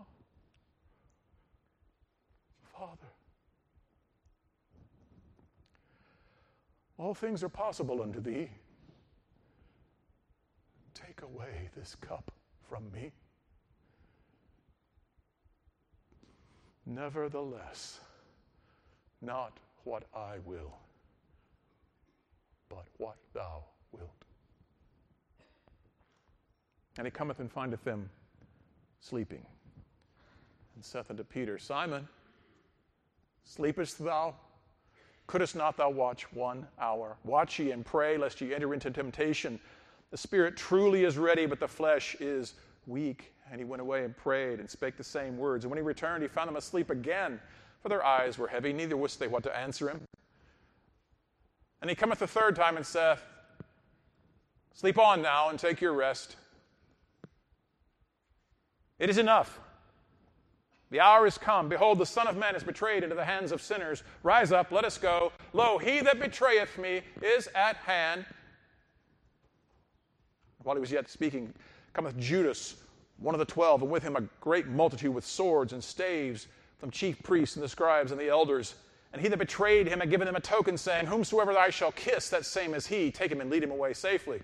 Father, 2.78 3.12
all 6.98 7.14
things 7.14 7.44
are 7.44 7.50
possible 7.50 8.02
unto 8.02 8.22
thee. 8.22 8.50
Take 10.94 11.22
away 11.22 11.70
this 11.76 11.96
cup 11.96 12.32
from 12.70 12.92
me. 12.92 13.12
Nevertheless, 16.86 18.00
not 19.22 19.58
what 19.84 20.04
I 20.16 20.38
will, 20.46 20.74
but 22.70 22.86
what 22.98 23.18
thou 23.34 23.64
wilt. 23.92 24.27
And 26.98 27.06
he 27.06 27.12
cometh 27.12 27.40
and 27.40 27.52
findeth 27.52 27.84
them 27.84 28.10
sleeping, 29.00 29.46
and 30.76 30.84
saith 30.84 31.10
unto 31.10 31.24
Peter, 31.24 31.58
Simon, 31.58 32.08
sleepest 33.44 34.04
thou? 34.04 34.34
Couldst 35.28 35.56
not 35.56 35.78
thou 35.78 35.90
watch 35.90 36.32
one 36.34 36.66
hour? 36.80 37.18
Watch 37.24 37.60
ye 37.60 37.72
and 37.72 37.86
pray, 37.86 38.18
lest 38.18 38.42
ye 38.42 38.54
enter 38.54 38.74
into 38.74 38.90
temptation. 38.90 39.60
The 40.10 40.18
spirit 40.18 40.56
truly 40.56 41.04
is 41.04 41.18
ready, 41.18 41.46
but 41.46 41.60
the 41.60 41.68
flesh 41.68 42.16
is 42.20 42.54
weak. 42.86 43.34
And 43.52 43.60
he 43.60 43.66
went 43.66 43.82
away 43.82 44.04
and 44.04 44.16
prayed 44.16 44.60
and 44.60 44.70
spake 44.70 44.98
the 44.98 45.04
same 45.04 45.38
words. 45.38 45.66
And 45.66 45.72
when 45.72 45.78
he 45.78 45.84
returned, 45.84 46.22
he 46.22 46.30
found 46.30 46.48
them 46.48 46.56
asleep 46.56 46.90
again, 46.90 47.40
for 47.82 47.90
their 47.90 48.06
eyes 48.06 48.38
were 48.38 48.48
heavy, 48.48 48.74
neither 48.74 48.98
wist 48.98 49.20
they 49.20 49.28
what 49.28 49.44
to 49.44 49.56
answer 49.56 49.90
him. 49.90 50.02
And 51.82 51.90
he 51.90 51.96
cometh 51.96 52.20
the 52.20 52.28
third 52.28 52.56
time 52.56 52.78
and 52.78 52.86
saith, 52.86 53.22
Sleep 54.74 54.98
on 54.98 55.22
now 55.22 55.50
and 55.50 55.60
take 55.60 55.82
your 55.82 55.94
rest. 55.94 56.36
It 59.00 59.10
is 59.10 59.18
enough. 59.18 59.60
The 60.90 61.02
hour 61.02 61.28
is 61.28 61.38
come. 61.38 61.68
Behold, 61.68 62.00
the 62.00 62.06
Son 62.06 62.28
of 62.28 62.38
Man 62.38 62.56
is 62.56 62.64
betrayed 62.64 63.04
into 63.04 63.16
the 63.16 63.26
hands 63.26 63.52
of 63.52 63.62
sinners. 63.62 64.04
Rise 64.24 64.52
up, 64.52 64.72
let 64.72 64.86
us 64.86 64.98
go. 64.98 65.32
Lo, 65.54 65.78
he 65.78 66.00
that 66.00 66.20
betrayeth 66.20 66.78
me 66.78 67.02
is 67.22 67.48
at 67.54 67.76
hand. 67.78 68.26
While 70.64 70.76
he 70.76 70.82
was 70.82 70.92
yet 70.92 71.10
speaking, 71.10 71.54
cometh 71.94 72.18
Judas, 72.18 72.76
one 73.18 73.36
of 73.36 73.40
the 73.40 73.46
twelve, 73.46 73.82
and 73.82 73.92
with 73.92 74.04
him 74.04 74.16
a 74.16 74.22
great 74.40 74.68
multitude 74.68 75.14
with 75.14 75.26
swords 75.26 75.74
and 75.74 75.84
staves, 75.84 76.48
from 76.78 76.92
chief 76.92 77.22
priests 77.24 77.56
and 77.56 77.64
the 77.64 77.70
scribes 77.70 78.12
and 78.12 78.20
the 78.20 78.30
elders. 78.30 78.76
And 79.14 79.22
he 79.22 79.28
that 79.30 79.38
betrayed 79.38 79.88
him 79.88 80.00
had 80.00 80.10
given 80.10 80.26
them 80.26 80.36
a 80.36 80.42
token, 80.42 80.78
saying, 80.78 81.08
Whomsoever 81.08 81.58
I 81.58 81.70
shall 81.70 81.92
kiss, 81.92 82.30
that 82.30 82.46
same 82.46 82.74
is 82.74 82.88
he. 82.88 83.12
Take 83.12 83.32
him 83.32 83.42
and 83.42 83.50
lead 83.50 83.64
him 83.64 83.72
away 83.72 83.94
safely. 83.94 84.42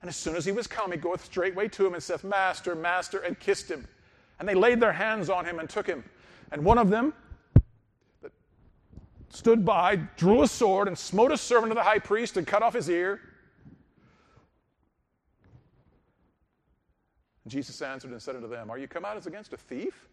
And 0.00 0.08
as 0.08 0.16
soon 0.16 0.34
as 0.34 0.44
he 0.44 0.52
was 0.52 0.66
come, 0.66 0.92
he 0.92 0.98
goeth 0.98 1.24
straightway 1.24 1.68
to 1.68 1.86
him 1.86 1.94
and 1.94 2.02
saith, 2.02 2.24
Master, 2.24 2.74
Master, 2.74 3.18
and 3.18 3.38
kissed 3.38 3.70
him. 3.70 3.86
And 4.38 4.48
they 4.48 4.54
laid 4.54 4.80
their 4.80 4.92
hands 4.92 5.28
on 5.28 5.44
him 5.44 5.58
and 5.58 5.68
took 5.68 5.86
him. 5.86 6.04
And 6.52 6.64
one 6.64 6.78
of 6.78 6.88
them 6.88 7.12
that 8.22 8.32
stood 9.28 9.64
by 9.64 9.96
drew 10.16 10.42
a 10.42 10.48
sword 10.48 10.88
and 10.88 10.96
smote 10.96 11.32
a 11.32 11.36
servant 11.36 11.72
of 11.72 11.76
the 11.76 11.84
high 11.84 11.98
priest 11.98 12.38
and 12.38 12.46
cut 12.46 12.62
off 12.62 12.72
his 12.72 12.88
ear. 12.88 13.20
And 17.44 17.52
Jesus 17.52 17.82
answered 17.82 18.10
and 18.10 18.22
said 18.22 18.36
unto 18.36 18.48
them, 18.48 18.70
Are 18.70 18.78
you 18.78 18.88
come 18.88 19.04
out 19.04 19.18
as 19.18 19.26
against 19.26 19.52
a 19.52 19.58
thief? 19.58 20.08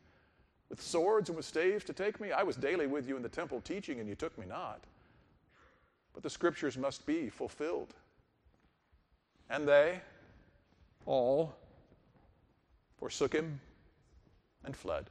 With 0.70 0.82
swords 0.82 1.30
and 1.30 1.38
with 1.38 1.46
staves 1.46 1.86
to 1.86 1.94
take 1.94 2.20
me? 2.20 2.34
I 2.34 2.44
was 2.44 2.58
daily 2.58 2.88
with 2.88 3.08
you 3.08 3.16
in 3.16 3.22
the 3.22 3.30
temple 3.30 3.62
teaching, 3.62 4.02
and 4.02 4.10
you 4.10 4.16
took 4.16 4.38
me 4.38 4.46
not. 4.46 4.84
But 6.14 6.24
the 6.24 6.30
scriptures 6.30 6.78
must 6.78 7.06
be 7.06 7.30
fulfilled. 7.30 7.94
And 9.50 9.68
they 9.68 10.02
all 11.06 11.56
forsook 13.00 13.34
him 13.34 13.60
and 14.66 14.76
fled. 14.76 15.06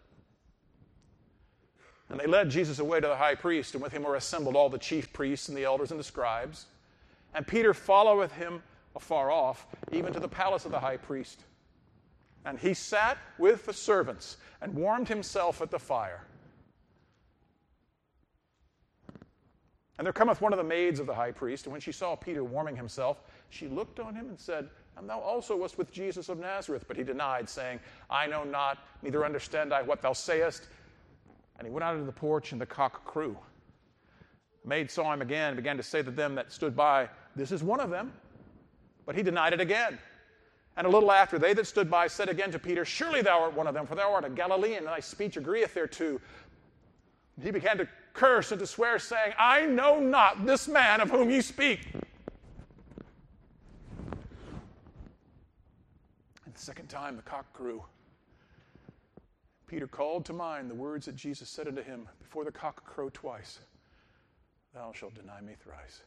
And 2.08 2.20
they 2.20 2.26
led 2.26 2.50
Jesus 2.50 2.78
away 2.78 3.00
to 3.00 3.08
the 3.08 3.16
high 3.16 3.34
priest, 3.34 3.74
and 3.74 3.82
with 3.82 3.92
him 3.92 4.04
were 4.04 4.14
assembled 4.14 4.54
all 4.54 4.68
the 4.68 4.78
chief 4.78 5.12
priests 5.12 5.48
and 5.48 5.56
the 5.56 5.64
elders 5.64 5.90
and 5.90 5.98
the 5.98 6.04
scribes. 6.04 6.66
And 7.34 7.46
Peter 7.46 7.74
followeth 7.74 8.32
him 8.32 8.62
afar 8.94 9.30
off, 9.30 9.66
even 9.92 10.12
to 10.12 10.20
the 10.20 10.28
palace 10.28 10.64
of 10.64 10.70
the 10.70 10.78
high 10.78 10.96
priest. 10.96 11.40
And 12.44 12.58
he 12.58 12.74
sat 12.74 13.18
with 13.38 13.66
the 13.66 13.72
servants 13.72 14.36
and 14.60 14.72
warmed 14.74 15.08
himself 15.08 15.60
at 15.60 15.70
the 15.70 15.78
fire. 15.78 16.22
And 19.98 20.04
there 20.04 20.12
cometh 20.12 20.40
one 20.40 20.52
of 20.52 20.58
the 20.58 20.64
maids 20.64 21.00
of 21.00 21.06
the 21.06 21.14
high 21.14 21.32
priest, 21.32 21.64
and 21.64 21.72
when 21.72 21.80
she 21.80 21.92
saw 21.92 22.14
Peter 22.14 22.44
warming 22.44 22.76
himself, 22.76 23.22
she 23.48 23.66
looked 23.66 23.98
on 23.98 24.14
him 24.14 24.28
and 24.28 24.38
said, 24.38 24.68
And 24.96 25.08
thou 25.08 25.18
also 25.20 25.56
wast 25.56 25.78
with 25.78 25.90
Jesus 25.90 26.28
of 26.28 26.38
Nazareth. 26.38 26.84
But 26.86 26.98
he 26.98 27.02
denied, 27.02 27.48
saying, 27.48 27.80
I 28.10 28.26
know 28.26 28.44
not, 28.44 28.78
neither 29.02 29.24
understand 29.24 29.72
I 29.72 29.82
what 29.82 30.02
thou 30.02 30.12
sayest. 30.12 30.68
And 31.58 31.66
he 31.66 31.72
went 31.72 31.84
out 31.84 31.94
into 31.94 32.04
the 32.04 32.12
porch, 32.12 32.52
and 32.52 32.60
the 32.60 32.66
cock 32.66 33.06
crew. 33.06 33.38
The 34.62 34.68
maid 34.68 34.90
saw 34.90 35.12
him 35.12 35.22
again 35.22 35.48
and 35.48 35.56
began 35.56 35.78
to 35.78 35.82
say 35.82 36.02
to 36.02 36.10
them 36.10 36.34
that 36.34 36.52
stood 36.52 36.76
by, 36.76 37.08
This 37.34 37.50
is 37.50 37.62
one 37.62 37.80
of 37.80 37.88
them. 37.88 38.12
But 39.06 39.14
he 39.14 39.22
denied 39.22 39.54
it 39.54 39.60
again. 39.60 39.98
And 40.76 40.86
a 40.86 40.90
little 40.90 41.10
after, 41.10 41.38
they 41.38 41.54
that 41.54 41.66
stood 41.66 41.90
by 41.90 42.06
said 42.06 42.28
again 42.28 42.50
to 42.52 42.58
Peter, 42.58 42.84
Surely 42.84 43.22
thou 43.22 43.40
art 43.40 43.54
one 43.54 43.66
of 43.66 43.72
them, 43.72 43.86
for 43.86 43.94
thou 43.94 44.12
art 44.12 44.26
a 44.26 44.28
Galilean, 44.28 44.78
and 44.78 44.88
thy 44.88 45.00
speech 45.00 45.38
agreeth 45.38 45.72
thereto. 45.72 46.20
He 47.42 47.50
began 47.50 47.78
to 47.78 47.88
curse 48.16 48.50
and 48.50 48.58
to 48.58 48.66
swear, 48.66 48.98
saying, 48.98 49.34
I 49.38 49.66
know 49.66 50.00
not 50.00 50.46
this 50.46 50.66
man 50.66 51.00
of 51.00 51.10
whom 51.10 51.30
ye 51.30 51.42
speak. 51.42 51.80
And 56.44 56.54
the 56.54 56.58
second 56.58 56.88
time 56.88 57.16
the 57.16 57.22
cock 57.22 57.52
crew. 57.52 57.84
Peter 59.66 59.86
called 59.86 60.24
to 60.24 60.32
mind 60.32 60.70
the 60.70 60.74
words 60.74 61.06
that 61.06 61.16
Jesus 61.16 61.48
said 61.48 61.68
unto 61.68 61.82
him, 61.82 62.08
Before 62.20 62.44
the 62.44 62.52
cock 62.52 62.84
crow 62.84 63.10
twice, 63.12 63.58
thou 64.74 64.92
shalt 64.92 65.14
deny 65.14 65.40
me 65.40 65.54
thrice. 65.62 66.02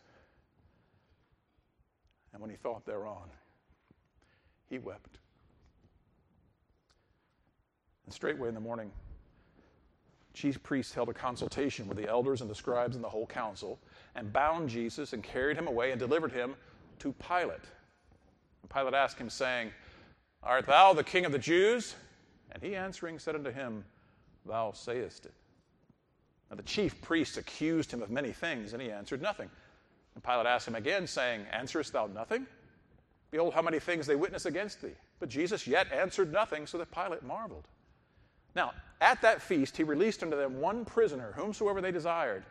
And 2.34 2.42
when 2.42 2.50
he 2.50 2.56
thought 2.56 2.86
thereon, 2.86 3.30
he 4.70 4.80
wept. 4.80 5.20
And 8.06 8.14
straightway 8.14 8.48
in 8.48 8.56
the 8.56 8.62
morning, 8.62 8.92
chief 10.40 10.64
priests 10.64 10.94
held 10.94 11.10
a 11.10 11.14
consultation 11.14 11.86
with 11.86 11.98
the 11.98 12.08
elders 12.08 12.40
and 12.40 12.50
the 12.50 12.56
scribes 12.56 12.96
and 12.96 13.04
the 13.04 13.10
whole 13.10 13.26
council, 13.26 13.78
and 14.16 14.32
bound 14.32 14.70
Jesus 14.70 15.12
and 15.12 15.22
carried 15.22 15.58
him 15.58 15.68
away 15.68 15.92
and 15.92 16.00
delivered 16.00 16.32
him 16.32 16.56
to 17.00 17.14
Pilate. 17.14 17.66
And 18.62 18.72
Pilate 18.74 18.94
asked 18.94 19.18
him, 19.18 19.30
saying, 19.30 19.72
Art 20.42 20.66
thou 20.66 20.94
the 20.94 21.04
king 21.04 21.26
of 21.26 21.34
the 21.34 21.40
Jews? 21.40 21.96
And 22.54 22.64
he 22.64 22.74
answering 22.74 23.20
said 23.20 23.36
unto 23.36 23.52
him, 23.52 23.84
Thou 24.46 24.72
sayest 24.72 25.26
it. 25.26 25.34
Now 26.50 26.56
the 26.56 26.64
chief 26.64 27.02
priests 27.02 27.36
accused 27.36 27.92
him 27.92 28.02
of 28.02 28.10
many 28.10 28.32
things, 28.32 28.72
and 28.72 28.82
he 28.82 28.90
answered 28.90 29.22
nothing. 29.22 29.50
And 30.16 30.24
Pilate 30.24 30.46
asked 30.46 30.70
him 30.70 30.76
again, 30.76 31.06
saying, 31.06 31.42
Answerest 31.52 31.92
thou 31.92 32.08
nothing? 32.08 32.48
Behold, 33.30 33.54
how 33.54 33.62
many 33.62 33.80
things 33.80 34.08
they 34.08 34.16
witness 34.16 34.46
against 34.46 34.82
thee. 34.82 34.96
But 35.20 35.28
Jesus 35.28 35.68
yet 35.68 35.92
answered 35.92 36.32
nothing, 36.32 36.66
so 36.66 36.78
that 36.78 36.92
Pilate 36.92 37.24
marveled. 37.24 37.68
Now, 38.56 38.74
at 39.02 39.22
that 39.22 39.42
feast, 39.42 39.78
he 39.78 39.84
released 39.84 40.24
unto 40.24 40.36
them 40.36 40.60
one 40.60 40.86
prisoner, 40.86 41.34
whomsoever 41.36 41.82
they 41.82 41.92
desired. 41.92 42.44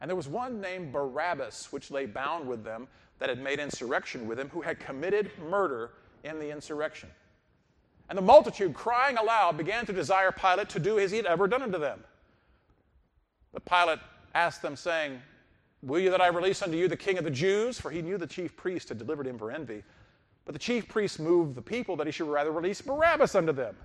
And 0.00 0.08
there 0.08 0.16
was 0.16 0.28
one 0.28 0.60
named 0.60 0.92
Barabbas, 0.92 1.72
which 1.72 1.90
lay 1.90 2.06
bound 2.06 2.46
with 2.46 2.64
them, 2.64 2.88
that 3.18 3.28
had 3.28 3.40
made 3.40 3.60
insurrection 3.60 4.26
with 4.26 4.38
him, 4.38 4.48
who 4.50 4.60
had 4.60 4.80
committed 4.80 5.30
murder 5.48 5.92
in 6.24 6.38
the 6.38 6.50
insurrection. 6.50 7.08
And 8.08 8.18
the 8.18 8.22
multitude, 8.22 8.74
crying 8.74 9.16
aloud, 9.16 9.56
began 9.56 9.86
to 9.86 9.92
desire 9.92 10.32
Pilate 10.32 10.68
to 10.70 10.80
do 10.80 10.98
as 10.98 11.10
he 11.10 11.16
had 11.16 11.26
ever 11.26 11.46
done 11.46 11.62
unto 11.62 11.78
them. 11.78 12.02
But 13.52 13.64
Pilate 13.64 14.00
asked 14.34 14.60
them, 14.60 14.76
saying, 14.76 15.22
Will 15.82 15.98
you 16.00 16.10
that 16.10 16.20
I 16.20 16.28
release 16.28 16.62
unto 16.62 16.76
you 16.76 16.88
the 16.88 16.96
king 16.96 17.18
of 17.18 17.24
the 17.24 17.30
Jews? 17.30 17.80
For 17.80 17.90
he 17.90 18.02
knew 18.02 18.18
the 18.18 18.26
chief 18.26 18.56
priest 18.56 18.88
had 18.88 18.98
delivered 18.98 19.26
him 19.26 19.38
for 19.38 19.50
envy. 19.50 19.82
But 20.44 20.52
the 20.52 20.58
chief 20.58 20.88
priest 20.88 21.20
moved 21.20 21.54
the 21.54 21.62
people 21.62 21.96
that 21.96 22.06
he 22.06 22.12
should 22.12 22.28
rather 22.28 22.50
release 22.50 22.80
Barabbas 22.80 23.34
unto 23.34 23.52
them. 23.52 23.76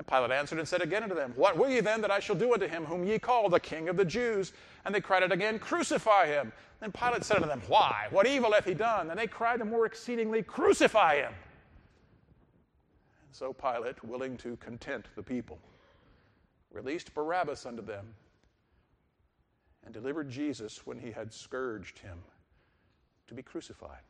And 0.00 0.06
Pilate 0.06 0.30
answered 0.30 0.58
and 0.58 0.66
said 0.66 0.80
again 0.80 1.02
unto 1.02 1.14
them, 1.14 1.34
What 1.36 1.58
will 1.58 1.68
ye 1.68 1.80
then 1.80 2.00
that 2.00 2.10
I 2.10 2.20
shall 2.20 2.34
do 2.34 2.54
unto 2.54 2.66
him 2.66 2.86
whom 2.86 3.04
ye 3.04 3.18
call 3.18 3.50
the 3.50 3.60
king 3.60 3.90
of 3.90 3.98
the 3.98 4.04
Jews? 4.06 4.54
And 4.86 4.94
they 4.94 5.00
cried 5.02 5.22
out 5.22 5.30
again, 5.30 5.58
Crucify 5.58 6.26
him. 6.26 6.54
Then 6.80 6.90
Pilate 6.90 7.22
said 7.22 7.36
unto 7.36 7.48
them, 7.48 7.60
Why? 7.68 8.06
What 8.08 8.26
evil 8.26 8.52
hath 8.52 8.64
he 8.64 8.72
done? 8.72 9.10
And 9.10 9.20
they 9.20 9.26
cried 9.26 9.60
the 9.60 9.66
more 9.66 9.84
exceedingly, 9.84 10.42
Crucify 10.42 11.16
him. 11.16 11.34
And 13.26 13.32
so 13.32 13.52
Pilate, 13.52 14.02
willing 14.02 14.38
to 14.38 14.56
content 14.56 15.04
the 15.16 15.22
people, 15.22 15.58
released 16.72 17.12
Barabbas 17.12 17.66
unto 17.66 17.84
them 17.84 18.06
and 19.84 19.92
delivered 19.92 20.30
Jesus 20.30 20.86
when 20.86 20.98
he 20.98 21.10
had 21.10 21.30
scourged 21.30 21.98
him 21.98 22.16
to 23.26 23.34
be 23.34 23.42
crucified. 23.42 24.00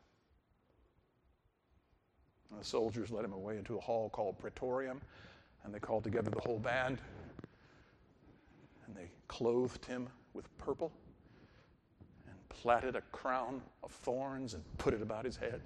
And 2.49 2.61
the 2.61 2.65
soldiers 2.65 3.11
led 3.11 3.25
him 3.25 3.33
away 3.33 3.57
into 3.57 3.77
a 3.77 3.81
hall 3.81 4.09
called 4.09 4.39
Praetorium 4.39 5.01
and 5.63 5.73
they 5.73 5.79
called 5.79 6.03
together 6.03 6.29
the 6.29 6.41
whole 6.41 6.59
band, 6.59 6.99
and 8.85 8.95
they 8.95 9.09
clothed 9.27 9.85
him 9.85 10.07
with 10.33 10.45
purple, 10.57 10.91
and 12.27 12.35
plaited 12.49 12.95
a 12.95 13.01
crown 13.11 13.61
of 13.83 13.91
thorns 13.91 14.53
and 14.53 14.63
put 14.77 14.93
it 14.93 15.01
about 15.01 15.25
his 15.25 15.37
head. 15.37 15.61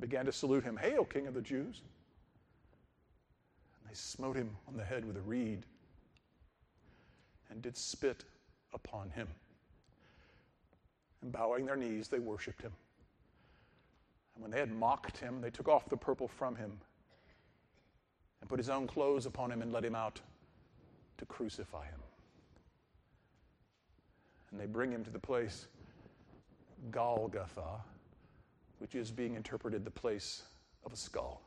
Began 0.00 0.24
to 0.26 0.32
salute 0.32 0.64
him, 0.64 0.76
Hail, 0.76 1.04
King 1.04 1.26
of 1.26 1.34
the 1.34 1.42
Jews! 1.42 1.82
And 3.80 3.90
they 3.90 3.94
smote 3.94 4.36
him 4.36 4.56
on 4.66 4.76
the 4.76 4.84
head 4.84 5.04
with 5.04 5.16
a 5.16 5.22
reed, 5.22 5.64
and 7.50 7.62
did 7.62 7.76
spit 7.76 8.24
upon 8.74 9.10
him. 9.10 9.28
And 11.22 11.32
bowing 11.32 11.66
their 11.66 11.76
knees, 11.76 12.08
they 12.08 12.20
worshiped 12.20 12.62
him. 12.62 12.72
And 14.34 14.42
when 14.42 14.52
they 14.52 14.60
had 14.60 14.70
mocked 14.70 15.18
him, 15.18 15.40
they 15.40 15.50
took 15.50 15.66
off 15.66 15.88
the 15.88 15.96
purple 15.96 16.28
from 16.28 16.54
him 16.54 16.78
and 18.40 18.48
put 18.48 18.58
his 18.58 18.68
own 18.68 18.86
clothes 18.86 19.26
upon 19.26 19.50
him 19.50 19.62
and 19.62 19.72
led 19.72 19.84
him 19.84 19.94
out 19.94 20.20
to 21.18 21.26
crucify 21.26 21.84
him. 21.84 22.00
And 24.50 24.60
they 24.60 24.66
bring 24.66 24.90
him 24.90 25.04
to 25.04 25.10
the 25.10 25.18
place 25.18 25.66
Golgotha, 26.90 27.82
which 28.78 28.94
is 28.94 29.10
being 29.10 29.34
interpreted 29.34 29.84
the 29.84 29.90
place 29.90 30.42
of 30.84 30.92
a 30.92 30.96
skull. 30.96 31.42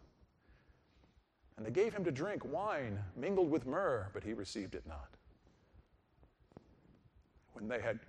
And 1.57 1.65
they 1.65 1.71
gave 1.71 1.93
him 1.93 2.03
to 2.03 2.11
drink 2.11 2.43
wine 2.45 2.99
mingled 3.15 3.49
with 3.49 3.65
myrrh, 3.65 4.09
but 4.13 4.23
he 4.23 4.33
received 4.33 4.75
it 4.75 4.83
not. 4.87 5.09
When 7.53 7.67
they 7.67 7.79
had 7.79 7.99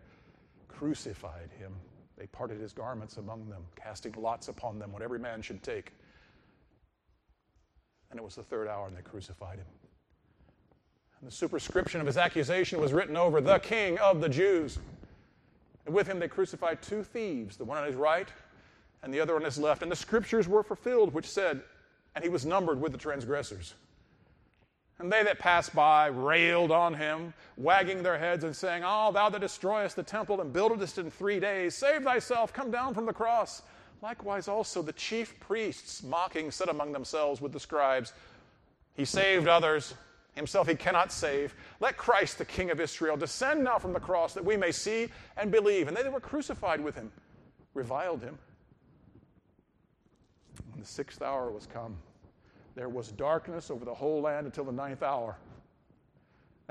crucified 0.68 1.50
him, 1.58 1.72
they 2.16 2.26
parted 2.26 2.60
his 2.60 2.72
garments 2.72 3.16
among 3.16 3.48
them, 3.48 3.64
casting 3.76 4.14
lots 4.16 4.48
upon 4.48 4.78
them 4.78 4.92
what 4.92 5.02
every 5.02 5.18
man 5.18 5.42
should 5.42 5.62
take. 5.62 5.92
And 8.12 8.20
it 8.20 8.22
was 8.22 8.36
the 8.36 8.42
third 8.42 8.68
hour, 8.68 8.86
and 8.86 8.96
they 8.96 9.00
crucified 9.00 9.58
him. 9.58 9.66
And 11.18 11.26
the 11.30 11.34
superscription 11.34 11.98
of 11.98 12.06
his 12.06 12.18
accusation 12.18 12.78
was 12.78 12.92
written 12.92 13.16
over 13.16 13.40
the 13.40 13.58
King 13.58 13.98
of 13.98 14.20
the 14.20 14.28
Jews. 14.28 14.78
And 15.86 15.94
with 15.94 16.06
him 16.06 16.18
they 16.18 16.28
crucified 16.28 16.82
two 16.82 17.02
thieves, 17.02 17.56
the 17.56 17.64
one 17.64 17.78
on 17.78 17.86
his 17.86 17.96
right 17.96 18.28
and 19.02 19.12
the 19.12 19.20
other 19.20 19.34
on 19.34 19.42
his 19.42 19.58
left. 19.58 19.82
And 19.82 19.90
the 19.90 19.96
scriptures 19.96 20.46
were 20.46 20.62
fulfilled, 20.62 21.14
which 21.14 21.26
said, 21.26 21.62
And 22.14 22.22
he 22.22 22.28
was 22.28 22.44
numbered 22.44 22.80
with 22.80 22.92
the 22.92 22.98
transgressors. 22.98 23.72
And 24.98 25.10
they 25.10 25.22
that 25.22 25.38
passed 25.38 25.74
by 25.74 26.06
railed 26.06 26.70
on 26.70 26.92
him, 26.92 27.32
wagging 27.56 28.02
their 28.02 28.18
heads 28.18 28.44
and 28.44 28.54
saying, 28.54 28.82
Oh, 28.84 29.10
thou 29.10 29.30
that 29.30 29.40
destroyest 29.40 29.96
the 29.96 30.02
temple 30.02 30.40
and 30.42 30.52
buildest 30.52 30.98
it 30.98 31.06
in 31.06 31.10
three 31.10 31.40
days, 31.40 31.74
save 31.74 32.02
thyself, 32.02 32.52
come 32.52 32.70
down 32.70 32.92
from 32.92 33.06
the 33.06 33.12
cross. 33.12 33.62
Likewise, 34.02 34.48
also 34.48 34.82
the 34.82 34.92
chief 34.92 35.38
priests, 35.38 36.02
mocking, 36.02 36.50
said 36.50 36.68
among 36.68 36.90
themselves 36.90 37.40
with 37.40 37.52
the 37.52 37.60
scribes, 37.60 38.12
He 38.94 39.04
saved 39.04 39.46
others, 39.46 39.94
himself 40.34 40.66
he 40.66 40.74
cannot 40.74 41.12
save. 41.12 41.54
Let 41.78 41.96
Christ, 41.96 42.38
the 42.38 42.44
King 42.44 42.70
of 42.70 42.80
Israel, 42.80 43.16
descend 43.16 43.62
now 43.62 43.78
from 43.78 43.92
the 43.92 44.00
cross 44.00 44.34
that 44.34 44.44
we 44.44 44.56
may 44.56 44.72
see 44.72 45.08
and 45.36 45.52
believe. 45.52 45.86
And 45.86 45.96
they 45.96 46.02
that 46.02 46.12
were 46.12 46.20
crucified 46.20 46.82
with 46.82 46.96
him 46.96 47.12
reviled 47.74 48.22
him. 48.22 48.38
When 50.70 50.80
the 50.80 50.86
sixth 50.86 51.22
hour 51.22 51.50
was 51.50 51.66
come, 51.66 51.96
there 52.74 52.88
was 52.88 53.12
darkness 53.12 53.70
over 53.70 53.84
the 53.84 53.94
whole 53.94 54.20
land 54.20 54.46
until 54.46 54.64
the 54.64 54.72
ninth 54.72 55.02
hour. 55.02 55.36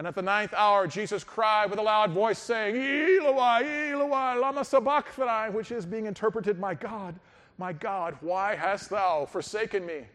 And 0.02 0.08
at 0.08 0.16
the 0.16 0.22
ninth 0.24 0.56
hour, 0.56 0.88
Jesus 0.88 1.24
cried 1.24 1.70
with 1.70 1.78
a 1.78 1.84
loud 1.84 2.10
voice, 2.10 2.40
saying, 2.40 2.76
Eloi, 2.76 3.92
Eloi, 3.92 4.34
lama 4.40 4.66
sabachthani, 4.66 5.54
which 5.54 5.72
is 5.72 5.86
being 5.86 6.08
interpreted, 6.08 6.60
My 6.60 6.74
God, 6.74 7.20
my 7.60 7.72
God, 7.72 8.18
why 8.20 8.56
hast 8.56 8.90
thou 8.90 9.28
forsaken 9.28 9.86
me? 9.86 10.08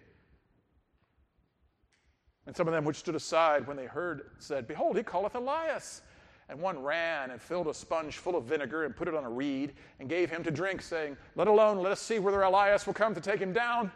And 2.48 2.56
some 2.56 2.66
of 2.66 2.74
them 2.74 2.84
which 2.84 2.96
stood 2.96 3.14
aside 3.14 3.68
when 3.68 3.76
they 3.76 3.86
heard 3.86 4.32
said, 4.40 4.66
Behold, 4.66 4.96
he 4.96 5.04
calleth 5.04 5.36
Elias. 5.36 6.02
And 6.48 6.58
one 6.58 6.82
ran 6.82 7.30
and 7.30 7.40
filled 7.40 7.68
a 7.68 7.74
sponge 7.74 8.16
full 8.16 8.34
of 8.34 8.42
vinegar 8.42 8.86
and 8.86 8.96
put 8.96 9.06
it 9.06 9.14
on 9.14 9.22
a 9.22 9.30
reed 9.30 9.74
and 10.00 10.08
gave 10.08 10.30
him 10.30 10.42
to 10.42 10.50
drink, 10.50 10.82
saying, 10.82 11.16
Let 11.36 11.46
alone, 11.46 11.78
let 11.78 11.92
us 11.92 12.00
see 12.00 12.18
whether 12.18 12.42
Elias 12.42 12.88
will 12.88 12.94
come 12.94 13.14
to 13.14 13.20
take 13.20 13.38
him 13.38 13.52
down. 13.52 13.92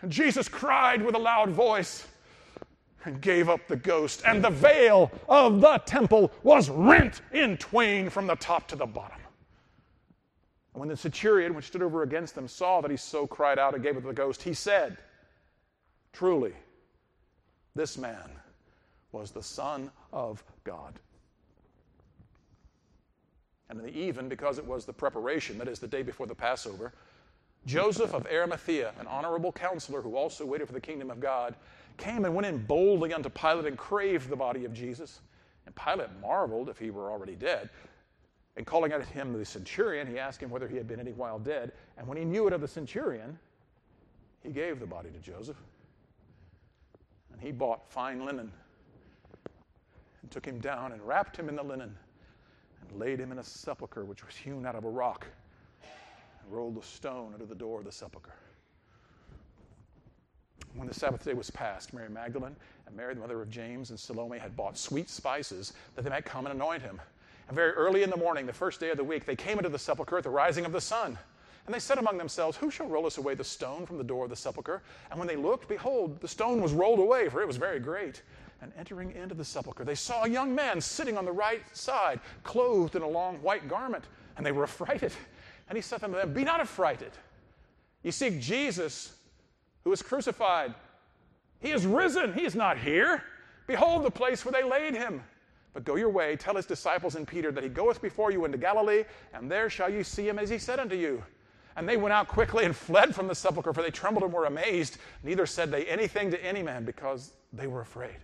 And 0.00 0.10
Jesus 0.10 0.48
cried 0.48 1.02
with 1.02 1.14
a 1.14 1.18
loud 1.18 1.50
voice, 1.50 2.06
and 3.04 3.20
gave 3.20 3.48
up 3.48 3.66
the 3.66 3.76
ghost, 3.76 4.22
and 4.26 4.42
the 4.44 4.50
veil 4.50 5.10
of 5.28 5.60
the 5.60 5.78
temple 5.86 6.30
was 6.42 6.68
rent 6.68 7.22
in 7.32 7.56
twain 7.56 8.10
from 8.10 8.26
the 8.26 8.36
top 8.36 8.68
to 8.68 8.76
the 8.76 8.86
bottom. 8.86 9.20
And 10.74 10.80
when 10.80 10.88
the 10.88 10.96
centurion, 10.96 11.54
which 11.54 11.66
stood 11.66 11.82
over 11.82 12.02
against 12.02 12.34
them, 12.34 12.46
saw 12.46 12.80
that 12.80 12.90
he 12.90 12.96
so 12.96 13.26
cried 13.26 13.58
out 13.58 13.74
and 13.74 13.82
gave 13.82 13.96
up 13.96 14.04
the 14.04 14.12
ghost, 14.12 14.42
he 14.42 14.54
said, 14.54 14.98
Truly, 16.12 16.52
this 17.74 17.96
man 17.96 18.30
was 19.12 19.30
the 19.30 19.42
Son 19.42 19.90
of 20.12 20.42
God. 20.64 20.98
And 23.68 23.78
in 23.78 23.86
the 23.86 23.96
even, 23.96 24.28
because 24.28 24.58
it 24.58 24.66
was 24.66 24.84
the 24.84 24.92
preparation, 24.92 25.56
that 25.58 25.68
is, 25.68 25.78
the 25.78 25.86
day 25.86 26.02
before 26.02 26.26
the 26.26 26.34
Passover, 26.34 26.92
Joseph 27.66 28.14
of 28.14 28.26
Arimathea, 28.26 28.92
an 28.98 29.06
honorable 29.06 29.52
counselor 29.52 30.02
who 30.02 30.16
also 30.16 30.44
waited 30.44 30.66
for 30.66 30.72
the 30.72 30.80
kingdom 30.80 31.10
of 31.10 31.20
God, 31.20 31.54
came 31.96 32.24
and 32.24 32.34
went 32.34 32.46
in 32.46 32.58
boldly 32.58 33.12
unto 33.12 33.28
Pilate 33.28 33.66
and 33.66 33.76
craved 33.76 34.28
the 34.28 34.36
body 34.36 34.64
of 34.64 34.72
Jesus. 34.72 35.20
And 35.66 35.74
Pilate 35.74 36.08
marveled 36.20 36.68
if 36.68 36.78
he 36.78 36.90
were 36.90 37.10
already 37.10 37.34
dead. 37.34 37.70
And 38.56 38.66
calling 38.66 38.92
out 38.92 39.00
at 39.00 39.06
him 39.06 39.32
the 39.32 39.44
centurion, 39.44 40.06
he 40.06 40.18
asked 40.18 40.42
him 40.42 40.50
whether 40.50 40.68
he 40.68 40.76
had 40.76 40.88
been 40.88 41.00
any 41.00 41.12
while 41.12 41.38
dead. 41.38 41.72
And 41.96 42.06
when 42.06 42.18
he 42.18 42.24
knew 42.24 42.46
it 42.46 42.52
of 42.52 42.60
the 42.60 42.68
centurion, 42.68 43.38
he 44.42 44.50
gave 44.50 44.80
the 44.80 44.86
body 44.86 45.10
to 45.10 45.18
Joseph. 45.18 45.56
And 47.32 47.40
he 47.40 47.52
bought 47.52 47.90
fine 47.90 48.24
linen 48.24 48.50
and 50.22 50.30
took 50.30 50.44
him 50.44 50.58
down 50.60 50.92
and 50.92 51.06
wrapped 51.06 51.36
him 51.36 51.48
in 51.48 51.56
the 51.56 51.62
linen 51.62 51.96
and 52.80 52.98
laid 52.98 53.20
him 53.20 53.32
in 53.32 53.38
a 53.38 53.44
sepulchre 53.44 54.04
which 54.04 54.24
was 54.24 54.34
hewn 54.34 54.66
out 54.66 54.74
of 54.74 54.84
a 54.84 54.90
rock 54.90 55.26
and 55.82 56.52
rolled 56.52 56.76
a 56.76 56.82
stone 56.82 57.32
under 57.32 57.46
the 57.46 57.54
door 57.54 57.78
of 57.78 57.84
the 57.84 57.92
sepulchre. 57.92 58.34
When 60.74 60.86
the 60.86 60.94
Sabbath 60.94 61.24
day 61.24 61.34
was 61.34 61.50
past, 61.50 61.92
Mary 61.92 62.08
Magdalene 62.08 62.54
and 62.86 62.96
Mary, 62.96 63.14
the 63.14 63.20
mother 63.20 63.42
of 63.42 63.50
James, 63.50 63.90
and 63.90 63.98
Salome 63.98 64.38
had 64.38 64.56
bought 64.56 64.78
sweet 64.78 65.10
spices 65.10 65.72
that 65.94 66.02
they 66.02 66.10
might 66.10 66.24
come 66.24 66.46
and 66.46 66.54
anoint 66.54 66.82
him. 66.82 67.00
And 67.48 67.56
very 67.56 67.72
early 67.72 68.04
in 68.04 68.10
the 68.10 68.16
morning, 68.16 68.46
the 68.46 68.52
first 68.52 68.78
day 68.78 68.90
of 68.90 68.96
the 68.96 69.04
week, 69.04 69.26
they 69.26 69.34
came 69.34 69.58
into 69.58 69.68
the 69.68 69.78
sepulchre 69.78 70.18
at 70.18 70.24
the 70.24 70.30
rising 70.30 70.64
of 70.64 70.72
the 70.72 70.80
sun. 70.80 71.18
And 71.66 71.74
they 71.74 71.80
said 71.80 71.98
among 71.98 72.18
themselves, 72.18 72.56
Who 72.56 72.70
shall 72.70 72.86
roll 72.86 73.06
us 73.06 73.18
away 73.18 73.34
the 73.34 73.44
stone 73.44 73.86
from 73.86 73.98
the 73.98 74.04
door 74.04 74.24
of 74.24 74.30
the 74.30 74.36
sepulchre? 74.36 74.82
And 75.10 75.18
when 75.18 75.28
they 75.28 75.36
looked, 75.36 75.68
behold, 75.68 76.20
the 76.20 76.28
stone 76.28 76.62
was 76.62 76.72
rolled 76.72 77.00
away, 77.00 77.28
for 77.28 77.42
it 77.42 77.46
was 77.46 77.56
very 77.56 77.80
great. 77.80 78.22
And 78.62 78.72
entering 78.78 79.12
into 79.12 79.34
the 79.34 79.44
sepulchre, 79.44 79.84
they 79.84 79.94
saw 79.94 80.24
a 80.24 80.28
young 80.28 80.54
man 80.54 80.80
sitting 80.80 81.16
on 81.18 81.24
the 81.24 81.32
right 81.32 81.62
side, 81.76 82.20
clothed 82.44 82.94
in 82.94 83.02
a 83.02 83.08
long 83.08 83.36
white 83.36 83.68
garment. 83.68 84.04
And 84.36 84.46
they 84.46 84.52
were 84.52 84.62
affrighted. 84.70 85.12
And 85.68 85.76
he 85.76 85.82
said 85.82 86.00
to 86.00 86.08
them, 86.08 86.32
Be 86.32 86.44
not 86.44 86.60
affrighted. 86.60 87.12
You 88.02 88.12
seek 88.12 88.40
Jesus, 88.40 89.14
who 89.84 89.90
was 89.90 90.02
crucified. 90.02 90.74
He 91.60 91.70
is 91.70 91.86
risen. 91.86 92.32
He 92.32 92.44
is 92.44 92.54
not 92.54 92.78
here. 92.78 93.22
Behold 93.66 94.04
the 94.04 94.10
place 94.10 94.44
where 94.44 94.52
they 94.52 94.68
laid 94.68 94.94
him. 94.94 95.22
But 95.72 95.84
go 95.84 95.94
your 95.94 96.10
way, 96.10 96.34
tell 96.36 96.56
his 96.56 96.66
disciples 96.66 97.14
and 97.14 97.26
Peter 97.28 97.52
that 97.52 97.62
he 97.62 97.70
goeth 97.70 98.02
before 98.02 98.32
you 98.32 98.44
into 98.44 98.58
Galilee, 98.58 99.04
and 99.32 99.50
there 99.50 99.70
shall 99.70 99.88
you 99.88 100.02
see 100.02 100.28
him 100.28 100.38
as 100.38 100.50
he 100.50 100.58
said 100.58 100.80
unto 100.80 100.96
you. 100.96 101.22
And 101.76 101.88
they 101.88 101.96
went 101.96 102.12
out 102.12 102.26
quickly 102.26 102.64
and 102.64 102.74
fled 102.74 103.14
from 103.14 103.28
the 103.28 103.34
sepulchre, 103.34 103.72
for 103.72 103.82
they 103.82 103.90
trembled 103.90 104.24
and 104.24 104.32
were 104.32 104.46
amazed. 104.46 104.98
Neither 105.22 105.46
said 105.46 105.70
they 105.70 105.84
anything 105.86 106.30
to 106.32 106.44
any 106.44 106.62
man, 106.62 106.84
because 106.84 107.34
they 107.52 107.68
were 107.68 107.80
afraid. 107.80 108.16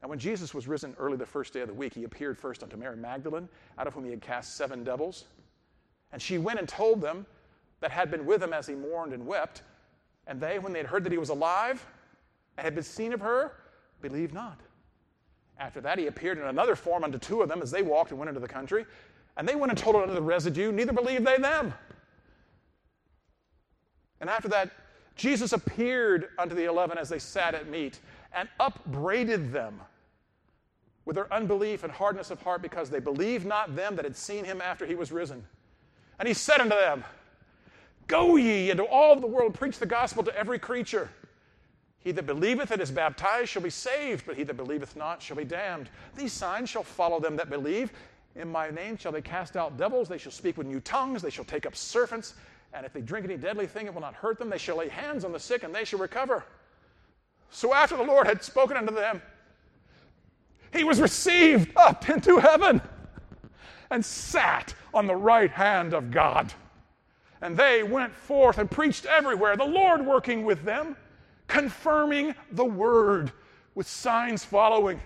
Now, 0.00 0.08
when 0.08 0.18
Jesus 0.20 0.54
was 0.54 0.68
risen 0.68 0.94
early 0.98 1.16
the 1.16 1.26
first 1.26 1.52
day 1.52 1.60
of 1.60 1.68
the 1.68 1.74
week, 1.74 1.94
he 1.94 2.04
appeared 2.04 2.38
first 2.38 2.62
unto 2.62 2.76
Mary 2.76 2.96
Magdalene, 2.96 3.48
out 3.76 3.86
of 3.88 3.94
whom 3.94 4.04
he 4.04 4.10
had 4.10 4.22
cast 4.22 4.56
seven 4.56 4.84
devils. 4.84 5.24
And 6.12 6.22
she 6.22 6.38
went 6.38 6.60
and 6.60 6.68
told 6.68 7.00
them 7.00 7.26
that 7.80 7.90
had 7.90 8.10
been 8.10 8.26
with 8.26 8.42
him 8.42 8.52
as 8.52 8.66
he 8.66 8.74
mourned 8.74 9.12
and 9.12 9.26
wept. 9.26 9.62
And 10.26 10.40
they, 10.40 10.58
when 10.58 10.72
they 10.72 10.78
had 10.78 10.86
heard 10.86 11.04
that 11.04 11.12
he 11.12 11.18
was 11.18 11.30
alive 11.30 11.84
and 12.56 12.64
had 12.64 12.74
been 12.74 12.84
seen 12.84 13.12
of 13.12 13.20
her, 13.20 13.52
believed 14.00 14.34
not. 14.34 14.60
After 15.58 15.80
that, 15.82 15.98
he 15.98 16.06
appeared 16.06 16.38
in 16.38 16.44
another 16.44 16.76
form 16.76 17.04
unto 17.04 17.18
two 17.18 17.42
of 17.42 17.48
them 17.48 17.60
as 17.62 17.70
they 17.70 17.82
walked 17.82 18.10
and 18.10 18.18
went 18.18 18.28
into 18.28 18.40
the 18.40 18.48
country. 18.48 18.86
And 19.36 19.48
they 19.48 19.54
went 19.54 19.70
and 19.70 19.78
told 19.78 19.96
it 19.96 20.02
unto 20.02 20.14
the 20.14 20.22
residue, 20.22 20.72
neither 20.72 20.92
believed 20.92 21.26
they 21.26 21.38
them. 21.38 21.74
And 24.20 24.28
after 24.28 24.48
that, 24.48 24.70
Jesus 25.16 25.52
appeared 25.52 26.28
unto 26.38 26.54
the 26.54 26.64
eleven 26.64 26.98
as 26.98 27.08
they 27.08 27.18
sat 27.18 27.54
at 27.54 27.68
meat 27.68 28.00
and 28.32 28.48
upbraided 28.58 29.52
them 29.52 29.80
with 31.04 31.16
their 31.16 31.32
unbelief 31.32 31.84
and 31.84 31.92
hardness 31.92 32.30
of 32.30 32.40
heart 32.42 32.62
because 32.62 32.88
they 32.88 33.00
believed 33.00 33.46
not 33.46 33.74
them 33.74 33.96
that 33.96 34.04
had 34.04 34.16
seen 34.16 34.44
him 34.44 34.60
after 34.60 34.86
he 34.86 34.94
was 34.94 35.10
risen. 35.10 35.44
And 36.18 36.28
he 36.28 36.34
said 36.34 36.60
unto 36.60 36.76
them, 36.76 37.04
Go 38.10 38.34
ye 38.34 38.70
into 38.72 38.82
all 38.82 39.14
the 39.14 39.28
world, 39.28 39.54
preach 39.54 39.78
the 39.78 39.86
gospel 39.86 40.24
to 40.24 40.36
every 40.36 40.58
creature. 40.58 41.08
He 42.00 42.10
that 42.10 42.26
believeth 42.26 42.72
and 42.72 42.82
is 42.82 42.90
baptized 42.90 43.50
shall 43.50 43.62
be 43.62 43.70
saved, 43.70 44.24
but 44.26 44.36
he 44.36 44.42
that 44.42 44.56
believeth 44.56 44.96
not 44.96 45.22
shall 45.22 45.36
be 45.36 45.44
damned. 45.44 45.88
These 46.16 46.32
signs 46.32 46.68
shall 46.68 46.82
follow 46.82 47.20
them 47.20 47.36
that 47.36 47.48
believe. 47.48 47.92
In 48.34 48.50
my 48.50 48.68
name 48.68 48.96
shall 48.96 49.12
they 49.12 49.22
cast 49.22 49.56
out 49.56 49.76
devils, 49.76 50.08
they 50.08 50.18
shall 50.18 50.32
speak 50.32 50.56
with 50.56 50.66
new 50.66 50.80
tongues, 50.80 51.22
they 51.22 51.30
shall 51.30 51.44
take 51.44 51.66
up 51.66 51.76
serpents, 51.76 52.34
and 52.72 52.84
if 52.84 52.92
they 52.92 53.00
drink 53.00 53.26
any 53.26 53.36
deadly 53.36 53.68
thing, 53.68 53.86
it 53.86 53.94
will 53.94 54.00
not 54.00 54.14
hurt 54.14 54.40
them. 54.40 54.50
They 54.50 54.58
shall 54.58 54.78
lay 54.78 54.88
hands 54.88 55.24
on 55.24 55.30
the 55.30 55.38
sick, 55.38 55.62
and 55.62 55.72
they 55.72 55.84
shall 55.84 56.00
recover. 56.00 56.44
So 57.50 57.72
after 57.72 57.96
the 57.96 58.02
Lord 58.02 58.26
had 58.26 58.42
spoken 58.42 58.76
unto 58.76 58.92
them, 58.92 59.22
he 60.72 60.82
was 60.82 61.00
received 61.00 61.70
up 61.76 62.08
into 62.08 62.38
heaven 62.38 62.82
and 63.88 64.04
sat 64.04 64.74
on 64.92 65.06
the 65.06 65.14
right 65.14 65.50
hand 65.52 65.94
of 65.94 66.10
God. 66.10 66.52
And 67.42 67.56
they 67.56 67.82
went 67.82 68.14
forth 68.14 68.58
and 68.58 68.70
preached 68.70 69.06
everywhere, 69.06 69.56
the 69.56 69.64
Lord 69.64 70.04
working 70.04 70.44
with 70.44 70.62
them 70.62 70.96
confirming 71.50 72.34
the 72.52 72.64
word 72.64 73.32
with 73.74 73.86
signs 73.86 74.44
following. 74.44 75.00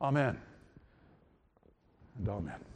Amen 0.00 0.38
and 2.18 2.28
amen. 2.28 2.71